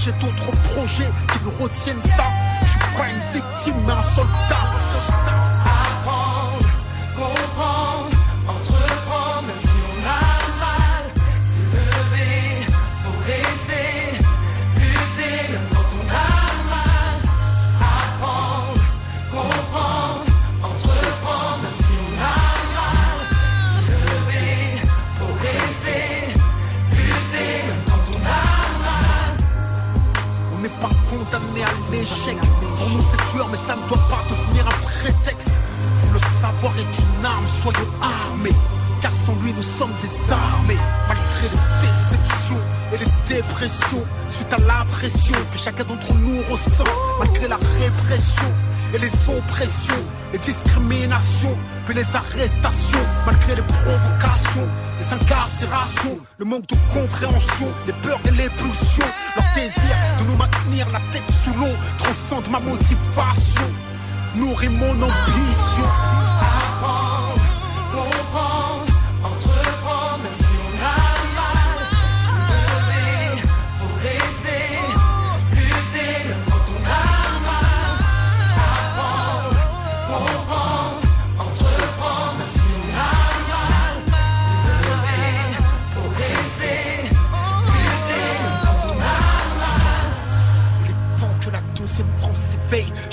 J'ai 0.06 0.12
d'autres 0.12 0.52
projets 0.76 1.10
qui 1.30 1.44
me 1.46 1.64
retiennent 1.64 2.02
ça. 2.02 2.26
Je 2.64 2.70
suis 2.70 2.80
pas 2.80 3.10
une 3.10 3.34
victime, 3.34 3.74
mais 3.88 3.94
un 3.94 4.02
soldat. 4.04 4.75
L'échec. 32.06 32.38
Pour 32.78 32.90
nous, 32.90 33.02
c'est 33.02 33.32
tueur, 33.32 33.48
mais 33.50 33.58
ça 33.58 33.76
ne 33.76 33.88
doit 33.88 34.08
pas 34.10 34.24
devenir 34.30 34.66
un 34.68 35.02
prétexte. 35.02 35.50
Si 35.96 36.10
le 36.12 36.20
savoir 36.20 36.74
est 36.78 37.00
une 37.00 37.26
arme, 37.26 37.46
soyons 37.62 37.90
armés. 38.02 38.56
Car 39.02 39.14
sans 39.14 39.36
lui, 39.42 39.54
nous 39.54 39.64
sommes 39.64 39.94
désarmés. 40.02 40.78
Malgré 41.08 41.50
les 41.50 41.88
déceptions 41.88 42.62
et 42.94 42.98
les 42.98 43.36
dépressions, 43.36 44.04
suite 44.30 44.54
à 44.54 44.58
la 44.68 44.86
pression 44.92 45.38
que 45.52 45.58
chacun 45.58 45.84
d'entre 45.84 46.14
nous 46.14 46.42
ressent. 46.50 46.84
Malgré 47.20 47.48
la 47.48 47.58
répression 47.80 48.52
et 48.96 49.00
les 49.00 49.30
oppressions, 49.30 50.04
les 50.32 50.40
discriminations, 50.40 51.58
puis 51.86 51.96
les 51.96 52.16
arrestations, 52.16 53.06
malgré 53.26 53.56
les 53.56 53.62
provocations, 53.62 54.68
les 55.00 55.14
incarcérations, 55.14 56.18
le 56.38 56.46
manque 56.46 56.68
de 56.68 56.76
compréhension, 56.94 57.68
les 57.88 57.94
peurs 57.94 58.20
et 58.26 58.32
les 58.32 58.50
pulsions, 58.50 59.12
leur 59.36 59.46
désir 59.56 59.96
de 60.20 60.32
nous 60.32 60.38
maintenir 60.38 60.88
la 60.92 61.00
tête 61.12 61.30
sous 61.44 61.54
l'eau 61.54 61.76
transcende 61.98 62.48
ma 62.50 62.60
motivation, 62.60 63.68
nourrit 64.36 64.70
mon 64.70 64.92
ambition. 64.92 65.90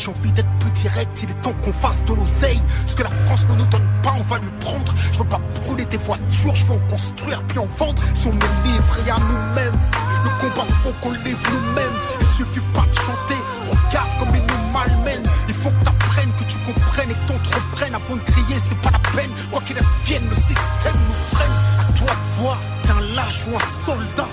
J'ai 0.03 0.11
envie 0.11 0.33
d'être 0.33 0.51
plus 0.59 0.71
direct, 0.73 1.23
il 1.23 1.31
est 1.31 1.41
temps 1.43 1.53
qu'on 1.63 1.73
fasse 1.73 2.05
de 2.05 2.13
l'oseille. 2.13 2.61
Ce 2.87 2.97
que 2.97 3.05
la 3.05 3.11
France 3.25 3.47
ne 3.49 3.55
nous 3.55 3.67
donne 3.67 3.89
pas, 4.03 4.13
on 4.19 4.23
va 4.25 4.41
lui 4.41 4.51
prendre. 4.59 4.93
Je 4.97 5.19
veux 5.19 5.29
pas 5.29 5.41
brûler 5.63 5.85
des 5.85 5.97
voitures, 5.97 6.57
je 6.57 6.65
veux 6.65 6.73
en 6.73 6.89
construire 6.91 7.41
puis 7.45 7.61
en 7.61 7.67
vendre. 7.79 8.03
Si 8.13 8.27
on 8.27 8.33
est 8.33 8.67
livré 8.67 9.11
à 9.13 9.17
nous-mêmes, 9.21 9.79
le 10.25 10.31
combat 10.41 10.67
faut 10.83 10.93
qu'on 11.01 11.13
livre 11.13 11.39
nous-mêmes. 11.53 11.93
Il 12.21 12.27
suffit 12.27 12.67
pas 12.75 12.81
de 12.81 12.99
chanter, 12.99 13.39
regarde 13.71 14.11
comme 14.19 14.35
ils 14.35 14.43
nous 14.43 14.73
malmènent. 14.73 15.31
Il 15.47 15.55
faut 15.55 15.71
que 15.71 15.85
t'apprennes, 15.85 16.33
que 16.37 16.45
tu 16.51 16.59
comprennes 16.67 17.11
et 17.13 17.15
que 17.15 17.29
t'entreprennes. 17.29 17.95
Avant 17.95 18.17
de 18.17 18.23
crier, 18.23 18.59
c'est 18.59 18.79
pas 18.79 18.91
la 18.91 18.99
peine. 19.15 19.31
Quoi 19.53 19.63
qu'il 19.63 19.79
advienne, 19.79 20.29
le 20.29 20.35
système 20.35 20.99
nous 20.99 21.37
freine. 21.37 21.53
À 21.79 21.85
toi 21.85 22.11
de 22.11 22.43
voir, 22.43 22.59
t'es 22.83 22.91
un 22.91 23.15
lâche 23.15 23.47
ou 23.47 23.55
un 23.55 23.85
soldat. 23.87 24.29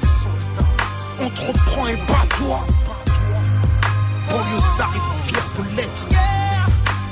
Entreprends 1.24 1.86
et 1.86 1.98
bats-toi. 2.08 2.60
Banlieusard 4.32 4.94
est 4.96 4.98
fier 4.98 5.19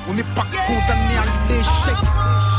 On 0.10 0.14
n'est 0.14 0.24
pas 0.24 0.46
condamné 0.66 1.18
à 1.18 1.26
l'échec. 1.50 2.57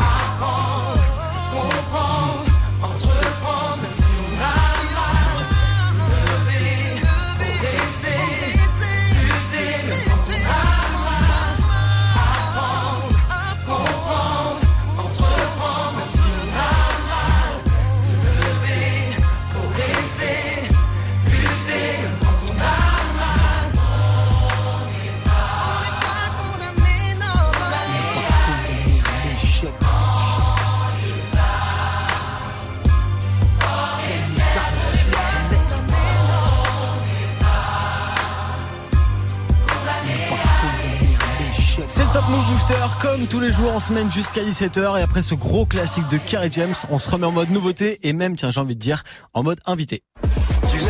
comme 43.01 43.27
tous 43.27 43.41
les 43.41 43.51
jours 43.51 43.73
en 43.73 43.81
semaine 43.81 44.11
jusqu'à 44.11 44.43
17h 44.43 44.99
et 44.99 45.03
après 45.03 45.23
ce 45.23 45.35
gros 45.35 45.65
classique 45.65 46.09
de 46.11 46.19
Carrie 46.19 46.51
James, 46.53 46.75
on 46.91 46.99
se 46.99 47.09
remet 47.09 47.27
en 47.27 47.33
mode 47.33 47.51
nouveauté 47.51 47.99
et 48.03 48.13
même 48.13 48.37
tiens 48.37 48.51
j'ai 48.51 48.61
envie 48.61 48.75
de 48.75 48.81
dire 48.81 49.05
en 49.33 49.43
mode 49.43 49.59
invité. 49.65 50.03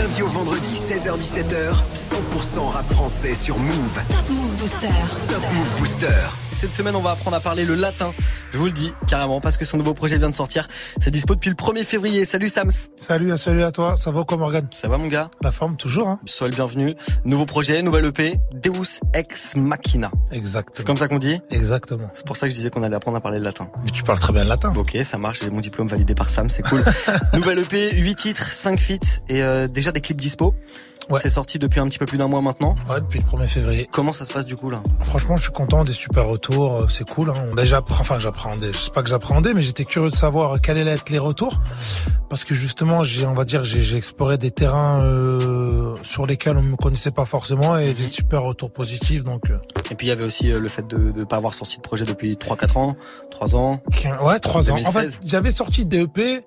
Lundi 0.08 0.22
au 0.22 0.28
vendredi, 0.28 0.74
16h17h, 0.74 1.74
100% 1.94 2.68
rap 2.70 2.90
français 2.92 3.34
sur 3.34 3.58
Move. 3.58 4.00
Top 4.08 4.30
Move 4.30 4.56
Booster. 4.56 4.88
Top 5.28 5.42
Move 5.52 5.78
Booster. 5.78 6.06
Cette 6.50 6.72
semaine, 6.72 6.96
on 6.96 7.00
va 7.00 7.10
apprendre 7.10 7.36
à 7.36 7.40
parler 7.40 7.66
le 7.66 7.74
latin. 7.74 8.12
Je 8.52 8.58
vous 8.58 8.66
le 8.66 8.72
dis 8.72 8.92
carrément 9.06 9.40
parce 9.40 9.56
que 9.56 9.64
son 9.64 9.76
nouveau 9.76 9.92
projet 9.92 10.16
vient 10.16 10.30
de 10.30 10.34
sortir. 10.34 10.66
C'est 10.98 11.10
dispo 11.10 11.34
depuis 11.34 11.50
le 11.50 11.56
1er 11.56 11.84
février. 11.84 12.24
Salut 12.24 12.48
Sams. 12.48 12.70
Salut, 13.00 13.36
salut 13.36 13.62
à 13.62 13.70
toi. 13.70 13.96
Ça 13.96 14.10
va 14.10 14.24
quoi 14.24 14.38
Morgan 14.38 14.66
Ça 14.70 14.88
va 14.88 14.96
mon 14.96 15.08
gars? 15.08 15.30
La 15.42 15.52
forme 15.52 15.76
toujours 15.76 16.08
hein 16.08 16.18
Sois 16.24 16.48
le 16.48 16.54
bienvenu. 16.54 16.94
Nouveau 17.24 17.44
projet, 17.44 17.82
nouvelle 17.82 18.06
EP, 18.06 18.38
Deus 18.54 19.00
Ex 19.12 19.56
Machina. 19.56 20.10
Exactement. 20.32 20.74
C'est 20.74 20.86
comme 20.86 20.96
ça 20.96 21.08
qu'on 21.08 21.18
dit? 21.18 21.38
Exactement. 21.50 22.10
C'est 22.14 22.26
pour 22.26 22.36
ça 22.36 22.46
que 22.46 22.50
je 22.50 22.56
disais 22.56 22.70
qu'on 22.70 22.82
allait 22.82 22.96
apprendre 22.96 23.18
à 23.18 23.20
parler 23.20 23.38
le 23.38 23.44
latin. 23.44 23.70
Mais 23.84 23.90
tu 23.90 24.02
parles 24.02 24.18
très 24.18 24.32
bien 24.32 24.44
le 24.44 24.48
latin. 24.48 24.72
Ok, 24.74 24.96
ça 25.04 25.18
marche, 25.18 25.40
j'ai 25.40 25.50
mon 25.50 25.60
diplôme 25.60 25.88
validé 25.88 26.14
par 26.14 26.30
Sam, 26.30 26.48
c'est 26.48 26.62
cool. 26.62 26.82
nouvelle 27.34 27.58
EP, 27.58 27.94
8 27.94 28.14
titres, 28.16 28.50
5 28.50 28.80
feats 28.80 29.20
et 29.28 29.42
euh, 29.42 29.68
déjà 29.68 29.92
des 29.92 29.97
clips 30.00 30.20
dispo. 30.20 30.54
Ouais. 31.10 31.20
C'est 31.22 31.30
sorti 31.30 31.58
depuis 31.58 31.80
un 31.80 31.88
petit 31.88 31.98
peu 31.98 32.04
plus 32.04 32.18
d'un 32.18 32.28
mois 32.28 32.42
maintenant. 32.42 32.74
Ouais, 32.90 33.00
depuis 33.00 33.20
le 33.20 33.24
1er 33.24 33.46
février. 33.46 33.88
Comment 33.90 34.12
ça 34.12 34.26
se 34.26 34.32
passe 34.32 34.44
du 34.44 34.56
coup 34.56 34.68
là? 34.68 34.82
Franchement, 35.04 35.38
je 35.38 35.44
suis 35.44 35.52
content 35.52 35.82
des 35.84 35.94
super 35.94 36.26
retours, 36.26 36.74
euh, 36.74 36.86
c'est 36.88 37.08
cool. 37.08 37.30
Hein. 37.30 37.54
Ben, 37.54 37.64
j'apprends, 37.64 38.00
enfin 38.00 38.18
j'appréhendais, 38.18 38.74
je 38.74 38.78
sais 38.78 38.90
pas 38.90 39.02
que 39.02 39.08
j'appréhendais, 39.08 39.54
mais 39.54 39.62
j'étais 39.62 39.86
curieux 39.86 40.10
de 40.10 40.14
savoir 40.14 40.60
quels 40.60 40.76
allaient 40.76 40.90
être 40.90 41.08
les 41.08 41.18
retours, 41.18 41.62
parce 42.28 42.44
que 42.44 42.54
justement, 42.54 43.02
j'ai, 43.02 43.26
on 43.26 43.32
va 43.32 43.44
dire, 43.44 43.64
j'ai, 43.64 43.96
exploré 43.96 44.36
des 44.36 44.50
terrains 44.50 45.02
euh, 45.02 45.96
sur 46.02 46.26
lesquels 46.26 46.56
on 46.56 46.62
me 46.62 46.76
connaissait 46.76 47.10
pas 47.10 47.24
forcément 47.24 47.76
et 47.78 47.94
des 47.94 48.04
super 48.04 48.42
retours 48.42 48.70
positifs. 48.70 49.24
Donc, 49.24 49.50
euh, 49.50 49.56
Et 49.90 49.94
puis 49.94 50.06
il 50.06 50.10
y 50.10 50.12
avait 50.12 50.24
aussi 50.24 50.52
euh, 50.52 50.60
le 50.60 50.68
fait 50.68 50.86
de 50.86 51.12
ne 51.16 51.24
pas 51.24 51.36
avoir 51.36 51.54
sorti 51.54 51.78
de 51.78 51.82
projet 51.82 52.04
depuis 52.04 52.34
3-4 52.34 52.78
ans, 52.78 52.96
3 53.30 53.56
ans. 53.56 53.82
ouais, 54.22 54.38
trois 54.40 54.70
ans. 54.70 54.74
En 54.74 54.76
2016. 54.76 55.14
fait, 55.14 55.20
j'avais 55.26 55.50
sorti 55.50 55.86
des 55.86 56.02
EP, 56.02 56.42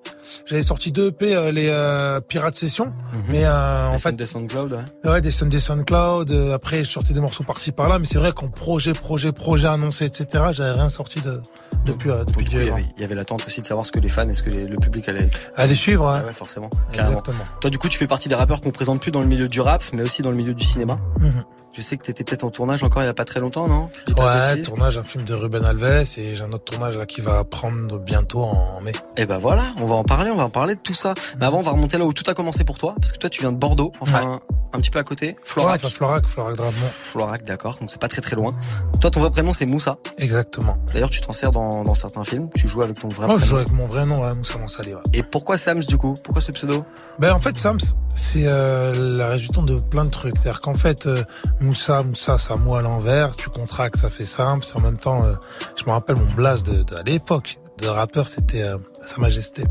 j'avais 0.46 0.62
sorti 0.62 0.92
deux 0.92 1.08
EP, 1.08 1.34
euh, 1.34 1.50
les 1.50 2.20
Pirates 2.28 2.56
Session, 2.56 2.92
mais 3.28 3.41
euh, 3.44 3.88
en 3.88 3.92
Les 3.92 3.98
fait, 3.98 4.08
scènes 4.10 4.16
de 4.16 4.24
SoundCloud, 4.24 4.72
ouais. 5.04 5.10
Ouais, 5.10 5.20
des 5.20 5.30
Sunday 5.30 5.60
SoundCloud. 5.60 6.30
euh, 6.30 6.54
après, 6.54 6.84
je 6.84 6.90
sortais 6.90 7.12
des 7.14 7.20
morceaux 7.20 7.44
par-ci 7.44 7.72
par-là, 7.72 7.98
mais 7.98 8.06
c'est 8.06 8.18
vrai 8.18 8.32
qu'en 8.32 8.48
projet, 8.48 8.92
projet, 8.92 9.32
projet 9.32 9.68
annoncé, 9.68 10.04
etc., 10.06 10.44
j'avais 10.52 10.72
rien 10.72 10.88
sorti 10.88 11.20
de, 11.20 11.40
depuis, 11.84 12.10
euh, 12.10 12.24
depuis 12.24 12.44
Du 12.44 12.50
coup, 12.50 12.56
il 12.96 13.00
y, 13.00 13.04
avait, 13.04 13.14
l'attente 13.14 13.44
aussi 13.46 13.60
de 13.60 13.66
savoir 13.66 13.86
ce 13.86 13.92
que 13.92 14.00
les 14.00 14.08
fans 14.08 14.28
et 14.28 14.34
ce 14.34 14.42
que 14.42 14.50
les- 14.50 14.66
le 14.66 14.76
public 14.76 15.08
allait. 15.08 15.28
Allez 15.56 15.74
suivre, 15.74 16.06
Ah 16.06 16.18
hein. 16.18 16.26
ouais, 16.26 16.32
forcément. 16.32 16.70
Carrément. 16.92 17.18
Exactement. 17.20 17.44
Toi, 17.60 17.70
du 17.70 17.78
coup, 17.78 17.88
tu 17.88 17.98
fais 17.98 18.06
partie 18.06 18.28
des 18.28 18.34
rappeurs 18.34 18.60
qu'on 18.60 18.70
présente 18.70 19.00
plus 19.00 19.10
dans 19.10 19.20
le 19.20 19.26
milieu 19.26 19.48
du 19.48 19.60
rap, 19.60 19.82
mais 19.92 20.02
aussi 20.02 20.22
dans 20.22 20.30
le 20.30 20.36
milieu 20.36 20.54
du 20.54 20.64
cinéma. 20.64 20.98
Mhm. 21.20 21.44
Je 21.74 21.80
sais 21.80 21.96
que 21.96 22.04
t'étais 22.04 22.22
peut-être 22.22 22.44
en 22.44 22.50
tournage 22.50 22.82
encore 22.82 23.02
il 23.02 23.06
y 23.06 23.08
a 23.08 23.14
pas 23.14 23.24
très 23.24 23.40
longtemps, 23.40 23.66
non? 23.66 23.88
Ouais, 24.18 24.60
tournage, 24.60 24.98
un 24.98 25.02
film 25.02 25.24
de 25.24 25.32
Ruben 25.32 25.64
Alves 25.64 26.04
et 26.18 26.34
j'ai 26.34 26.42
un 26.44 26.52
autre 26.52 26.64
tournage 26.64 26.98
là 26.98 27.06
qui 27.06 27.22
va 27.22 27.44
prendre 27.44 27.98
bientôt 27.98 28.40
en 28.42 28.80
mai. 28.82 28.92
Et 29.16 29.24
ben 29.24 29.38
voilà, 29.38 29.62
on 29.78 29.86
va 29.86 29.94
en 29.94 30.04
parler, 30.04 30.30
on 30.30 30.36
va 30.36 30.44
en 30.44 30.50
parler 30.50 30.74
de 30.74 30.80
tout 30.80 30.94
ça. 30.94 31.14
Mais 31.40 31.46
avant, 31.46 31.60
on 31.60 31.62
va 31.62 31.70
remonter 31.70 31.96
là 31.96 32.04
où 32.04 32.12
tout 32.12 32.28
a 32.30 32.34
commencé 32.34 32.64
pour 32.64 32.76
toi, 32.76 32.94
parce 33.00 33.10
que 33.12 33.18
toi, 33.18 33.30
tu 33.30 33.40
viens 33.40 33.52
de 33.52 33.56
Bordeaux, 33.56 33.92
enfin 34.00 34.40
un 34.74 34.80
petit 34.80 34.90
peu 34.90 34.98
à 34.98 35.02
côté, 35.02 35.36
Florac. 35.44 35.72
Ouais, 35.72 35.78
enfin, 35.86 35.94
Florac, 35.94 36.26
Florac 36.26 36.56
Dramont. 36.56 36.72
Florac, 36.72 37.44
d'accord, 37.44 37.78
donc 37.80 37.90
c'est 37.90 38.00
pas 38.00 38.08
très 38.08 38.20
très 38.22 38.36
loin. 38.36 38.54
Toi, 39.00 39.10
ton 39.10 39.20
vrai 39.20 39.30
prénom 39.30 39.52
c'est 39.54 39.66
Moussa. 39.66 39.96
Exactement. 40.18 40.76
D'ailleurs, 40.92 41.10
tu 41.10 41.20
t'en 41.22 41.32
sers 41.32 41.52
dans, 41.52 41.84
dans 41.84 41.94
certains 41.94 42.24
films. 42.24 42.48
Tu 42.54 42.68
joues 42.68 42.82
avec 42.82 42.98
ton 42.98 43.08
vrai 43.08 43.26
Moi, 43.26 43.36
je 43.38 43.40
prénom. 43.40 43.50
joue 43.50 43.56
avec 43.56 43.72
mon 43.72 43.86
vrai 43.86 44.04
nom, 44.06 44.22
ouais, 44.22 44.34
Moussa 44.34 44.58
Mansali, 44.58 44.94
ouais. 44.94 45.00
Et 45.14 45.22
pourquoi 45.22 45.56
Sams 45.58 45.80
du 45.84 45.96
coup? 45.96 46.14
Pourquoi 46.22 46.40
ce 46.42 46.52
pseudo? 46.52 46.84
Ben 47.18 47.32
en 47.32 47.40
fait 47.40 47.58
Sams, 47.58 47.78
c'est 48.14 48.44
euh, 48.46 49.16
la 49.16 49.28
résultante 49.28 49.66
de 49.66 49.76
plein 49.76 50.04
de 50.04 50.10
trucs. 50.10 50.36
C'est-à-dire 50.38 50.60
qu'en 50.60 50.74
fait 50.74 51.06
euh, 51.06 51.22
Moussa, 51.62 52.02
Moussa, 52.02 52.38
ça 52.38 52.56
mot 52.56 52.74
à 52.74 52.82
l'envers, 52.82 53.36
tu 53.36 53.48
contractes, 53.48 53.96
ça 53.98 54.08
fait. 54.08 54.24
Et 54.24 54.40
en 54.76 54.80
même 54.80 54.96
temps, 54.98 55.24
euh, 55.24 55.34
je 55.76 55.84
me 55.84 55.90
rappelle 55.90 56.16
mon 56.16 56.32
blast 56.34 56.66
de, 56.66 56.82
de- 56.82 56.96
à 56.96 57.02
l'époque 57.02 57.58
de 57.78 57.86
rappeur, 57.86 58.26
c'était 58.26 58.62
euh, 58.62 58.78
Sa 59.06 59.18
Majesté. 59.18 59.64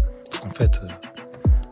En 0.45 0.49
fait, 0.49 0.79
euh, 0.83 0.87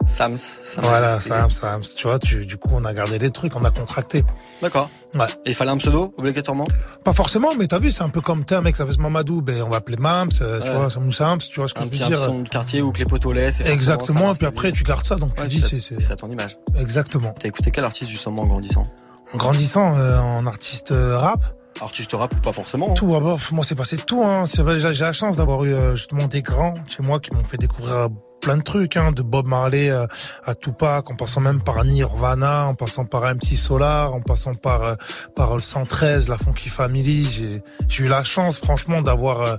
Sams, 0.05 0.37
Sa 0.37 0.81
voilà. 0.81 1.19
Sams, 1.19 1.49
Sams. 1.51 1.81
Tu 1.95 2.07
vois, 2.07 2.17
tu, 2.19 2.45
du 2.45 2.57
coup, 2.57 2.69
on 2.73 2.83
a 2.83 2.93
gardé 2.93 3.19
les 3.19 3.29
trucs, 3.29 3.55
on 3.55 3.63
a 3.63 3.69
contracté. 3.69 4.23
D'accord. 4.61 4.89
Ouais. 5.13 5.27
Et 5.45 5.51
il 5.51 5.53
fallait 5.53 5.71
un 5.71 5.77
pseudo 5.77 6.13
obligatoirement? 6.17 6.67
Pas 7.03 7.13
forcément, 7.13 7.53
mais 7.55 7.67
t'as 7.67 7.79
vu, 7.79 7.91
c'est 7.91 8.03
un 8.03 8.09
peu 8.09 8.21
comme 8.21 8.43
t'es 8.43 8.55
un 8.55 8.61
mec, 8.61 8.75
ça 8.75 8.85
fait 8.87 8.97
Mamadou, 8.97 9.41
ben 9.41 9.61
on 9.63 9.69
va 9.69 9.77
appeler 9.77 9.97
Mams, 9.97 10.29
euh, 10.41 10.61
tu 10.61 10.71
vois, 10.71 10.87
Moussams, 11.03 11.37
tu 11.39 11.59
vois 11.59 11.67
ce 11.67 11.73
que 11.73 11.79
Un 11.79 11.83
je 11.85 11.89
veux 11.89 11.95
dire. 12.07 12.17
son 12.19 12.39
de 12.41 12.49
quartier 12.49 12.81
ou 12.81 12.91
que 12.91 12.99
les 12.99 13.05
potos 13.05 13.33
laissent. 13.33 13.59
et 13.59 13.63
forcément, 13.63 13.69
ça 13.69 13.73
Exactement, 13.93 14.25
marque 14.27 14.37
puis 14.39 14.47
après 14.47 14.71
tu 14.71 14.83
gardes 14.83 15.05
ça, 15.05 15.15
donc 15.15 15.29
Ouais, 15.37 15.47
tu 15.47 15.59
dis 15.59 15.81
c'est 15.81 15.99
c'est 16.01 16.11
à 16.13 16.15
ton 16.15 16.29
image. 16.29 16.57
exactement. 16.77 17.33
T'as 17.39 17.47
écouté 17.47 17.71
quel 17.71 17.85
artiste 17.85 18.09
justement 18.11 18.43
en 18.43 18.47
grandissant? 18.47 18.87
En 19.33 19.37
grandissant 19.37 19.97
euh, 19.97 20.17
en 20.17 20.45
artiste 20.45 20.91
euh, 20.91 21.17
rap, 21.17 21.41
Artiste 21.81 22.11
rap 22.13 22.33
ou 22.33 22.39
pas 22.41 22.51
forcément 22.51 22.91
hein. 22.91 22.93
tout, 22.93 23.13
ah 23.15 23.21
bah, 23.21 23.37
moi 23.51 23.63
c'est 23.65 23.75
passé 23.75 23.97
tout. 23.97 24.21
Hein. 24.23 24.45
C'est 24.47 24.63
J'ai 24.79 25.03
la 25.03 25.13
chance 25.13 25.37
d'avoir 25.37 25.63
eu 25.63 25.73
euh, 25.73 25.95
justement 25.95 26.25
des 26.25 26.41
grands 26.41 26.73
chez 26.89 27.03
moi 27.03 27.19
qui 27.19 27.33
m'ont 27.33 27.43
fait 27.43 27.57
découvrir 27.57 27.95
euh, 27.95 28.07
plein 28.41 28.57
de 28.57 28.63
trucs, 28.63 28.97
hein, 28.97 29.11
de 29.13 29.21
Bob 29.21 29.47
Marley 29.47 29.89
euh, 29.89 30.05
à 30.43 30.55
Tupac, 30.55 31.09
en 31.09 31.15
passant 31.15 31.39
même 31.39 31.61
par 31.61 31.83
Nirvana, 31.85 32.65
en 32.67 32.75
passant 32.75 33.05
par 33.05 33.23
MC 33.23 33.55
Solar, 33.55 34.13
en 34.13 34.19
passant 34.19 34.55
par 34.55 34.83
euh, 34.83 34.95
par 35.35 35.55
le 35.55 35.61
113, 35.61 36.27
la 36.27 36.37
Funky 36.37 36.67
Family. 36.67 37.29
J'ai 37.29 37.61
j'ai 37.87 38.03
eu 38.03 38.07
la 38.07 38.25
chance, 38.25 38.59
franchement, 38.59 39.01
d'avoir 39.01 39.57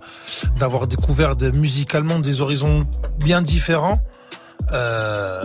d'avoir 0.59 0.87
découvert 0.87 1.37
des, 1.37 1.53
musicalement 1.53 2.19
des 2.19 2.43
horizons 2.43 2.87
bien 3.19 3.41
différents. 3.41 3.99
Euh, 4.73 5.43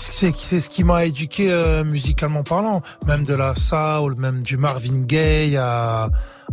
c'est 0.00 0.34
c'est 0.36 0.60
ce 0.60 0.70
qui 0.70 0.84
m'a 0.84 1.04
éduqué 1.04 1.50
euh, 1.52 1.84
musicalement 1.84 2.42
parlant, 2.42 2.82
même 3.06 3.24
de 3.24 3.34
la 3.34 3.54
soul, 3.56 4.14
même 4.16 4.42
du 4.42 4.56
Marvin 4.56 5.02
Gaye 5.02 5.56
à 5.56 6.08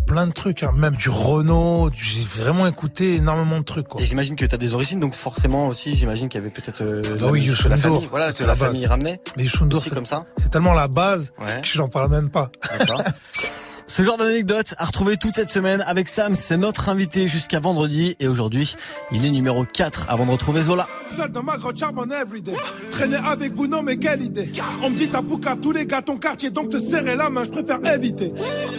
plein 0.06 0.28
de 0.28 0.32
trucs, 0.32 0.64
hein. 0.64 0.72
même 0.76 0.96
du 0.96 1.10
Renault. 1.10 1.90
J'ai 1.94 2.22
vraiment 2.24 2.68
écouté 2.68 3.16
énormément 3.16 3.60
de 3.60 3.64
trucs. 3.66 3.88
Quoi. 3.88 4.02
Et 4.02 4.06
j'imagine 4.06 4.36
que 4.36 4.46
t'as 4.46 4.58
des 4.58 4.74
origines, 4.74 5.00
donc 5.00 5.14
forcément 5.14 5.68
aussi, 5.68 5.96
j'imagine 5.96 6.30
qu'il 6.30 6.40
y 6.40 6.44
avait 6.44 6.54
peut-être 6.54 6.82
euh, 6.82 7.02
de 7.02 7.16
Ah 7.20 7.26
la 7.26 7.32
oui, 7.32 7.46
que 7.48 7.68
la 7.68 7.76
famille, 7.78 8.08
voilà, 8.10 8.32
c'est 8.32 8.44
que 8.44 8.48
la 8.48 8.56
famille 8.56 8.86
ramenait. 8.86 9.20
Mais 9.38 9.44
Youssou 9.44 9.66
N'Dour, 9.66 9.80
Aussi 9.80 9.90
c'est- 9.90 9.96
comme 9.96 10.06
ça. 10.06 10.26
c'est 10.38 10.50
tellement 10.52 10.74
la 10.74 10.88
base 10.88 11.34
Ouais. 11.40 11.62
que 11.62 11.68
j'en 11.68 11.90
parle 11.90 12.10
même 12.12 12.30
pas. 12.30 12.52
D'accord. 12.78 13.02
Ce 13.90 14.04
genre 14.04 14.18
d'anecdote 14.18 14.76
à 14.78 14.84
retrouver 14.84 15.16
toute 15.16 15.36
cette 15.36 15.48
semaine 15.48 15.82
avec 15.88 16.10
Sam, 16.10 16.36
c'est 16.36 16.58
notre 16.58 16.90
invité 16.90 17.30
jusqu'à 17.30 17.62
vendredi 17.62 18.18
et 18.20 18.28
aujourd'hui, 18.28 18.76
il 19.14 19.26
est 19.26 19.30
numéro 19.30 19.64
4 19.64 20.08
avant 20.10 20.26
de 20.26 20.32
retrouver 20.32 20.64
Zola. 20.64 20.86
Seul 21.16 21.32
dans 21.32 21.42
ma 21.42 21.58
grotte 21.58 21.80
charbonne 21.80 22.12
everyday. 22.12 22.54
Traîner 22.92 23.16
avec 23.16 23.54
vous, 23.54 23.68
non 23.68 23.84
mais 23.84 23.96
quelle 23.96 24.22
idée. 24.22 24.52
On 24.84 24.90
me 24.90 24.96
dit 24.96 25.08
t'as 25.10 25.22
poucave 25.22 25.62
tous 25.62 25.72
les 25.72 25.86
gars 25.86 26.02
ton 26.02 26.18
quartier, 26.18 26.50
donc 26.50 26.70
te 26.70 26.78
serrer 26.78 27.16
la 27.16 27.30
main, 27.30 27.46
je 27.46 27.50
préfère 27.50 27.80
éviter. 27.94 28.34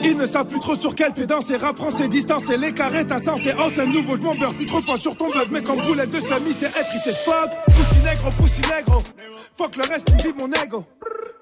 Ils 0.05 0.15
ne 0.15 0.27
savent 0.27 0.47
plus 0.47 0.61
trop 0.61 0.77
sur 0.77 0.95
quel 0.95 1.15
pied 1.15 1.27
danser, 1.27 1.57
rap 1.57 1.77
français, 1.77 2.09
distance 2.09 2.51
et 2.51 2.59
les 2.59 2.73
carrés, 2.73 3.07
t'as 3.07 3.19
sensé. 3.19 3.55
Oh 3.59 3.71
c'est 3.75 3.87
nouveau, 3.87 4.17
je 4.17 4.21
m'en 4.21 4.35
beurre 4.35 4.55
plus 4.55 4.67
trop 4.67 4.83
pas 4.83 4.99
sur 4.99 5.17
ton 5.17 5.31
buzz, 5.31 5.47
mais 5.51 5.63
comme 5.63 5.81
boulette 5.81 6.11
de 6.11 6.21
semi, 6.21 6.53
c'est 6.53 6.67
effrité. 6.67 7.13
Fuck, 7.25 7.51
poussi 7.75 7.97
négro, 8.05 8.31
poussi 8.37 8.61
négro. 8.61 9.03
Fuck 9.57 9.77
le 9.77 9.85
reste, 9.85 10.15
tu 10.19 10.29
me 10.29 10.39
mon 10.39 10.53
ego. 10.63 10.85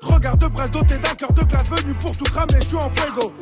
Regarde 0.07 0.41
de 0.41 0.47
brasse 0.47 0.71
doté 0.71 0.99
d'un 0.99 1.15
cœur 1.15 1.33
de 1.33 1.43
glace 1.43 1.69
venu 1.71 1.95
pour 1.95 2.17
tout 2.17 2.25
cramer, 2.25 2.61
je 2.61 2.69
suis 2.69 2.77
en 2.77 2.91
fuego. 2.95 3.33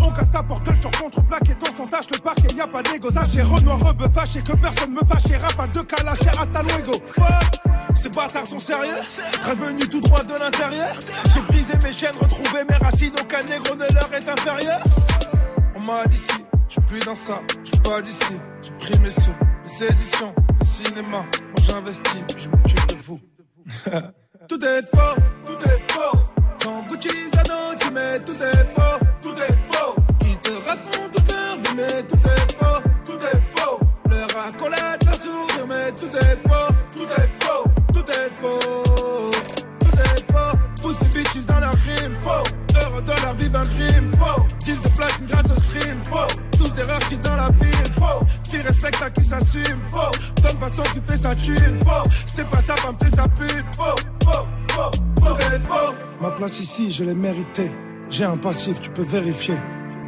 On 0.00 0.10
casse 0.10 0.30
ta 0.30 0.42
porte 0.42 0.68
sur 0.80 0.90
contre-plaque 0.90 1.50
et 1.50 1.54
ton 1.54 1.74
son 1.76 1.86
tâche 1.86 2.06
le 2.12 2.18
parquet, 2.18 2.54
y 2.54 2.60
a 2.60 2.66
pas 2.66 2.82
d'égo. 2.82 3.10
Sachez 3.10 3.42
Renoir 3.42 3.78
rebeu 3.80 4.08
fâché 4.12 4.42
que 4.42 4.52
personne 4.52 4.92
me 4.92 5.00
fâche, 5.00 5.40
rafale 5.40 5.72
de 5.72 5.80
calache 5.80 6.22
et 6.22 6.38
hasta 6.38 6.62
luego. 6.62 6.92
Ces 7.94 8.08
bâtards 8.10 8.46
sont 8.46 8.58
sérieux, 8.58 9.00
revenu 9.44 9.88
tout 9.88 10.00
droit 10.00 10.22
de 10.22 10.34
l'intérieur. 10.38 10.98
J'ai 11.34 11.42
brisé 11.42 11.74
mes 11.82 11.92
chaînes, 11.92 12.16
retrouvé 12.20 12.64
mes 12.68 12.76
racines, 12.76 13.12
aucun 13.20 13.42
négro 13.42 13.74
ne 13.74 13.94
leur 13.94 14.12
est 14.12 14.28
inférieur. 14.28 14.82
On 15.74 15.80
m'a 15.80 16.06
dit 16.06 16.16
si, 16.16 16.44
je 16.68 16.80
plus 16.80 17.00
dans 17.00 17.14
ça, 17.14 17.40
je 17.64 17.72
pas 17.80 18.00
d'ici. 18.02 18.34
J'ai 18.62 18.72
pris 18.72 19.00
mes 19.00 19.10
sous, 19.10 19.34
les 19.64 19.86
éditions, 19.86 20.34
le 20.58 20.66
cinéma. 20.66 21.08
Moi 21.10 21.24
j'investis, 21.62 22.24
puis 22.28 22.44
je 22.44 22.50
m'occupe 22.50 22.86
de 22.88 22.96
vous. 23.02 23.20
tout 24.48 24.64
est 24.64 24.82
faux, 24.82 25.20
tout 25.46 25.68
est 25.68 25.92
faux. 25.92 26.18
Quand 26.62 26.86
Gucci 26.88 27.08
Zano, 27.34 27.74
tu 27.78 27.90
mets 27.92 28.18
tout 28.20 28.32
est 28.32 28.74
faux, 28.74 29.04
tout 29.22 29.34
est 29.34 29.56
faux. 29.70 29.94
Ils 30.22 30.36
te 30.38 30.50
racontent 30.50 31.10
toute 31.12 31.32
leur 31.32 31.56
vie, 31.56 31.74
mais 31.76 32.02
tout 32.04 32.16
est 32.16 32.52
faux, 32.58 32.82
tout 33.04 33.18
est 33.18 33.40
faux. 33.54 33.80
Leur 34.08 34.46
accolade, 34.46 35.04
leur 35.04 35.14
sourire, 35.14 35.66
mais 35.68 35.92
tout 35.92 36.16
est 36.16 36.38
faux, 36.48 36.74
tout 36.92 37.06
est 37.06 37.44
faux, 37.44 37.64
tout 37.92 38.10
est 38.10 38.30
faux, 38.40 39.30
tout 39.80 39.98
est 39.98 40.32
faux. 40.32 40.58
Tous 40.82 40.92
ces 40.92 41.10
bitches 41.10 41.46
dans 41.46 41.60
leur 41.60 41.76
crime, 41.76 42.14
faux. 42.22 42.44
Heureux 42.80 43.02
de 43.02 43.22
leur 43.22 43.34
vivre 43.34 43.58
un 43.58 43.64
crime, 43.64 44.10
faux. 44.18 44.42
Disent 44.60 44.82
de 44.82 44.88
platine 44.88 45.26
grâce 45.26 45.50
au 45.50 45.62
stream, 45.62 45.98
faux. 46.04 46.34
Tous 46.58 46.74
des 46.74 46.82
rares 46.82 47.08
qui 47.08 47.18
dans 47.18 47.36
la 47.36 47.50
ville, 47.60 47.89
faux. 48.10 48.24
Qui 48.50 48.56
respecte 48.58 49.02
à 49.02 49.10
qui 49.10 49.24
s'assume, 49.24 49.80
faux. 49.90 50.42
Donne 50.42 50.56
façon 50.56 50.82
qui 50.94 51.00
fait 51.00 51.16
sa 51.16 51.34
thune, 51.34 51.78
faux. 51.84 52.08
C'est 52.26 52.48
pas 52.50 52.60
sa 52.60 52.76
femme, 52.76 52.96
c'est 53.00 53.14
sa 53.14 53.28
pute, 53.28 53.64
faux, 53.76 53.96
faux, 54.24 54.46
faux, 54.74 54.90
faux. 55.20 55.94
Ma 56.20 56.30
place 56.30 56.60
ici, 56.60 56.90
je 56.90 57.04
l'ai 57.04 57.14
méritée. 57.14 57.72
J'ai 58.08 58.24
un 58.24 58.36
passif, 58.36 58.80
tu 58.80 58.90
peux 58.90 59.04
vérifier. 59.04 59.54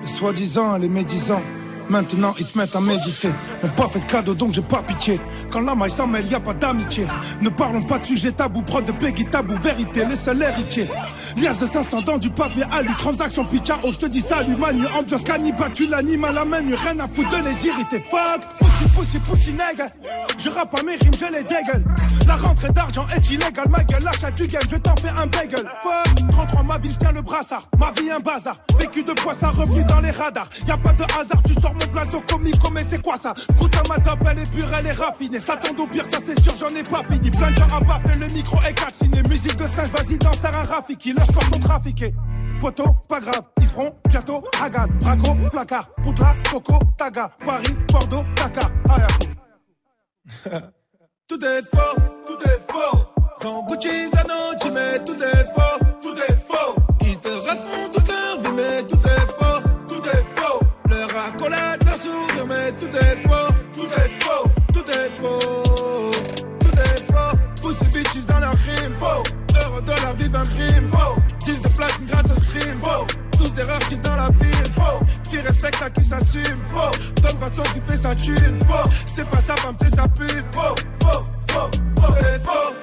Les 0.00 0.08
soi-disant, 0.08 0.76
les 0.78 0.88
médisants. 0.88 1.42
Maintenant 1.88 2.34
ils 2.38 2.44
se 2.44 2.56
mettent 2.56 2.76
à 2.76 2.80
méditer. 2.80 3.28
M'ont 3.62 3.68
pas 3.70 3.88
fait 3.88 4.00
de 4.00 4.04
cadeau 4.04 4.34
donc 4.34 4.52
j'ai 4.52 4.62
pas 4.62 4.82
pitié. 4.82 5.20
Quand 5.50 5.60
la 5.60 5.74
maille 5.74 5.90
s'en 5.90 6.06
mêle, 6.06 6.26
y 6.26 6.34
a 6.34 6.40
pas 6.40 6.54
d'amitié. 6.54 7.06
Ne 7.40 7.48
parlons 7.48 7.82
pas 7.82 7.98
de 7.98 8.04
sujet 8.04 8.32
tabou, 8.32 8.62
prod 8.62 8.84
de 8.84 8.92
Peggy 8.92 9.26
tabou, 9.26 9.56
vérité, 9.58 10.04
les 10.04 10.16
seuls 10.16 10.42
héritiers. 10.42 10.88
Lias 11.36 11.58
de 11.58 11.66
500 11.66 12.02
dans 12.02 12.18
du 12.18 12.30
papier 12.30 12.64
alu, 12.70 12.94
transaction 12.96 13.44
pitcha, 13.44 13.78
oh 13.82 13.90
je 13.92 13.98
te 13.98 14.06
dis 14.06 14.20
salut 14.20 14.56
manu, 14.56 14.86
ambiance 14.98 15.24
cannibale, 15.24 15.72
tu 15.72 15.86
l'animes 15.86 16.24
à 16.24 16.32
la 16.32 16.44
main, 16.44 16.58
rien 16.58 16.98
à 16.98 17.08
foutre 17.08 17.30
de 17.30 17.44
les 17.44 17.66
irriter. 17.66 18.04
Fuck, 18.10 18.40
pussy, 18.58 18.88
pussy, 18.96 19.18
pussy, 19.18 19.52
nègre. 19.52 19.90
Je 20.38 20.48
rappe 20.50 20.78
à 20.78 20.82
mes 20.82 20.94
rimes, 20.96 21.12
je 21.18 21.32
les 21.32 21.42
dégueule. 21.42 21.84
La 22.26 22.36
rentrée 22.36 22.70
d'argent 22.70 23.06
est 23.14 23.30
illégale, 23.30 23.68
ma 23.68 23.84
gueule, 23.84 24.02
l'achat 24.04 24.30
du 24.30 24.46
game, 24.46 24.62
je 24.70 24.76
t'en 24.76 24.94
fais 24.96 25.10
un 25.10 25.26
bagel. 25.26 25.68
Fuck, 25.82 26.30
33 26.30 26.62
ma 26.62 26.78
ville, 26.78 26.96
tiens 26.98 27.12
le 27.12 27.22
brassard. 27.22 27.68
Ma 27.78 27.92
vie 27.92 28.10
un 28.10 28.20
bazar, 28.20 28.56
vécu 28.78 29.02
de 29.02 29.12
quoi 29.20 29.34
ça 29.34 29.50
dans 29.88 30.00
les 30.00 30.10
radars. 30.10 30.48
Y 30.66 30.70
a 30.70 30.76
pas 30.76 30.92
de 30.92 31.04
hasard, 31.18 31.42
tu 31.42 31.54
sors 31.54 31.74
blason 31.90 32.20
comico, 32.28 32.70
mais 32.72 32.84
c'est 32.84 33.02
quoi 33.02 33.16
ça? 33.16 33.34
Écoute 33.50 33.74
ma 33.88 33.98
top, 33.98 34.18
elle 34.30 34.38
est 34.38 34.50
pure, 34.52 34.68
elle 34.78 34.86
est 34.86 34.92
raffinée. 34.92 35.40
Ça 35.40 35.56
tombe 35.56 35.80
au 35.80 35.86
pire, 35.86 36.06
ça 36.06 36.18
c'est 36.20 36.38
sûr, 36.40 36.52
j'en 36.58 36.74
ai 36.74 36.82
pas 36.82 37.02
fini. 37.10 37.30
Plein 37.30 37.50
de 37.50 37.56
gens 37.56 37.76
à 37.76 37.80
baffer, 37.80 38.18
le 38.18 38.26
micro 38.32 38.58
est 38.66 38.74
calciné. 38.74 39.22
Musique 39.28 39.56
de 39.56 39.66
singe, 39.66 39.88
vas-y, 39.88 40.18
danse, 40.18 40.40
t'as 40.40 40.56
un 40.58 40.64
Rafiki. 40.64 41.12
Leurs 41.12 41.26
corps 41.26 41.44
sont 41.44 41.60
trafiqués. 41.60 42.14
Poto, 42.60 42.84
pas 43.08 43.18
grave, 43.20 43.42
ils 43.60 43.66
seront 43.66 43.92
bientôt 44.08 44.44
Hagan, 44.62 44.86
Braco, 45.00 45.34
placard, 45.50 45.88
Poutla, 46.02 46.36
Coco, 46.48 46.78
Taga, 46.96 47.30
Paris, 47.44 47.76
Bordeaux. 47.90 48.24
Ah, 48.88 48.98
yeah. 50.46 50.60
tout 51.28 51.44
est 51.44 51.62
faux, 51.62 52.00
tout 52.26 52.48
est 52.48 52.60
faux. 52.70 52.98
Quand 53.40 53.66
Gucci 53.66 54.08
Zanotti, 54.14 54.70
mais 54.70 55.04
tout 55.04 55.20
est 55.20 55.44
faux, 55.52 55.84
tout 56.02 56.14
est 56.14 56.38
faux. 56.46 56.76
Ils 57.00 57.18
te 57.18 57.28
racontent 57.28 58.01
Tous 73.38 73.48
des 73.54 73.62
rares 73.62 73.78
qui 73.88 73.98
dans 73.98 74.16
la 74.16 74.28
ville. 74.40 74.72
Qui 75.28 75.40
respecte 75.40 75.82
à 75.82 75.90
qui 75.90 76.04
s'assume, 76.04 76.60
faux. 76.68 77.22
Donne 77.22 77.38
façon 77.38 77.62
qui 77.74 77.80
fait 77.88 77.96
sa 77.96 78.14
thune. 78.14 78.58
C'est 79.06 79.28
pas 79.30 79.38
sa 79.38 79.56
femme, 79.56 79.76
c'est 79.80 79.94
sa 79.94 80.08
pute, 80.08 80.44
faux, 80.52 80.74
faux, 81.00 81.24
faux, 81.48 81.70
faux. 82.44 82.81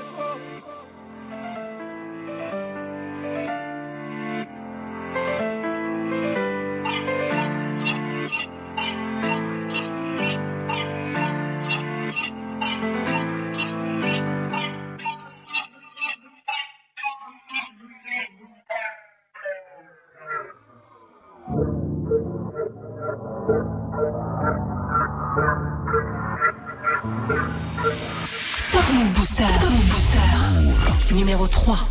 3. 31.52 31.89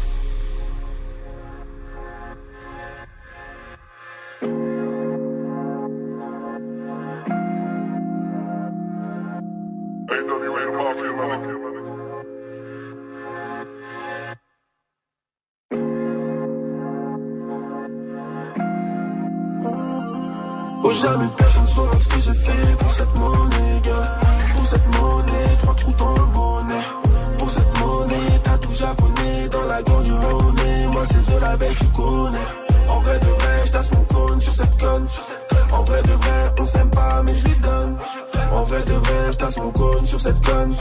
J'tasse 39.48 39.64
mon 39.64 39.70
cône 39.70 40.06
sur 40.06 40.20
cette 40.20 40.40
conne. 40.44 40.74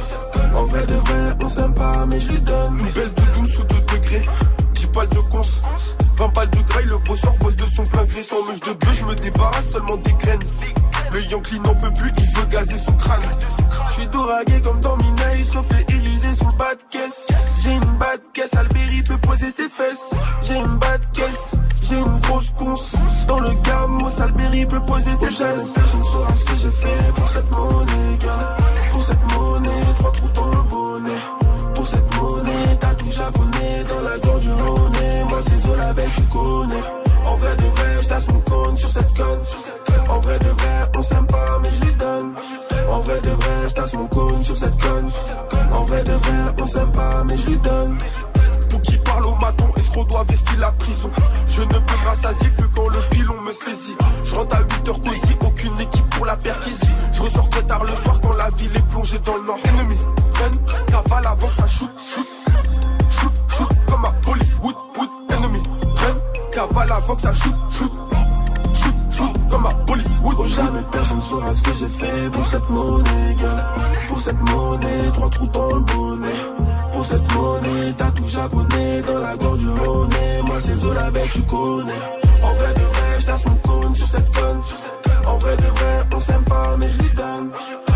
En 0.56 0.64
vrai 0.66 0.86
de 0.86 0.94
vrai, 0.94 1.38
on 1.42 1.50
s'aime 1.50 1.74
pas, 1.74 2.06
mais 2.06 2.20
je 2.20 2.30
lui 2.30 2.40
donne. 2.40 2.80
Une 2.80 2.92
belle 2.92 3.14
doudoune 3.14 3.48
sous 3.48 3.64
2 3.64 3.76
degrés. 3.94 4.47
10 4.98 5.00
balles 5.00 5.10
de 5.10 5.30
cons. 5.30 5.42
20 6.18 6.34
balles 6.34 6.50
de 6.50 6.62
graille, 6.62 6.86
le 6.86 6.98
bosseur 6.98 7.34
bosse 7.40 7.56
de 7.56 7.66
son 7.66 7.84
plein 7.84 8.06
gré 8.06 8.24
sans 8.24 8.44
mèche 8.46 8.62
de 8.62 8.74
bœuf, 8.74 9.00
je 9.00 9.06
me 9.06 9.16
débarrasse 9.16 9.72
seulement 9.72 9.98
des 9.98 10.14
graines. 10.14 10.40
Le 11.12 11.22
Yankee 11.22 11.60
n'en 11.60 11.76
peut 11.76 11.94
plus, 11.94 12.12
il 12.18 12.40
veut 12.40 12.46
gazer 12.48 12.78
son 12.78 12.94
crâne. 12.94 13.22
Je 13.90 13.94
suis 13.94 14.08
doragué 14.08 14.60
comme 14.62 14.80
dans 14.82 14.98
Minaïs, 14.98 15.52
reflet 15.52 15.86
Élysée 15.90 16.34
sous 16.34 16.48
le 16.48 16.58
bas 16.58 16.74
de 16.74 16.82
caisse. 16.90 17.28
J'ai 17.62 17.74
une 17.74 17.98
bas 18.00 18.18
de 18.18 18.24
caisse, 18.34 18.56
Albéry 18.56 19.04
peut 19.04 19.18
poser 19.20 19.52
ses 19.52 19.70
fesses. 19.70 20.10
J'ai 20.44 20.56
une 20.56 20.78
bas 20.78 20.98
de 20.98 21.06
caisse, 21.14 21.52
j'ai 21.84 22.00
une 22.00 22.20
grosse 22.22 22.52
conce. 22.58 22.94
Dans 23.28 23.40
le 23.40 23.52
gamos, 23.64 24.20
Albéry 24.20 24.66
peut 24.66 24.82
poser 24.82 25.16
ses 25.16 25.28
fesses. 25.28 25.74
Personne 25.76 26.04
saura 26.04 26.34
ce 26.34 26.46
que 26.46 26.58
j'ai 26.58 26.72
fait 26.72 27.14
pour 27.16 27.28
cette 27.28 27.52
monnaie, 27.52 28.18
gars. 28.20 28.58
Pour 28.92 29.04
cette 29.04 29.34
monnaie, 29.34 29.94
trois 30.00 30.12
trous 30.12 30.30
dans 30.34 30.50
le 30.50 30.64
bonnet. 30.64 31.22
Pour 31.76 31.88
cette 31.88 32.16
monnaie, 32.16 32.78
t'as 32.80 32.96
tout 32.96 33.12
japonais 33.12 33.84
dans 33.88 34.02
la 34.02 34.16
honey. 34.16 34.27
En 35.88 37.38
vrai 37.38 37.56
de 37.56 37.64
vrai, 37.64 38.04
j'tasse 38.04 38.28
mon 38.28 38.40
cône 38.42 38.76
sur 38.76 38.90
cette 38.90 39.14
conne. 39.14 39.40
En 40.10 40.20
vrai 40.20 40.40
de 40.40 40.50
vrai, 40.50 40.92
on 40.98 41.02
s'aime 41.02 41.28
pas, 41.28 41.60
mais 41.64 41.70
je 41.72 41.86
lui 41.86 41.96
donne. 41.96 42.34
En 42.92 43.00
vrai 43.00 43.22
de 43.22 43.30
vrai, 43.30 43.70
j'tasse 43.70 43.94
mon 43.94 44.08
cône 44.08 44.44
sur 44.44 44.58
cette 44.58 44.78
conne. 44.82 45.10
En 45.72 45.84
vrai 45.86 46.04
de 46.04 46.12
vrai, 46.12 46.56
on 46.62 46.66
s'aime 46.66 46.92
pas, 46.92 47.24
mais 47.24 47.38
je 47.38 47.48
lui 47.48 47.58
donne. 47.58 47.98
Pour 48.70 48.82
qui 48.82 48.98
parle 48.98 49.26
au 49.28 49.36
maton, 49.36 49.66
escroc 49.78 50.06
doit 50.06 50.26
vestir 50.26 50.60
la 50.60 50.72
prison. 50.74 51.10
Je 51.48 51.62
ne 51.62 51.68
peux 51.68 52.06
rassasier 52.06 52.50
que 52.50 52.64
quand 52.76 52.90
le 52.90 53.00
pilon 53.10 53.42
me 53.42 53.52
saisit. 53.54 53.96
Je 54.26 54.36
rentre 54.36 54.56
à 54.58 54.62
8h 54.64 55.02
cosy, 55.04 55.36
aucune 55.40 55.80
équipe 55.80 56.10
pour 56.10 56.26
la 56.26 56.36
perquisition. 56.36 56.88
Je 57.14 57.22
ressors 57.22 57.50
très 57.50 57.64
tard 57.64 57.84
le 57.86 57.96
soir 57.96 58.20
quand 58.22 58.36
la 58.36 58.50
ville 58.58 58.76
est 58.76 58.88
plongée 58.92 59.20
dans 59.20 59.38
le 59.38 59.44
nord. 59.46 59.60
Ennemi, 59.64 59.98
run, 60.34 60.86
cavale 60.88 61.28
avant 61.28 61.48
que 61.48 61.56
ça 61.56 61.68
shoot, 61.68 61.90
shoot. 61.98 62.28
Shoot, 63.10 63.32
shoot, 63.56 63.70
comme 63.88 64.06
à 64.06 64.12
Bollywood, 64.26 64.76
avant 66.60 67.16
que 67.16 67.22
ça 67.22 67.34
shoot, 67.34 67.54
shoot. 67.70 67.92
Shoot, 69.12 69.32
comme 69.50 69.66
à 69.66 69.74
Bollywood. 69.86 70.36
Oh, 70.40 70.48
jamais 70.48 70.82
personne 70.92 71.22
saura 71.22 71.54
ce 71.54 71.62
que 71.62 71.72
j'ai 71.74 71.88
fait 71.88 72.30
pour 72.32 72.46
cette 72.46 72.70
monnaie. 72.70 73.36
Pour 74.08 74.20
cette 74.20 74.42
monnaie, 74.42 75.12
trois 75.14 75.30
trous 75.30 75.48
dans 75.48 75.76
le 75.76 75.82
bonnet. 75.82 76.40
Pour 76.94 77.06
cette 77.06 77.34
monnaie, 77.36 77.94
t'as 77.98 78.12
tout 78.12 78.28
japonais 78.28 79.02
dans 79.06 79.20
la 79.20 79.36
gorge 79.38 79.60
du 79.60 79.68
honey. 79.68 80.42
Moi 80.46 80.56
c'est 80.60 80.76
Zola 80.76 81.12
belle, 81.12 81.30
tu 81.30 81.42
connais. 81.44 82.02
En 82.44 82.50
vrai 82.50 82.74
de 82.74 82.82
vrai, 82.82 83.20
j'tasse 83.20 83.46
mon 83.46 83.56
cône 83.56 83.96
sur 83.96 84.08
cette 84.08 84.32
conne. 84.34 84.62
En 85.28 85.38
vrai 85.38 85.58
de 85.58 85.64
vrai, 85.64 86.08
on 86.16 86.20
s'aime 86.20 86.44
pas, 86.44 86.78
mais 86.80 86.90
je 86.90 86.98
lui 86.98 87.10
donne. 87.16 87.50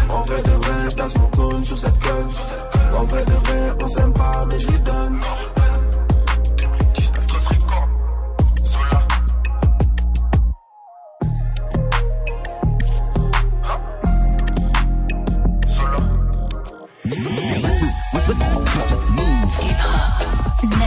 En 0.10 0.22
vrai 0.22 0.42
de 0.42 0.50
vrai, 0.50 0.90
j'tasse 0.92 1.18
mon 1.18 1.28
cône 1.28 1.64
sur 1.64 1.78
cette 1.78 2.00
conne. 2.00 3.00
En 3.00 3.04
vrai 3.06 3.26
de 3.26 3.32
vrai, 3.32 3.76
on 3.82 3.88
s'aime 3.88 4.14
pas, 4.14 4.46
mais 4.50 4.60
je 4.60 4.68
lui 4.68 4.80
donne. 4.80 5.20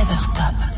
Never 0.07 0.21
Stop. 0.21 0.74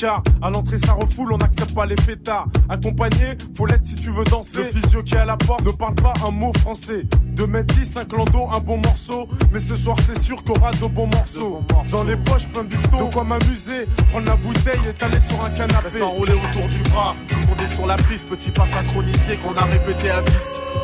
Tricardent. 0.00 0.28
À 0.42 0.50
l'entrée, 0.50 0.78
ça 0.78 0.92
refoule, 0.92 1.32
on 1.32 1.38
n'accepte 1.38 1.74
pas 1.74 1.86
les 1.86 1.96
fêtards. 1.96 2.46
Accompagné, 2.68 3.36
faut 3.54 3.66
l'être 3.66 3.84
si 3.84 3.96
tu 3.96 4.10
veux 4.10 4.24
danser. 4.24 4.58
Le 4.58 4.64
physio 4.64 5.02
qui 5.02 5.14
est 5.14 5.18
à 5.18 5.24
la 5.24 5.36
porte 5.36 5.64
ne 5.64 5.72
parle 5.72 5.94
pas 5.94 6.12
un 6.26 6.30
mot 6.30 6.52
français. 6.60 7.04
2 7.36 7.46
mètres 7.46 7.74
10, 7.74 7.96
un 7.98 8.04
clando, 8.04 8.48
un 8.52 8.60
bon 8.60 8.78
morceau. 8.78 9.28
Mais 9.52 9.60
ce 9.60 9.76
soir, 9.76 9.96
c'est 10.06 10.18
sûr 10.18 10.42
qu'on 10.44 10.54
aura 10.54 10.70
de 10.72 10.86
bons 10.86 11.06
morceaux. 11.06 11.62
Dans 11.90 12.04
les 12.04 12.16
poches, 12.16 12.48
plein 12.48 12.64
de 12.64 12.68
bifton. 12.68 13.06
De 13.06 13.14
quoi 13.14 13.24
m'amuser, 13.24 13.86
prendre 14.10 14.26
la 14.26 14.36
bouteille 14.36 14.80
et 14.88 14.92
t'aller 14.92 15.20
sur 15.20 15.44
un 15.44 15.50
canapé. 15.50 15.84
Reste 15.84 16.02
enroulé 16.02 16.32
autour 16.32 16.66
du 16.68 16.82
bras, 16.90 17.14
tout 17.28 17.38
le 17.38 17.46
monde 17.46 17.60
est 17.60 17.74
sur 17.74 17.86
la 17.86 17.96
piste. 17.96 18.28
Petit 18.28 18.50
pas 18.50 18.66
synchronisé 18.66 19.36
qu'on 19.42 19.54
a 19.54 19.64
répété 19.64 20.10
à 20.10 20.22
10. 20.22 20.32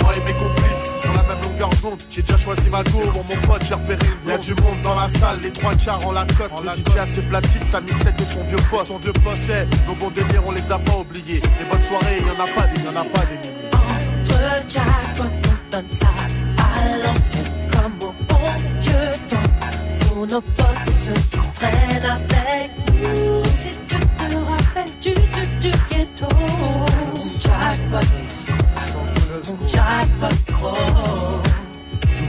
Moi 0.03 0.13
et 0.17 0.21
mes 0.21 0.39
complices, 0.39 1.01
sur 1.01 1.13
la 1.13 1.23
même 1.23 1.36
longueur 1.57 1.71
longueur 1.71 1.91
d'onde. 1.91 2.03
J'ai 2.11 2.23
déjà 2.23 2.37
choisi 2.37 2.71
ma 2.71 2.83
go, 2.85 3.01
pour 3.13 3.25
mon 3.25 3.37
pote, 3.47 3.65
j'ai 3.67 3.75
repéré 3.75 4.07
Y'a 4.27 4.39
du 4.39 4.55
monde 4.55 4.83
dans 4.83 4.95
la 4.95 5.09
salle, 5.09 5.41
les 5.43 5.51
trois 5.51 5.75
quarts 5.75 6.07
en 6.07 6.13
Lacoste. 6.13 6.53
En 6.53 6.61
le 6.61 6.71
DJ 6.71 6.97
a 6.99 7.07
ses 7.07 7.23
platines, 7.23 7.67
sa 7.71 7.81
mixette 7.81 8.17
de 8.19 8.25
son 8.25 8.43
vieux 8.45 8.59
poste. 8.71 8.87
Son 8.87 8.99
vieux 8.99 9.13
poste, 9.13 9.45
c'est 9.47 9.67
nos 9.87 9.95
bons 9.95 10.11
délires, 10.11 10.43
on 10.47 10.53
les 10.53 10.73
a 10.73 10.79
pas 10.79 10.97
oubliés. 10.99 11.41
Les 11.59 11.65
bonnes 11.71 11.83
soirées, 11.83 12.21
y'en 12.21 12.45
a 12.45 12.49
pas 12.49 12.67
des, 12.69 12.83
y'en 12.83 12.97
a 12.97 13.05
pas 13.05 13.25
des 13.27 13.39
milliers. 13.39 13.71
Entre 13.73 14.69
jackpot, 14.69 15.25
on 15.25 15.71
donne 15.71 15.91
ça 15.91 16.07
à 16.59 16.99
l'ancienne 17.05 17.45
comme 17.73 18.09
au 18.09 18.13
bon 18.29 18.51
vieux 18.81 19.15
temps. 19.29 19.51
Pour 20.01 20.27
nos 20.27 20.41
potes 20.41 20.67
et 20.87 20.93
ceux 20.93 21.13
qui 21.13 21.53
traînent 21.55 22.11
avec 22.11 22.71
nous. 22.93 23.43
Si 23.57 23.71
tu 23.89 23.97
te 23.97 24.35
rappelles 24.35 24.95
du, 25.01 25.13
du, 25.13 25.47
du 25.61 25.71
ghetto. 25.91 26.29
Jackpot, 27.39 28.07
jackpot, 29.67 30.37
oh. 30.63 31.36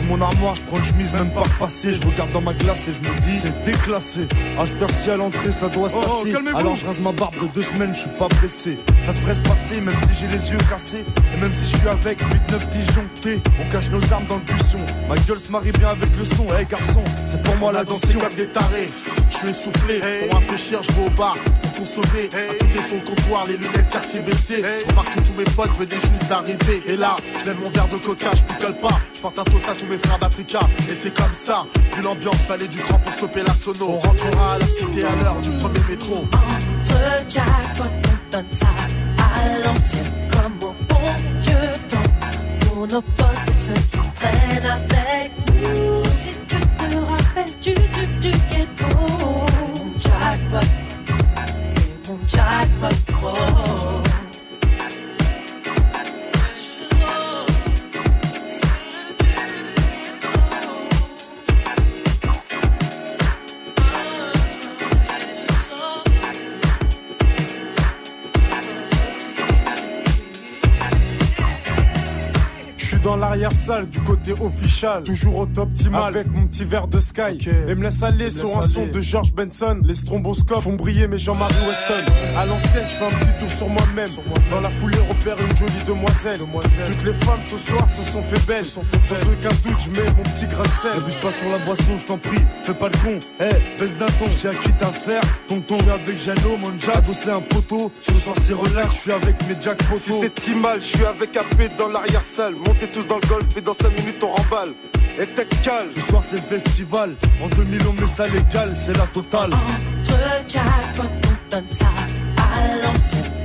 Mon 0.07 0.21
armoire, 0.21 0.55
je 0.55 0.61
prends 0.63 0.77
une 0.77 0.83
chemise 0.85 1.11
même 1.11 1.31
pas 1.31 1.41
repassée. 1.41 1.93
Je 1.93 2.01
regarde 2.01 2.31
dans 2.31 2.39
ma 2.41 2.53
glace 2.53 2.87
et 2.87 2.93
je 2.93 3.01
me 3.01 3.13
dis 3.21 3.39
c'est 3.41 3.63
déclassé. 3.63 4.27
À 4.57 4.65
cette 4.65 4.81
heure-ci 4.81 5.09
à 5.11 5.17
l'entrée, 5.17 5.51
ça 5.51 5.67
doit 5.67 5.89
se 5.89 5.95
Oh, 5.97 6.01
tasser. 6.01 6.31
calmez-vous. 6.31 6.57
Alors 6.57 6.75
je 6.77 6.85
rase 6.85 6.99
ma 7.01 7.11
barbe 7.11 7.35
de 7.41 7.47
deux 7.53 7.61
semaines, 7.61 7.93
je 7.93 8.01
suis 8.01 8.09
pas 8.17 8.27
blessé. 8.39 8.79
Ça 9.05 9.11
devrait 9.13 9.35
se 9.35 9.41
passer, 9.41 9.81
même 9.81 9.95
si 10.03 10.19
j'ai 10.21 10.27
les 10.27 10.51
yeux 10.51 10.57
cassés. 10.69 11.03
Et 11.33 11.37
même 11.37 11.53
si 11.53 11.69
je 11.69 11.77
suis 11.77 11.87
avec 11.89 12.19
8-9 12.21 12.69
disjonctés. 12.69 13.41
On 13.59 13.69
cache 13.69 13.89
nos 13.89 14.13
armes 14.13 14.27
dans 14.27 14.37
le 14.37 14.43
buisson. 14.43 14.79
Ma 15.09 15.15
gueule 15.15 15.39
se 15.39 15.51
marie 15.51 15.71
bien 15.73 15.89
avec 15.89 16.15
le 16.17 16.23
son. 16.23 16.45
Hey 16.57 16.65
garçon, 16.65 17.03
c'est 17.25 17.43
pour 17.43 17.55
moi 17.57 17.71
la 17.73 17.83
comme 17.83 17.97
des 18.37 18.47
tarés. 18.47 18.87
Je 19.29 19.35
suis 19.35 19.47
essoufflé, 19.49 19.99
pour 20.29 20.39
rafraîchir, 20.39 20.81
je 20.83 20.91
vais 20.93 21.05
au 21.05 21.09
bar. 21.09 21.35
Pour 21.77 21.85
consommer, 21.85 22.27
à 22.33 22.53
côté 22.53 22.79
le 22.91 23.05
comptoir, 23.05 23.45
les 23.45 23.55
lunettes 23.55 23.89
quartier 23.89 24.21
baissées. 24.21 24.63
Remarque 24.89 25.13
que 25.13 25.19
tous 25.19 25.33
mes 25.33 25.43
potes 25.43 25.77
venaient 25.77 26.01
juste 26.01 26.27
d'arriver. 26.27 26.81
Et 26.87 26.95
là, 26.95 27.15
je 27.39 27.45
lève 27.45 27.59
mon 27.59 27.69
verre 27.69 27.87
de 27.89 27.97
coca, 27.97 28.31
je 28.33 28.65
pas. 28.65 28.99
Je 29.13 29.21
porte 29.21 29.37
un 29.37 29.43
toast 29.43 29.69
à 29.69 29.75
tous 29.75 29.85
mes 29.85 29.99
frères 29.99 30.17
d'Africa. 30.17 30.61
Et 30.89 30.95
c'est 30.95 31.13
comme 31.13 31.33
ça, 31.33 31.67
vu 31.95 32.01
l'ambiance, 32.01 32.47
fallait 32.47 32.67
du 32.67 32.79
grand 32.79 32.97
pour 32.97 33.13
stopper 33.13 33.43
la 33.43 33.53
sono. 33.53 33.89
On 33.89 33.99
rentrera 33.99 34.55
à 34.55 34.57
la 34.57 34.65
cité 34.65 35.03
à 35.05 35.15
l'heure 35.23 35.39
du 35.39 35.51
premier 35.51 35.79
métro. 35.87 36.25
Entre 36.25 37.29
jackpot, 37.29 37.83
on 37.83 38.31
donne 38.31 38.45
ça 38.51 38.67
à 39.19 39.59
l'ancienne 39.59 40.11
comme 40.31 40.69
au 40.69 40.73
bon 40.73 41.15
vieux 41.41 41.73
temps. 41.87 42.11
Pour 42.61 42.87
nos 42.87 43.01
potes 43.01 43.27
et 43.47 43.51
ceux 43.51 43.73
qui 43.73 44.11
traînent 44.15 44.65
avec 44.65 45.31
nous. 45.61 46.03
Si 46.17 46.29
tu 46.47 46.57
te 46.57 46.95
rappelles 46.95 47.59
du, 47.61 47.73
du, 47.73 48.31
du 48.31 48.31
ghetto. 48.31 49.26
Dans 73.07 73.15
l'arrière-salle 73.15 73.87
du 73.87 74.01
côté 74.01 74.33
official, 74.33 75.01
toujours 75.03 75.37
au 75.37 75.45
top 75.45 75.66
avec 75.93 76.27
mon 76.27 76.47
petit 76.47 76.65
verre 76.65 76.87
de 76.87 76.99
Sky. 76.99 77.39
Et 77.67 77.75
me 77.75 77.83
laisse 77.83 78.03
aller 78.03 78.29
sur 78.29 78.49
un 78.57 78.61
aller. 78.61 78.69
son 78.69 78.87
de 78.87 79.01
George 79.01 79.33
Benson. 79.33 79.79
Les 79.83 79.95
stromboscopes 79.95 80.61
font 80.61 80.73
briller 80.73 81.07
mes 81.07 81.17
Jean-Marie 81.17 81.53
Weston. 81.67 82.11
À 82.37 82.45
l'ancienne, 82.45 82.83
je 82.87 82.93
fais 82.93 83.05
un 83.05 83.09
petit 83.09 83.39
tour 83.39 83.51
sur 83.51 83.69
moi-même. 83.69 84.09
Dans 84.49 84.61
la 84.61 84.69
foulée, 84.69 84.97
repère 85.09 85.37
une 85.39 85.55
jolie 85.55 85.83
demoiselle. 85.85 86.39
Toutes 86.85 87.03
les 87.05 87.13
femmes 87.13 87.39
ce 87.45 87.57
soir 87.57 87.89
se 87.89 88.03
sont 88.03 88.21
fait 88.21 88.45
belles. 88.47 88.65
Sans 88.65 88.81
aucun 88.81 89.55
doute, 89.63 89.79
je 89.79 89.91
mets 89.91 90.09
mon 90.17 90.23
petit 90.23 90.45
grain 90.47 90.63
de 90.63 90.67
sel. 90.69 90.91
Abuse 90.97 91.15
pas 91.15 91.31
sur 91.31 91.49
la 91.49 91.57
boisson, 91.59 91.97
je 91.97 92.05
t'en 92.05 92.17
prie, 92.17 92.41
fais 92.63 92.73
pas 92.73 92.89
le 92.89 92.97
con. 92.97 93.19
Eh, 93.39 93.79
baisse 93.79 93.95
d'un 93.97 94.05
ton, 94.05 94.25
j'ai 94.41 94.49
à 94.49 94.55
qui 94.55 94.71
t'as 94.73 94.91
faire. 94.91 95.21
Tonton, 95.47 95.77
je 95.77 95.81
suis 95.83 95.91
avec 95.91 96.17
Jano, 96.17 96.57
mon 96.57 96.79
jack, 96.79 97.05
bosser 97.05 97.29
un 97.29 97.41
poteau. 97.41 97.91
Ce 98.01 98.13
soir, 98.13 98.35
c'est 98.39 98.53
relax, 98.53 98.95
je 98.95 98.99
suis 99.01 99.11
avec 99.11 99.35
mes 99.47 99.55
jack 99.61 99.77
potos. 99.83 99.99
Si 99.99 100.11
c'est 100.21 100.39
si 100.39 100.55
mal, 100.55 100.81
je 100.81 100.97
suis 100.97 101.05
avec 101.05 101.35
AP 101.35 101.77
dans 101.77 101.89
l'arrière-salle. 101.89 102.55
Montez 102.55 102.87
tous 102.91 103.03
dans 103.03 103.19
le 103.21 103.27
golf 103.27 103.45
et 103.55 103.61
dans 103.61 103.73
5 103.73 103.89
minutes 103.97 104.23
on 104.23 104.33
remballe. 104.33 104.73
Et 105.19 105.25
calme. 105.63 105.89
Ce 105.95 106.01
soir 106.01 106.23
c'est 106.23 106.39
festival, 106.39 107.15
en 107.41 107.47
2000 107.47 107.79
on 107.89 107.93
met 107.93 108.05
ça 108.05 108.27
légal, 108.27 108.71
c'est 108.75 108.95
la 108.95 109.07
totale. 109.07 109.51
Entre 109.51 110.13
on 110.99 111.49
donne 111.49 111.65
ça 111.71 111.85
à 112.37 112.67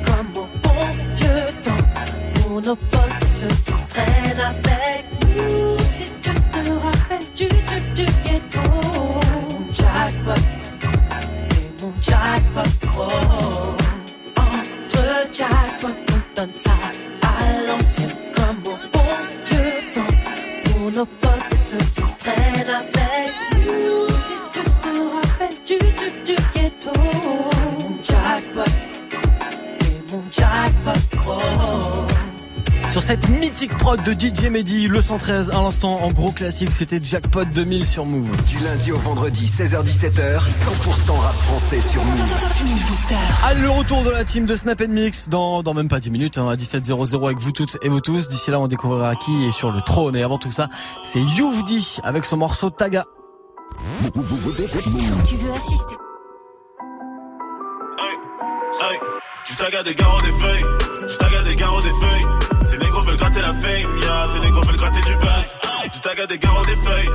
comme 0.05 0.43
au 0.43 0.47
bon 0.63 0.91
vieux 1.15 1.63
temps. 1.63 1.85
Pour 2.35 2.61
nos 2.61 2.77
potes 2.77 3.27
ceux 3.35 3.49
traînent 3.89 4.41
avec 4.41 5.07
nous. 5.35 5.79
Si 5.93 6.05
tu 6.23 6.31
te 6.31 6.69
rappelles 6.69 7.29
du, 7.35 7.49
du, 7.49 8.05
du 8.05 8.13
ghetto. 8.23 8.61
Mon 9.49 9.73
jackpot, 9.73 10.45
et 11.51 11.83
mon 11.83 11.93
jackpot. 12.03 12.69
Entre 14.37 15.33
jackpot, 15.33 15.89
on 15.89 16.37
donne 16.37 16.55
ça 16.55 16.73
à 17.23 17.67
l'ancienne 17.67 18.15
comme 18.35 18.73
au 18.73 18.77
bon 18.93 19.09
vieux 19.47 19.95
temps. 19.95 20.15
Pour 20.65 20.91
qui 21.79 22.17
traînent 22.19 22.69
avec 22.69 23.33
nous. 23.67 24.09
Si 24.09 24.35
tu 24.53 24.63
te 24.63 24.89
rappelles 25.15 25.59
ghetto. 26.55 26.93
Mon 27.81 28.03
jackpot, 28.03 28.75
et 29.81 30.01
jackpot, 30.31 31.19
oh. 31.27 31.92
Sur 32.93 33.03
cette 33.03 33.27
mythique 33.31 33.75
prod 33.79 34.03
de 34.03 34.13
DJ 34.13 34.51
Mehdi, 34.51 34.87
le 34.87 35.01
113 35.01 35.49
à 35.49 35.63
l'instant 35.63 36.03
en 36.03 36.11
gros 36.11 36.31
classique, 36.31 36.71
c'était 36.73 37.01
Jackpot 37.03 37.47
2000 37.47 37.87
sur 37.87 38.05
Move. 38.05 38.29
Du 38.45 38.59
lundi 38.59 38.93
au 38.93 38.99
vendredi, 38.99 39.47
16h-17h, 39.47 40.41
100% 40.47 41.13
rap 41.13 41.35
français 41.37 41.81
sur 41.81 42.05
Move. 42.05 42.31
Allez, 43.45 43.63
le 43.63 43.71
retour 43.71 44.03
de 44.03 44.11
la 44.11 44.25
team 44.25 44.45
de 44.45 44.55
Snap 44.55 44.83
Mix 44.83 45.31
dans, 45.31 45.63
dans 45.63 45.73
même 45.73 45.89
pas 45.89 46.01
10 46.01 46.11
minutes, 46.11 46.37
hein, 46.37 46.51
à 46.51 46.55
17h00 46.55 47.25
avec 47.25 47.39
vous 47.39 47.53
toutes 47.53 47.79
et 47.81 47.89
vous 47.89 48.03
tous. 48.03 48.29
D'ici 48.29 48.51
là, 48.51 48.61
on 48.61 48.69
découvrira 48.69 49.17
qui 49.17 49.47
est 49.47 49.53
sur 49.53 49.73
le 49.73 49.81
trône. 49.81 50.15
Et 50.15 50.23
avant 50.23 50.37
tout 50.37 50.51
ça, 50.51 50.69
c'est 51.03 51.23
Youvdi 51.23 51.97
avec 52.05 52.27
son 52.27 52.37
morceau 52.37 52.69
Taga. 52.69 53.07
Tu 54.13 55.37
veux 55.37 55.53
assister? 55.53 55.97
Hey, 58.83 58.99
tu 59.47 59.57
tagas 59.57 59.83
des 59.83 59.95
garros 59.95 60.21
des 60.21 60.33
feuilles, 60.33 60.65
tu 61.09 61.17
tagas 61.17 61.43
des 61.43 61.55
garros 61.55 61.81
des 61.81 61.91
feuilles. 61.91 62.25
Négros 63.03 63.11
veulent 63.11 63.19
gratter 63.19 63.41
la 63.41 63.55
fame, 63.55 64.33
ces 64.33 64.39
négros 64.39 64.63
veulent 64.63 64.77
gratter 64.77 65.01
du 65.01 65.17
buzz. 65.17 65.59
Tu 65.93 66.01
tagas 66.01 66.27
des 66.27 66.39
garros 66.39 66.65
des 66.65 66.77
feuilles, 66.77 67.11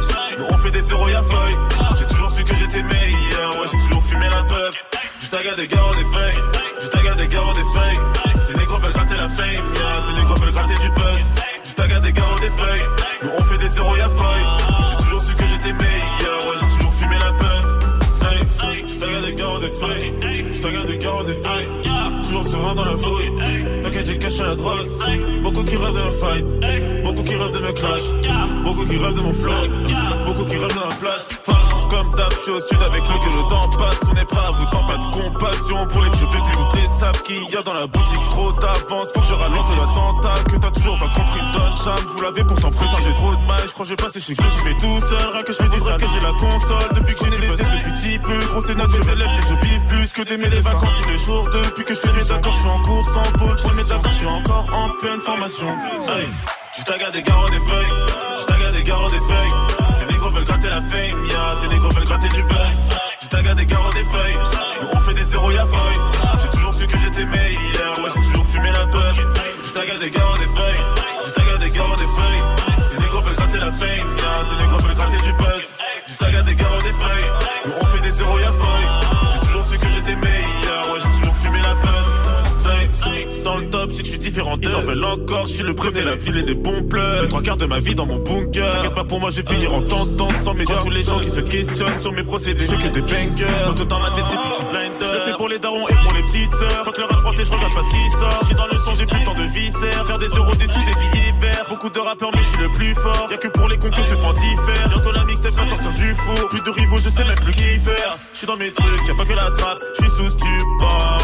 on 0.52 0.58
fait 0.58 0.72
des 0.72 0.82
zéros 0.82 1.08
y'a 1.08 1.22
feuille. 1.22 1.58
J'ai 1.98 2.06
toujours 2.08 2.30
su 2.30 2.44
que 2.44 2.56
j'étais 2.56 2.84
meilleur, 2.84 3.58
ouais 3.58 3.68
j'ai 3.72 3.78
toujours 3.88 4.04
fumé 4.04 4.28
la 4.30 4.44
puff. 4.44 4.86
Tu 5.22 5.30
tagas 5.30 5.56
des 5.56 5.68
garros 5.68 5.96
des 5.96 6.04
feuilles, 6.04 6.42
tu 6.82 6.90
tagas 6.90 7.16
des 7.16 7.28
garros 7.28 7.54
des 7.54 7.64
feuilles. 7.64 8.00
Ces 8.46 8.54
négros 8.56 8.80
veulent 8.80 8.92
gratter 8.92 9.16
la 9.16 9.30
fame, 9.30 9.48
yeah, 9.48 10.02
ces 10.06 10.14
négros 10.14 10.36
veulent 10.36 10.52
gratter 10.52 10.76
du 10.76 10.90
buzz. 10.90 11.20
Tu 11.64 11.74
tagas 11.74 12.00
des 12.02 12.12
garros 12.12 12.40
des 12.40 12.50
feuilles, 12.50 12.86
on 13.38 13.44
fait 13.44 13.58
des 13.58 13.70
zéros 13.70 13.96
y'a 13.96 14.10
feuille. 14.10 14.46
J'ai 14.90 14.98
toujours 15.06 15.22
su 15.22 15.34
que 15.34 15.48
j'étais 15.48 15.74
meilleur, 15.74 16.48
ouais 16.48 16.58
j'ai 16.60 16.68
toujours 16.68 16.94
fumé 16.96 17.16
la 17.20 17.32
puff. 17.32 17.77
Je 18.48 18.98
tagas 18.98 19.22
des 19.22 19.34
garros 19.34 19.60
des 19.60 19.70
feuilles, 19.70 20.14
je 20.52 20.60
tagas 20.62 20.84
des 20.86 20.98
garros 20.98 21.24
des 21.24 21.34
feuilles. 21.34 21.68
Toujours 22.24 22.46
serein 22.46 22.76
dans 22.76 22.86
la 22.86 22.98
fouille. 22.98 23.32
T'inquiète, 23.82 24.06
j'ai 24.08 24.18
caché 24.18 24.44
la 24.44 24.56
drogue. 24.56 24.88
Beaucoup 25.44 25.64
qui 25.64 25.76
rêvent 25.76 25.94
de 25.94 26.02
me 26.02 26.12
fight. 26.12 27.04
Beaucoup 27.04 27.24
qui 27.24 27.36
rêvent 27.36 27.52
de 27.52 27.60
me 27.60 27.72
clash. 27.74 28.02
Beaucoup 28.64 28.86
qui 28.86 28.98
rêvent 28.98 29.16
de 29.16 29.22
mon 29.22 29.34
flow. 29.34 29.52
Beaucoup 30.26 30.46
qui 30.46 30.58
rêvent 30.58 30.70
de 30.70 30.80
ma 30.80 30.96
place. 30.96 31.28
Comme 31.98 32.14
d'hab, 32.14 32.32
je 32.32 32.38
suis 32.38 32.52
au 32.52 32.60
sud 32.60 32.78
avec 32.84 33.02
le 33.02 33.18
que 33.18 33.26
le 33.26 33.50
temps 33.50 33.68
passe. 33.76 33.98
On 34.12 34.16
est 34.16 34.26
prêt 34.26 34.46
à 34.46 34.52
vous 34.52 34.66
pas 34.68 34.98
de 34.98 35.10
compassion 35.10 35.88
pour 35.88 36.04
les 36.04 36.12
je 36.14 36.26
te 36.26 36.32
dégoûte 36.32 36.76
les 36.76 36.88
sables 36.88 37.20
qu'il 37.24 37.50
y 37.50 37.58
a 37.58 37.64
dans 37.64 37.74
la 37.74 37.88
boutique. 37.88 38.22
Trop 38.30 38.52
d'avance, 38.52 39.10
faut 39.16 39.20
que 39.22 39.26
je 39.26 39.34
ralente 39.34 39.66
l'attentat. 39.80 40.44
Que 40.44 40.58
t'as 40.58 40.70
toujours 40.70 40.96
pas 41.00 41.08
compris, 41.08 41.42
Don 41.54 41.76
Cham. 41.84 41.98
Vous 42.14 42.22
l'avez 42.22 42.44
pourtant 42.44 42.70
putain, 42.70 42.98
j'ai 43.04 43.14
trop 43.16 43.36
de 43.36 43.42
mal. 43.48 43.62
Je 43.66 43.74
crois 43.74 43.84
que 43.84 43.90
je 43.90 43.90
vais 43.90 44.04
passer 44.04 44.20
chez 44.20 44.36
que 44.36 44.44
je 44.44 44.70
fais 44.70 44.76
tout 44.76 45.00
seul. 45.10 45.34
Rien 45.34 45.42
que 45.42 45.52
je 45.52 45.58
fais 45.58 45.70
du 45.70 45.80
sale, 45.80 45.98
que 46.00 46.06
j'ai 46.06 46.20
la 46.20 46.34
console. 46.34 46.90
Depuis 46.94 47.16
que 47.16 47.26
j'ai 47.26 47.48
baisses 47.48 47.60
depuis 47.66 47.92
petit 47.92 48.20
peu. 48.20 48.38
Gros, 48.46 48.62
c'est 48.62 48.76
notre 48.76 48.94
je 48.94 49.02
mais 49.02 49.26
je 49.50 49.56
biffe 49.56 49.88
plus 49.88 50.14
que 50.14 50.22
d'aimer 50.22 50.50
les 50.50 50.60
vacances 50.60 50.94
tous 51.02 51.10
les 51.10 51.18
jours. 51.18 51.50
Depuis 51.50 51.84
que 51.84 51.96
je 51.96 52.00
fais 52.00 52.14
mes 52.14 52.32
accords, 52.32 52.54
je 52.54 52.60
suis 52.60 52.70
en 52.70 52.82
course 52.84 53.18
en 53.18 53.38
pôle. 53.40 53.58
Je 53.58 53.76
mes 53.76 53.92
accords, 53.92 54.12
je 54.12 54.18
suis 54.18 54.28
encore 54.28 54.66
en 54.72 54.90
pleine 55.02 55.22
formation. 55.22 55.76
Tagas 56.88 57.12
des 57.12 57.22
garros 57.22 57.50
des 57.50 57.60
feuilles, 57.60 57.86
je 58.40 58.46
tagas 58.46 58.72
des 58.72 58.84
garros 58.84 59.10
des 59.10 59.20
feuilles. 59.20 59.77
Gratter 60.48 60.70
la 60.70 60.82
fame, 60.82 61.26
yeah, 61.30 61.56
ces 61.60 61.68
négros 61.68 61.90
veulent 61.90 62.06
gratter 62.06 62.30
du 62.30 62.44
buzz. 62.44 62.90
Je 63.22 63.28
tagas 63.28 63.54
des 63.56 63.66
garros 63.66 63.92
des 63.92 64.04
feuilles, 64.04 64.38
on 64.94 65.00
fait 65.02 65.14
des 65.14 65.24
zéros 65.26 65.52
y'a 65.52 65.66
feuille. 65.66 66.00
J'ai 66.42 66.50
toujours 66.50 66.74
su 66.74 66.88
que 66.88 66.98
j'étais 67.00 67.26
meilleur, 67.26 68.00
ouais 68.00 68.10
j'ai 68.16 68.22
toujours 68.22 68.46
fumé 68.46 68.72
la 68.72 68.88
puff. 68.88 69.22
Je 69.66 69.72
tagas 69.74 69.98
des 69.98 70.10
garros 70.10 70.38
des 70.38 70.46
feuilles, 70.56 70.84
je 71.26 71.32
tagas 71.34 71.58
des 71.58 71.70
garros 71.70 71.96
des 71.98 72.08
feuilles. 72.08 72.44
Ces 72.90 73.00
négros 73.02 73.22
veulent 73.22 73.36
gratter 73.36 73.58
la 73.60 73.72
fame, 73.72 73.90
yeah, 73.90 74.46
ces 74.50 74.56
négros 74.56 74.80
veulent 74.80 74.96
gratter 74.96 75.18
du 75.18 75.34
buzz. 75.34 75.78
Je 76.08 76.16
tagas 76.18 76.44
des 76.44 76.56
garros 76.56 76.82
des 76.82 76.94
feuilles, 76.94 77.30
différent 84.38 84.58
d'eux. 84.58 84.70
Ils 84.70 84.76
en 84.76 84.82
veulent 84.82 85.04
encore, 85.04 85.48
je 85.48 85.54
suis 85.54 85.64
le 85.64 85.74
préfet, 85.74 86.04
la 86.04 86.16
ville 86.16 86.38
et 86.38 86.44
des 86.44 86.54
bons 86.54 86.84
pleurs. 86.84 87.24
Les 87.24 87.28
trois 87.28 87.42
quarts 87.42 87.58
de 87.58 87.66
ma 87.66 87.80
vie 87.80 87.96
dans 87.96 88.06
mon 88.06 88.18
bunker. 88.18 88.72
T'inquiète 88.72 88.94
pas 88.94 89.04
pour 89.04 89.20
moi, 89.20 89.30
je 89.32 89.42
vais 89.42 89.54
finir 89.54 89.74
en 89.74 89.82
tendance 89.82 90.36
sans 90.44 90.54
médias. 90.54 90.78
Tous 90.78 90.90
les 90.90 91.02
gens 91.02 91.20
qui 91.20 91.32
se 91.32 91.42
questionnent 91.42 92.00
sur 92.00 92.12
mes 92.12 92.24
procédés, 92.24 92.64
je 92.64 92.76
que 92.76 92.88
des 92.88 93.02
bangers. 93.02 93.46
Tout 93.76 93.86
dans 93.86 94.00
ma 94.00 94.12
tête, 94.12 94.26
c'est 94.30 94.38
petit 94.38 94.66
blinder. 94.70 95.06
Je 95.06 95.14
le 95.14 95.20
fais 95.22 95.38
pour 95.38 95.48
les 95.50 95.60
darons 95.60 95.88
et 95.88 95.94
pour 96.04 96.14
les 96.14 96.22
petites 96.24 96.54
sœurs. 96.54 96.84
Faut 96.86 96.92
que 96.92 97.02
le 97.02 97.08
rap 97.08 97.20
français, 97.22 97.46
je 97.46 97.52
regarde 97.52 97.74
pas 97.74 97.82
ce 97.82 97.90
qui 97.90 98.10
sort. 98.20 98.38
Je 98.42 98.46
suis 98.46 98.56
dans 98.56 98.68
le 98.68 98.78
son, 98.78 98.94
j'ai 98.94 99.06
plus 99.06 99.24
temps 99.24 99.34
de 99.34 99.44
viscères. 99.44 100.06
Faire 100.06 100.20
des 100.20 100.28
euros, 100.28 100.56
des 100.56 100.68
sous, 100.68 100.84
des 100.86 101.00
billets 101.00 101.32
verts. 101.42 101.66
Beaucoup 101.70 101.90
de 101.90 102.00
rappeurs, 102.00 102.30
mais 102.36 102.42
je 102.42 102.48
suis 102.48 102.62
le 102.62 102.72
plus 102.72 102.94
fort. 102.94 103.28
Y'a 103.32 103.38
que 103.38 103.48
pour 103.48 103.68
les 103.68 103.78
concours, 103.78 104.06
ce 104.06 104.16
temps 104.16 104.34
diffère. 104.34 104.90
Bientôt 104.90 105.12
la 105.12 105.26
mixtape 105.26 105.54
va 105.54 105.66
sortir 105.66 105.94
du 105.94 106.14
four. 106.14 106.50
Plus 106.50 106.62
de 106.62 106.70
rivaux, 106.70 106.98
je 106.98 107.10
sais 107.10 107.24
même 107.24 107.40
plus 107.40 107.54
qui 107.54 107.80
faire. 107.80 108.18
Je 108.34 108.38
suis 108.38 108.48
dans 108.48 108.58
mes 108.58 108.72
trucs, 108.72 109.08
y'a 109.08 109.16
pas 109.16 109.26
que 109.26 109.34
la 109.34 109.50
trappe. 109.50 109.80
Je 109.96 110.02
suis 110.02 110.12
sous 110.12 110.30
stupor. 110.30 111.17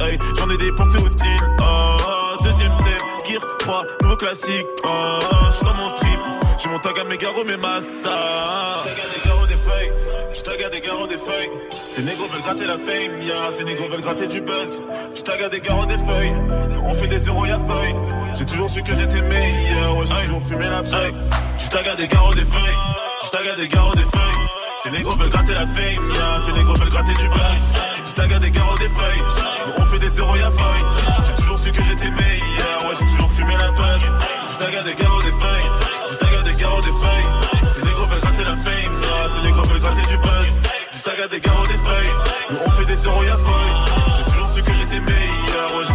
Hey. 0.00 0.18
J'en 0.36 0.50
ai 0.50 0.56
dépensé 0.56 0.98
au 0.98 1.08
style. 1.08 1.30
Oh, 1.60 2.42
deuxième 2.42 2.76
thème, 2.78 2.98
Gear 3.28 3.56
3, 3.58 3.84
nouveau 4.02 4.16
classique. 4.16 4.66
Je 4.82 5.56
suis 5.56 5.64
dans 5.64 5.74
mon 5.74 5.88
trip. 5.90 6.20
J'ai 6.58 6.68
mon 6.68 6.78
tag 6.80 6.98
à 6.98 7.04
mes 7.04 7.16
garros, 7.16 7.44
mes 7.44 7.56
massas. 7.56 8.82
Je 8.84 8.90
tag 8.90 9.00
à 9.00 9.14
des 9.14 9.28
garros, 9.28 9.46
des 9.46 9.56
feuilles. 9.56 9.92
Je 10.32 10.64
à 10.64 10.70
des 10.70 10.80
garros, 10.80 11.06
des 11.06 11.18
feuilles. 11.18 11.50
Ces 11.88 12.02
négros 12.02 12.28
veulent 12.28 12.42
gratter 12.42 12.66
la 12.66 12.78
fame, 12.78 13.22
yeah. 13.22 13.50
Ces 13.50 13.64
négros 13.64 13.88
veulent 13.88 14.00
gratter 14.00 14.26
du 14.26 14.40
buzz. 14.40 14.82
Je 15.14 15.44
à 15.44 15.48
des 15.48 15.60
garros, 15.60 15.86
des 15.86 15.98
feuilles. 15.98 16.32
On 16.84 16.94
fait 16.94 17.08
des 17.08 17.18
zéros, 17.18 17.46
y'a 17.46 17.58
feuille. 17.58 17.94
J'ai 18.34 18.46
toujours 18.46 18.68
su 18.68 18.82
que 18.82 18.94
j'étais 18.94 19.22
meilleur, 19.22 19.96
ouais, 19.96 20.04
j'ai 20.06 20.26
toujours 20.26 20.42
fumé 20.42 20.68
la 20.68 20.82
pipe. 20.82 21.14
Je 21.58 21.68
tag 21.68 21.86
à 21.86 21.94
des 21.94 22.08
garros, 22.08 22.34
des 22.34 22.44
feuilles. 22.44 22.76
Je 23.22 23.50
à 23.50 23.56
des 23.56 23.68
garros, 23.68 23.94
des 23.94 24.02
feuilles. 24.02 24.43
Ces 24.84 24.90
négros 24.90 25.16
veulent 25.16 25.30
gratter 25.30 25.54
la 25.54 25.66
fame, 25.66 26.12
yeah. 26.14 26.40
Ces 26.44 26.52
négros 26.52 26.74
veulent 26.74 26.90
gratter 26.90 27.14
du 27.14 27.26
buzz. 27.30 27.40
Je 28.06 28.12
tag 28.12 28.30
à 28.34 28.38
des 28.38 28.50
garros, 28.50 28.76
des 28.76 28.88
feuilles. 28.88 29.22
On 29.78 29.84
fait 29.86 29.98
des 29.98 30.10
zéros, 30.10 30.36
y'a 30.36 30.50
feuille. 30.50 30.84
J'ai 31.26 31.34
toujours 31.36 31.58
su 31.58 31.72
que 31.72 31.82
j'étais 31.84 32.10
meilleur, 32.10 32.92
j'ai 33.00 33.06
toujours 33.06 33.32
fumé 33.32 33.54
la 33.54 33.72
pipe. 33.72 34.06
Je 34.52 34.58
tag 34.58 34.74
à 34.74 34.82
des 34.82 34.94
garros, 34.94 35.22
des 35.22 35.30
feuilles. 35.30 36.38
À 36.38 36.42
des 36.42 36.52
garros, 36.52 36.82
des 36.82 36.92
feuilles. 36.92 37.70
Ces 37.70 37.82
négros 37.86 38.04
veulent 38.04 38.20
gratter 38.20 38.44
la 38.44 38.56
fame, 38.58 38.74
yeah. 38.74 39.28
Ces 39.34 39.40
négros 39.40 39.62
veulent 39.62 39.80
gratter 39.80 40.02
du 40.02 40.18
buzz. 40.18 40.46
Je 40.92 41.02
tag 41.02 41.18
à 41.18 41.28
des 41.28 41.40
garros, 41.40 41.66
des 41.66 41.78
feuilles. 41.78 42.10
On 42.66 42.70
fait 42.72 42.84
des 42.84 42.96
zéros, 42.96 43.24
y'a 43.24 43.38
feuille. 43.38 43.74
J'ai 44.18 44.24
toujours 44.32 44.48
su 44.50 44.60
que 44.60 44.74
j'étais 44.74 45.00
meilleur, 45.00 45.93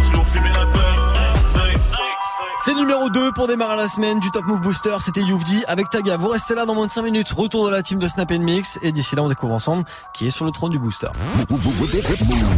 C'est 2.62 2.74
numéro 2.74 3.08
2 3.08 3.32
pour 3.32 3.48
démarrer 3.48 3.78
la 3.78 3.88
semaine 3.88 4.20
du 4.20 4.30
Top 4.30 4.44
Move 4.44 4.60
Booster. 4.60 4.94
C'était 5.00 5.22
Youvdi 5.22 5.64
avec 5.66 5.88
Taga. 5.88 6.18
Vous 6.18 6.28
restez 6.28 6.54
là 6.54 6.66
dans 6.66 6.74
moins 6.74 6.84
de 6.84 6.90
5 6.90 7.00
minutes. 7.00 7.30
Retour 7.30 7.64
de 7.64 7.70
la 7.70 7.82
team 7.82 7.98
de 7.98 8.06
Snap 8.06 8.30
Mix. 8.32 8.78
Et 8.82 8.92
d'ici 8.92 9.16
là, 9.16 9.22
on 9.22 9.30
découvre 9.30 9.54
ensemble 9.54 9.86
qui 10.12 10.26
est 10.26 10.30
sur 10.30 10.44
le 10.44 10.50
trône 10.50 10.70
du 10.70 10.78
Booster. 10.78 11.08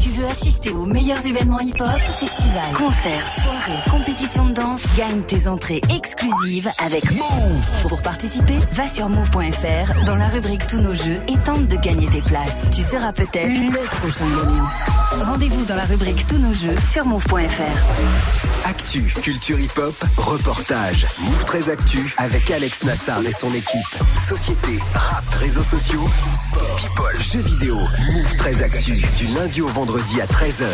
Tu 0.01 0.09
veux 0.09 0.27
assister 0.27 0.71
aux 0.71 0.87
meilleurs 0.87 1.25
événements 1.25 1.61
hip-hop, 1.61 2.01
festivals, 2.19 2.73
concerts, 2.77 3.27
soirées, 3.43 3.91
compétitions 3.93 4.47
de 4.47 4.55
danse, 4.55 4.83
gagne 4.97 5.23
tes 5.23 5.47
entrées 5.47 5.81
exclusives 5.95 6.69
avec 6.85 7.05
Move. 7.13 7.89
Pour 7.89 8.03
participer, 8.03 8.59
va 8.73 8.89
sur 8.89 9.09
move.fr 9.09 10.05
dans 10.05 10.17
la 10.17 10.27
rubrique 10.27 10.67
Tous 10.67 10.81
nos 10.81 10.97
jeux 10.97 11.19
et 11.29 11.39
tente 11.45 11.69
de 11.69 11.77
gagner 11.77 12.09
tes 12.09 12.23
places. 12.23 12.71
Tu 12.75 12.83
seras 12.83 13.13
peut-être 13.13 13.53
le 13.53 13.87
prochain 14.01 14.27
gagnant. 14.27 14.69
Rendez-vous 15.27 15.65
dans 15.67 15.77
la 15.77 15.85
rubrique 15.85 16.27
Tous 16.27 16.39
nos 16.39 16.53
jeux 16.53 16.75
sur 16.83 17.07
move.fr. 17.07 18.43
Actu, 18.65 19.03
culture 19.23 19.59
hip-hop, 19.59 19.92
reportage. 20.17 21.07
Move 21.21 21.45
13 21.45 21.71
Actu 21.71 22.15
avec 22.19 22.51
Alex 22.51 22.85
Nassar 22.85 23.21
et 23.25 23.33
son 23.33 23.53
équipe. 23.55 23.97
Société, 24.27 24.79
rap, 24.95 25.25
réseaux 25.41 25.63
sociaux, 25.63 26.05
sport, 26.35 26.77
people, 26.77 27.23
jeux 27.23 27.41
vidéo. 27.41 27.77
Move 27.77 28.37
13 28.37 28.63
Actu 28.63 28.93
du 28.93 29.27
lundi 29.35 29.61
au 29.63 29.69
vendredi 29.69 30.21
à 30.21 30.27
13h. 30.27 30.67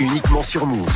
Uniquement 0.00 0.42
sur 0.42 0.66
Move. 0.66 0.90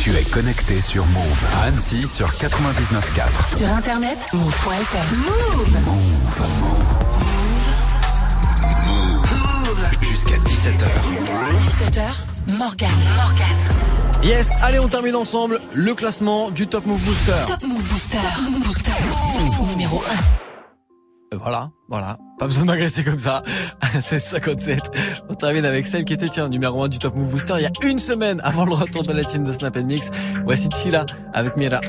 Tu 0.00 0.14
es 0.14 0.24
connecté 0.24 0.80
sur 0.80 1.06
Move 1.06 1.44
à 1.60 1.64
Annecy 1.64 2.06
sur 2.06 2.28
99.4. 2.28 3.56
Sur 3.56 3.68
internet, 3.72 4.18
move.fr. 4.32 5.16
Move. 5.16 6.14
Jusqu'à 10.00 10.36
17h. 10.36 10.86
17h, 11.60 12.58
Morgan. 12.58 12.90
Morgan. 13.16 14.03
Yes, 14.24 14.50
allez, 14.62 14.78
on 14.78 14.88
termine 14.88 15.16
ensemble 15.16 15.60
le 15.74 15.94
classement 15.94 16.50
du 16.50 16.66
Top 16.66 16.86
Move 16.86 17.02
Booster. 17.04 17.32
Top 17.46 17.62
Move 17.62 17.82
Booster. 17.90 18.18
Top 18.18 18.50
Move 18.50 18.62
Booster. 18.62 18.90
Move 19.60 19.70
numéro 19.72 19.98
1. 19.98 20.00
Euh, 21.34 21.38
Voilà, 21.38 21.70
voilà. 21.90 22.16
Pas 22.38 22.46
besoin 22.46 22.62
de 22.62 22.68
m'agresser 22.68 23.04
comme 23.04 23.18
ça. 23.18 23.42
C'est 24.00 24.18
57. 24.18 24.90
On 25.28 25.34
termine 25.34 25.66
avec 25.66 25.86
celle 25.86 26.04
qui 26.06 26.14
était, 26.14 26.28
tiens, 26.28 26.48
numéro 26.48 26.82
1 26.82 26.88
du 26.88 26.98
Top 26.98 27.14
Move 27.14 27.30
Booster 27.30 27.54
il 27.58 27.62
y 27.62 27.66
a 27.66 27.70
une 27.88 27.98
semaine 27.98 28.40
avant 28.44 28.64
le 28.64 28.72
retour 28.72 29.02
de 29.02 29.12
la 29.12 29.24
team 29.24 29.44
de 29.44 29.52
Snap 29.52 29.76
Mix. 29.76 30.10
Voici 30.44 30.68
Chila 30.70 31.04
avec 31.34 31.56
Mira. 31.58 31.80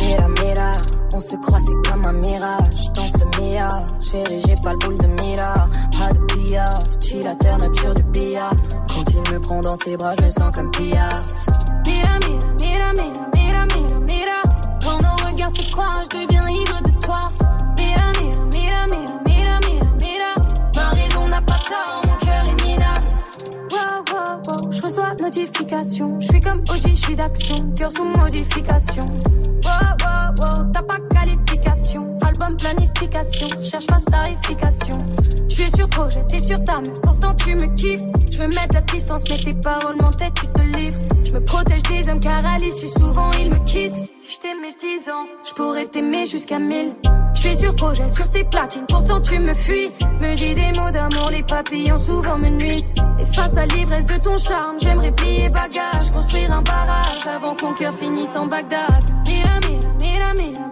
Mira, 0.00 0.28
mira, 0.42 0.72
on 1.14 1.20
se 1.20 1.36
croit, 1.36 1.58
c'est 1.60 1.90
comme 1.90 2.02
un 2.06 2.12
mirage. 2.14 2.92
Danse 2.94 3.12
le 3.18 3.26
mia, 3.50 3.68
chérie, 4.02 4.40
j'ai 4.46 4.56
pas 4.62 4.72
le 4.72 4.78
boule 4.78 4.98
de 4.98 5.06
mira. 5.22 5.52
Pas 5.98 6.12
de 6.12 6.18
piaf, 6.46 6.98
chillateur, 7.00 7.58
nature 7.58 7.94
du 7.94 8.02
billard. 8.04 8.54
Quand 8.88 9.04
il 9.10 9.32
me 9.32 9.40
prend 9.40 9.60
dans 9.60 9.76
ses 9.76 9.96
bras, 9.96 10.14
je 10.18 10.24
me 10.24 10.30
sens 10.30 10.54
comme 10.54 10.70
piaf. 10.70 11.28
Mira, 11.86 12.18
mira, 12.26 12.48
mira, 12.60 12.92
mira, 12.92 13.26
mira, 13.34 13.66
mira, 13.66 14.00
mira. 14.00 14.42
Quand 14.82 15.00
nos 15.02 15.16
regards 15.26 15.50
se 15.50 15.62
je 15.62 16.18
deviens 16.18 16.46
ivre 16.48 16.82
de 16.82 16.90
toi. 17.00 17.28
Mira, 17.78 18.12
mira, 18.20 18.42
mira, 18.52 18.86
mira, 18.90 19.18
mira, 19.26 19.58
mira, 19.66 19.86
mira. 20.00 20.32
Ma 20.76 20.88
raison 20.90 21.26
n'a 21.28 21.42
pas 21.42 21.60
tort, 21.68 22.02
mon 22.06 22.16
cœur 22.16 22.44
est 22.44 22.64
minable. 22.64 23.06
Wow, 23.70 24.04
wow, 24.12 24.42
wow, 24.46 24.72
je 24.72 24.82
reçois 24.82 25.14
notification. 25.20 26.20
Je 26.20 26.26
suis 26.26 26.40
comme 26.40 26.60
OG, 26.70 26.88
je 26.88 26.94
suis 26.94 27.16
d'action. 27.16 27.56
Cœur 27.76 27.90
sous 27.90 28.04
modification. 28.04 29.04
Wow, 29.64 29.96
wow, 30.02 30.34
wow, 30.38 30.70
t'as 30.72 30.82
pas 30.82 30.98
qualification. 31.10 32.16
Album 32.22 32.56
Cherche 33.62 33.86
pas 33.86 33.98
starification. 33.98 34.98
Je 35.48 35.54
suis 35.54 35.70
sur 35.76 35.88
projet, 35.88 36.24
t'es 36.28 36.40
sur 36.40 36.62
ta 36.64 36.78
meuf. 36.78 37.00
Pourtant 37.02 37.34
tu 37.34 37.54
me 37.54 37.66
kiffes. 37.76 38.00
Je 38.32 38.38
veux 38.38 38.48
mettre 38.48 38.74
la 38.74 38.80
distance, 38.80 39.22
mais 39.28 39.38
tes 39.38 39.54
paroles 39.54 39.96
m'entêtent, 40.00 40.34
tu 40.34 40.46
te 40.48 40.60
livres. 40.60 40.98
Je 41.24 41.32
me 41.34 41.44
protège 41.44 41.82
des 41.84 42.08
hommes 42.08 42.20
car 42.20 42.44
à 42.44 42.56
l'issue, 42.56 42.88
souvent 42.88 43.30
ils 43.38 43.50
me 43.50 43.58
quittent. 43.64 43.94
Si 44.16 44.30
je 44.30 44.38
t'aimais 44.40 44.74
10 44.80 45.08
ans, 45.10 45.26
je 45.44 45.52
pourrais 45.54 45.86
t'aimer 45.86 46.26
jusqu'à 46.26 46.58
1000. 46.58 46.94
Je 47.34 47.40
suis 47.40 47.56
sur 47.56 47.74
projet, 47.76 48.08
sur 48.08 48.30
tes 48.30 48.44
platines. 48.44 48.86
Pourtant 48.88 49.20
tu 49.20 49.38
me 49.38 49.54
fuis. 49.54 49.90
Me 50.20 50.34
dis 50.34 50.54
des 50.54 50.72
mots 50.78 50.90
d'amour, 50.90 51.30
les 51.30 51.42
papillons 51.42 51.98
souvent 51.98 52.38
me 52.38 52.48
nuisent. 52.48 52.94
Et 53.20 53.24
face 53.24 53.56
à 53.56 53.66
l'ivresse 53.66 54.06
de 54.06 54.22
ton 54.22 54.36
charme, 54.36 54.76
j'aimerais 54.80 55.12
plier 55.12 55.48
bagage, 55.48 56.10
construire 56.12 56.52
un 56.52 56.62
barrage 56.62 57.26
avant 57.26 57.54
qu'on 57.54 57.72
cœur 57.74 57.94
finisse 57.94 58.36
en 58.36 58.46
Bagdad. 58.46 58.88
Mira, 59.28 59.60
mira, 59.68 59.94
mira, 60.00 60.34
mira, 60.34 60.68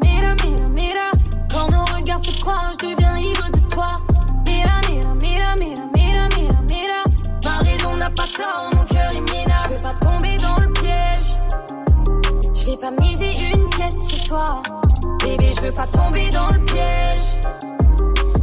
Bébé, 14.31 15.51
je 15.57 15.67
veux 15.67 15.73
pas 15.73 15.87
tomber 15.89 16.31
dans 16.31 16.47
le 16.55 16.65
piège. 16.65 17.41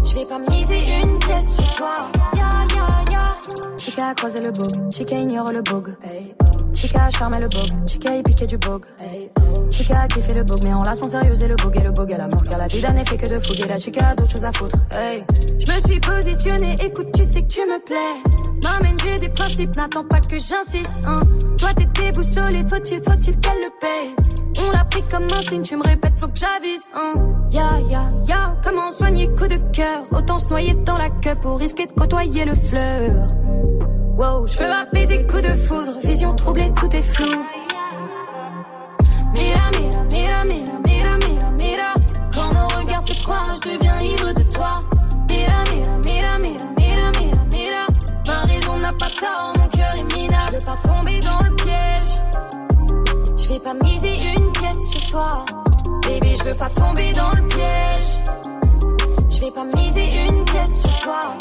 Je 0.04 0.16
vais 0.16 0.26
pas 0.26 0.40
miser 0.52 0.84
une 1.02 1.18
pièce 1.20 1.56
sur 1.56 1.76
toi. 1.76 1.94
Ya, 2.36 2.50
ya. 2.76 3.78
Chica 3.78 4.08
a 4.08 4.14
croisé 4.14 4.44
le 4.44 4.52
bug, 4.52 4.92
Chica 4.92 5.18
ignore 5.18 5.54
le 5.54 5.62
bug. 5.62 5.96
Chica 6.78 7.05
a 7.05 7.09
charmé 7.09 7.39
le 7.39 7.47
bug, 7.47 7.88
Chica 7.88 8.15
y 8.15 8.21
piqué 8.21 8.45
du 8.45 8.57
bug. 8.59 8.86
Chica 9.71 10.07
kiffé 10.07 10.36
le 10.36 10.43
bug, 10.43 10.59
mais 10.63 10.73
en 10.73 10.82
relation 10.82 11.07
sérieuse 11.07 11.43
et 11.43 11.47
le 11.47 11.55
bug 11.55 11.75
et 11.75 11.84
le 11.84 11.91
bug 11.91 12.13
à 12.13 12.17
la 12.17 12.28
mort. 12.28 12.43
Car 12.43 12.59
la 12.59 12.67
vie 12.67 12.82
d'un 12.82 12.95
effet 12.95 13.17
que 13.17 13.28
de 13.28 13.39
fouguer. 13.39 13.67
La 13.67 13.78
chica 13.78 14.09
a 14.09 14.15
d'autres 14.15 14.34
choses 14.34 14.45
à 14.45 14.51
foutre. 14.51 14.78
Hey. 14.91 15.25
Je 15.59 15.71
me 15.71 15.82
suis 15.82 15.99
positionnée, 15.99 16.75
écoute, 16.84 17.07
tu 17.15 17.23
sais 17.23 17.41
que 17.41 17.47
tu 17.47 17.61
me 17.61 17.84
plais. 17.84 18.21
M'amène, 18.63 18.95
j'ai 19.03 19.19
des 19.19 19.30
principes, 19.30 19.75
n'attends 19.75 20.03
pas 20.03 20.19
que 20.19 20.38
j'insiste. 20.38 21.03
Hein. 21.07 21.19
Toi 21.57 21.69
t'es 21.75 21.88
déboussolé, 21.99 22.63
faut-il, 22.69 23.01
faut-il 23.01 23.39
qu'elle 23.39 23.57
le 23.57 23.71
paye. 23.82 24.15
On 24.67 24.71
l'a 24.71 24.86
pris 24.86 25.01
comme 25.09 25.23
un 25.23 25.41
signe, 25.49 25.63
tu 25.63 25.78
me 25.78 25.84
répètes, 25.84 26.13
faut 26.19 26.28
que 26.28 26.38
j'avise. 26.38 26.84
Hein. 26.95 27.13
Ya, 27.49 27.80
ya, 27.89 28.03
ya, 28.28 28.55
comment 28.63 28.91
soigner 28.91 29.28
coup 29.30 29.47
de 29.47 29.57
cœur? 29.73 30.03
Autant 30.11 30.38
se 30.38 30.49
noyer 30.49 30.75
dans 30.86 30.97
la 30.97 31.09
queue 31.09 31.36
pour 31.41 31.57
risquer 31.57 31.88
de 31.88 31.91
côtoyer 31.91 32.45
le 32.45 32.53
fleur. 32.53 33.30
Wow, 34.18 34.47
je 34.47 34.57
veux 34.57 34.72
apaiser 34.72 35.28
coup 35.28 35.39
de 35.39 35.53
foudre, 35.53 35.99
vision 36.03 36.34
troublée, 36.36 36.72
tout 36.80 36.89
est 36.91 37.03
flou. 37.03 37.45
Mira, 39.38 39.70
mira, 39.80 40.03
mira, 40.11 40.43
mira, 40.45 40.80
mira, 40.88 41.18
mira, 41.18 41.51
mira. 41.51 41.93
Quand 42.34 42.51
nos 42.51 42.68
regards 42.80 43.07
se 43.07 43.13
croisent, 43.22 43.53
je 43.63 43.70
deviens 43.70 43.99
ivre 43.99 44.34
de 44.34 44.41
toi. 44.41 44.72
Mira, 45.30 45.63
mira, 45.72 45.99
mira, 46.03 46.38
mira, 46.39 46.65
mira, 46.80 47.11
mira, 47.20 47.45
mira. 47.53 47.86
Ma 48.26 48.41
raison 48.51 48.78
n'a 48.78 48.93
pas 48.93 49.11
tort, 49.20 49.53
mon 49.59 49.68
cœur 49.68 49.95
est 49.95 50.15
minable. 50.15 50.51
Je 50.51 50.57
veux 50.57 50.65
pas 50.65 50.78
tomber 50.82 51.20
dans 51.20 51.39
le 51.47 51.55
piège. 51.55 52.18
Je 53.38 53.53
vais 53.53 53.59
pas 53.59 53.76
miser 53.76 54.15
une 54.36 54.51
pièce 54.51 54.80
sur 54.89 55.09
toi. 55.11 55.45
Baby, 56.07 56.36
je 56.39 56.43
veux 56.43 56.57
pas 56.57 56.70
tomber 56.72 57.13
dans 57.13 57.30
le 57.39 57.47
piège. 57.49 58.24
Je 59.30 59.41
vais 59.41 59.51
pas 59.51 59.65
miser 59.78 60.09
une 60.28 60.43
pièce 60.43 60.82
sur 60.82 61.01
toi. 61.01 61.38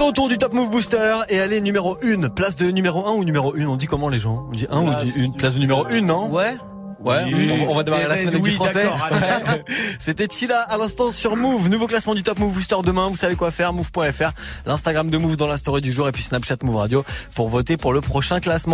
Retour 0.00 0.28
du 0.28 0.38
Top 0.38 0.52
Move 0.52 0.70
Booster 0.70 1.14
et 1.28 1.36
elle 1.36 1.52
est 1.52 1.60
numéro 1.60 1.98
1. 2.02 2.28
Place 2.30 2.56
de 2.56 2.70
numéro 2.70 3.06
1 3.06 3.12
ou 3.12 3.24
numéro 3.24 3.54
1 3.56 3.66
On 3.66 3.76
dit 3.76 3.86
comment 3.86 4.08
les 4.08 4.18
gens? 4.18 4.46
On 4.48 4.52
dit 4.52 4.66
1 4.70 4.80
ou 4.82 5.04
dit 5.04 5.12
1 5.28 5.30
Place 5.36 5.54
de 5.54 5.58
numéro 5.58 5.86
1, 5.86 6.00
non? 6.00 6.30
Ouais. 6.30 6.56
Ouais, 7.04 7.24
Oui. 7.24 7.66
on, 7.68 7.74
va 7.74 7.82
démarrer 7.82 8.06
la 8.06 8.16
semaine 8.16 8.28
avec 8.34 8.42
du 8.42 8.52
français. 8.52 8.88
C'était 9.98 10.28
Chila 10.28 10.60
à 10.60 10.76
l'instant 10.76 11.10
sur 11.10 11.34
Move. 11.34 11.68
Nouveau 11.68 11.88
classement 11.88 12.14
du 12.14 12.22
Top 12.22 12.38
Move 12.38 12.52
Booster 12.52 12.76
demain. 12.84 13.08
Vous 13.08 13.16
savez 13.16 13.34
quoi 13.34 13.50
faire? 13.50 13.72
Move.fr. 13.72 14.30
L'Instagram 14.66 15.10
de 15.10 15.18
Move 15.18 15.36
dans 15.36 15.48
la 15.48 15.56
story 15.56 15.80
du 15.80 15.90
jour 15.90 16.08
et 16.08 16.12
puis 16.12 16.22
Snapchat 16.22 16.56
Move 16.62 16.76
Radio 16.76 17.04
pour 17.34 17.48
voter 17.48 17.76
pour 17.76 17.92
le 17.92 18.00
prochain 18.00 18.38
classement. 18.38 18.70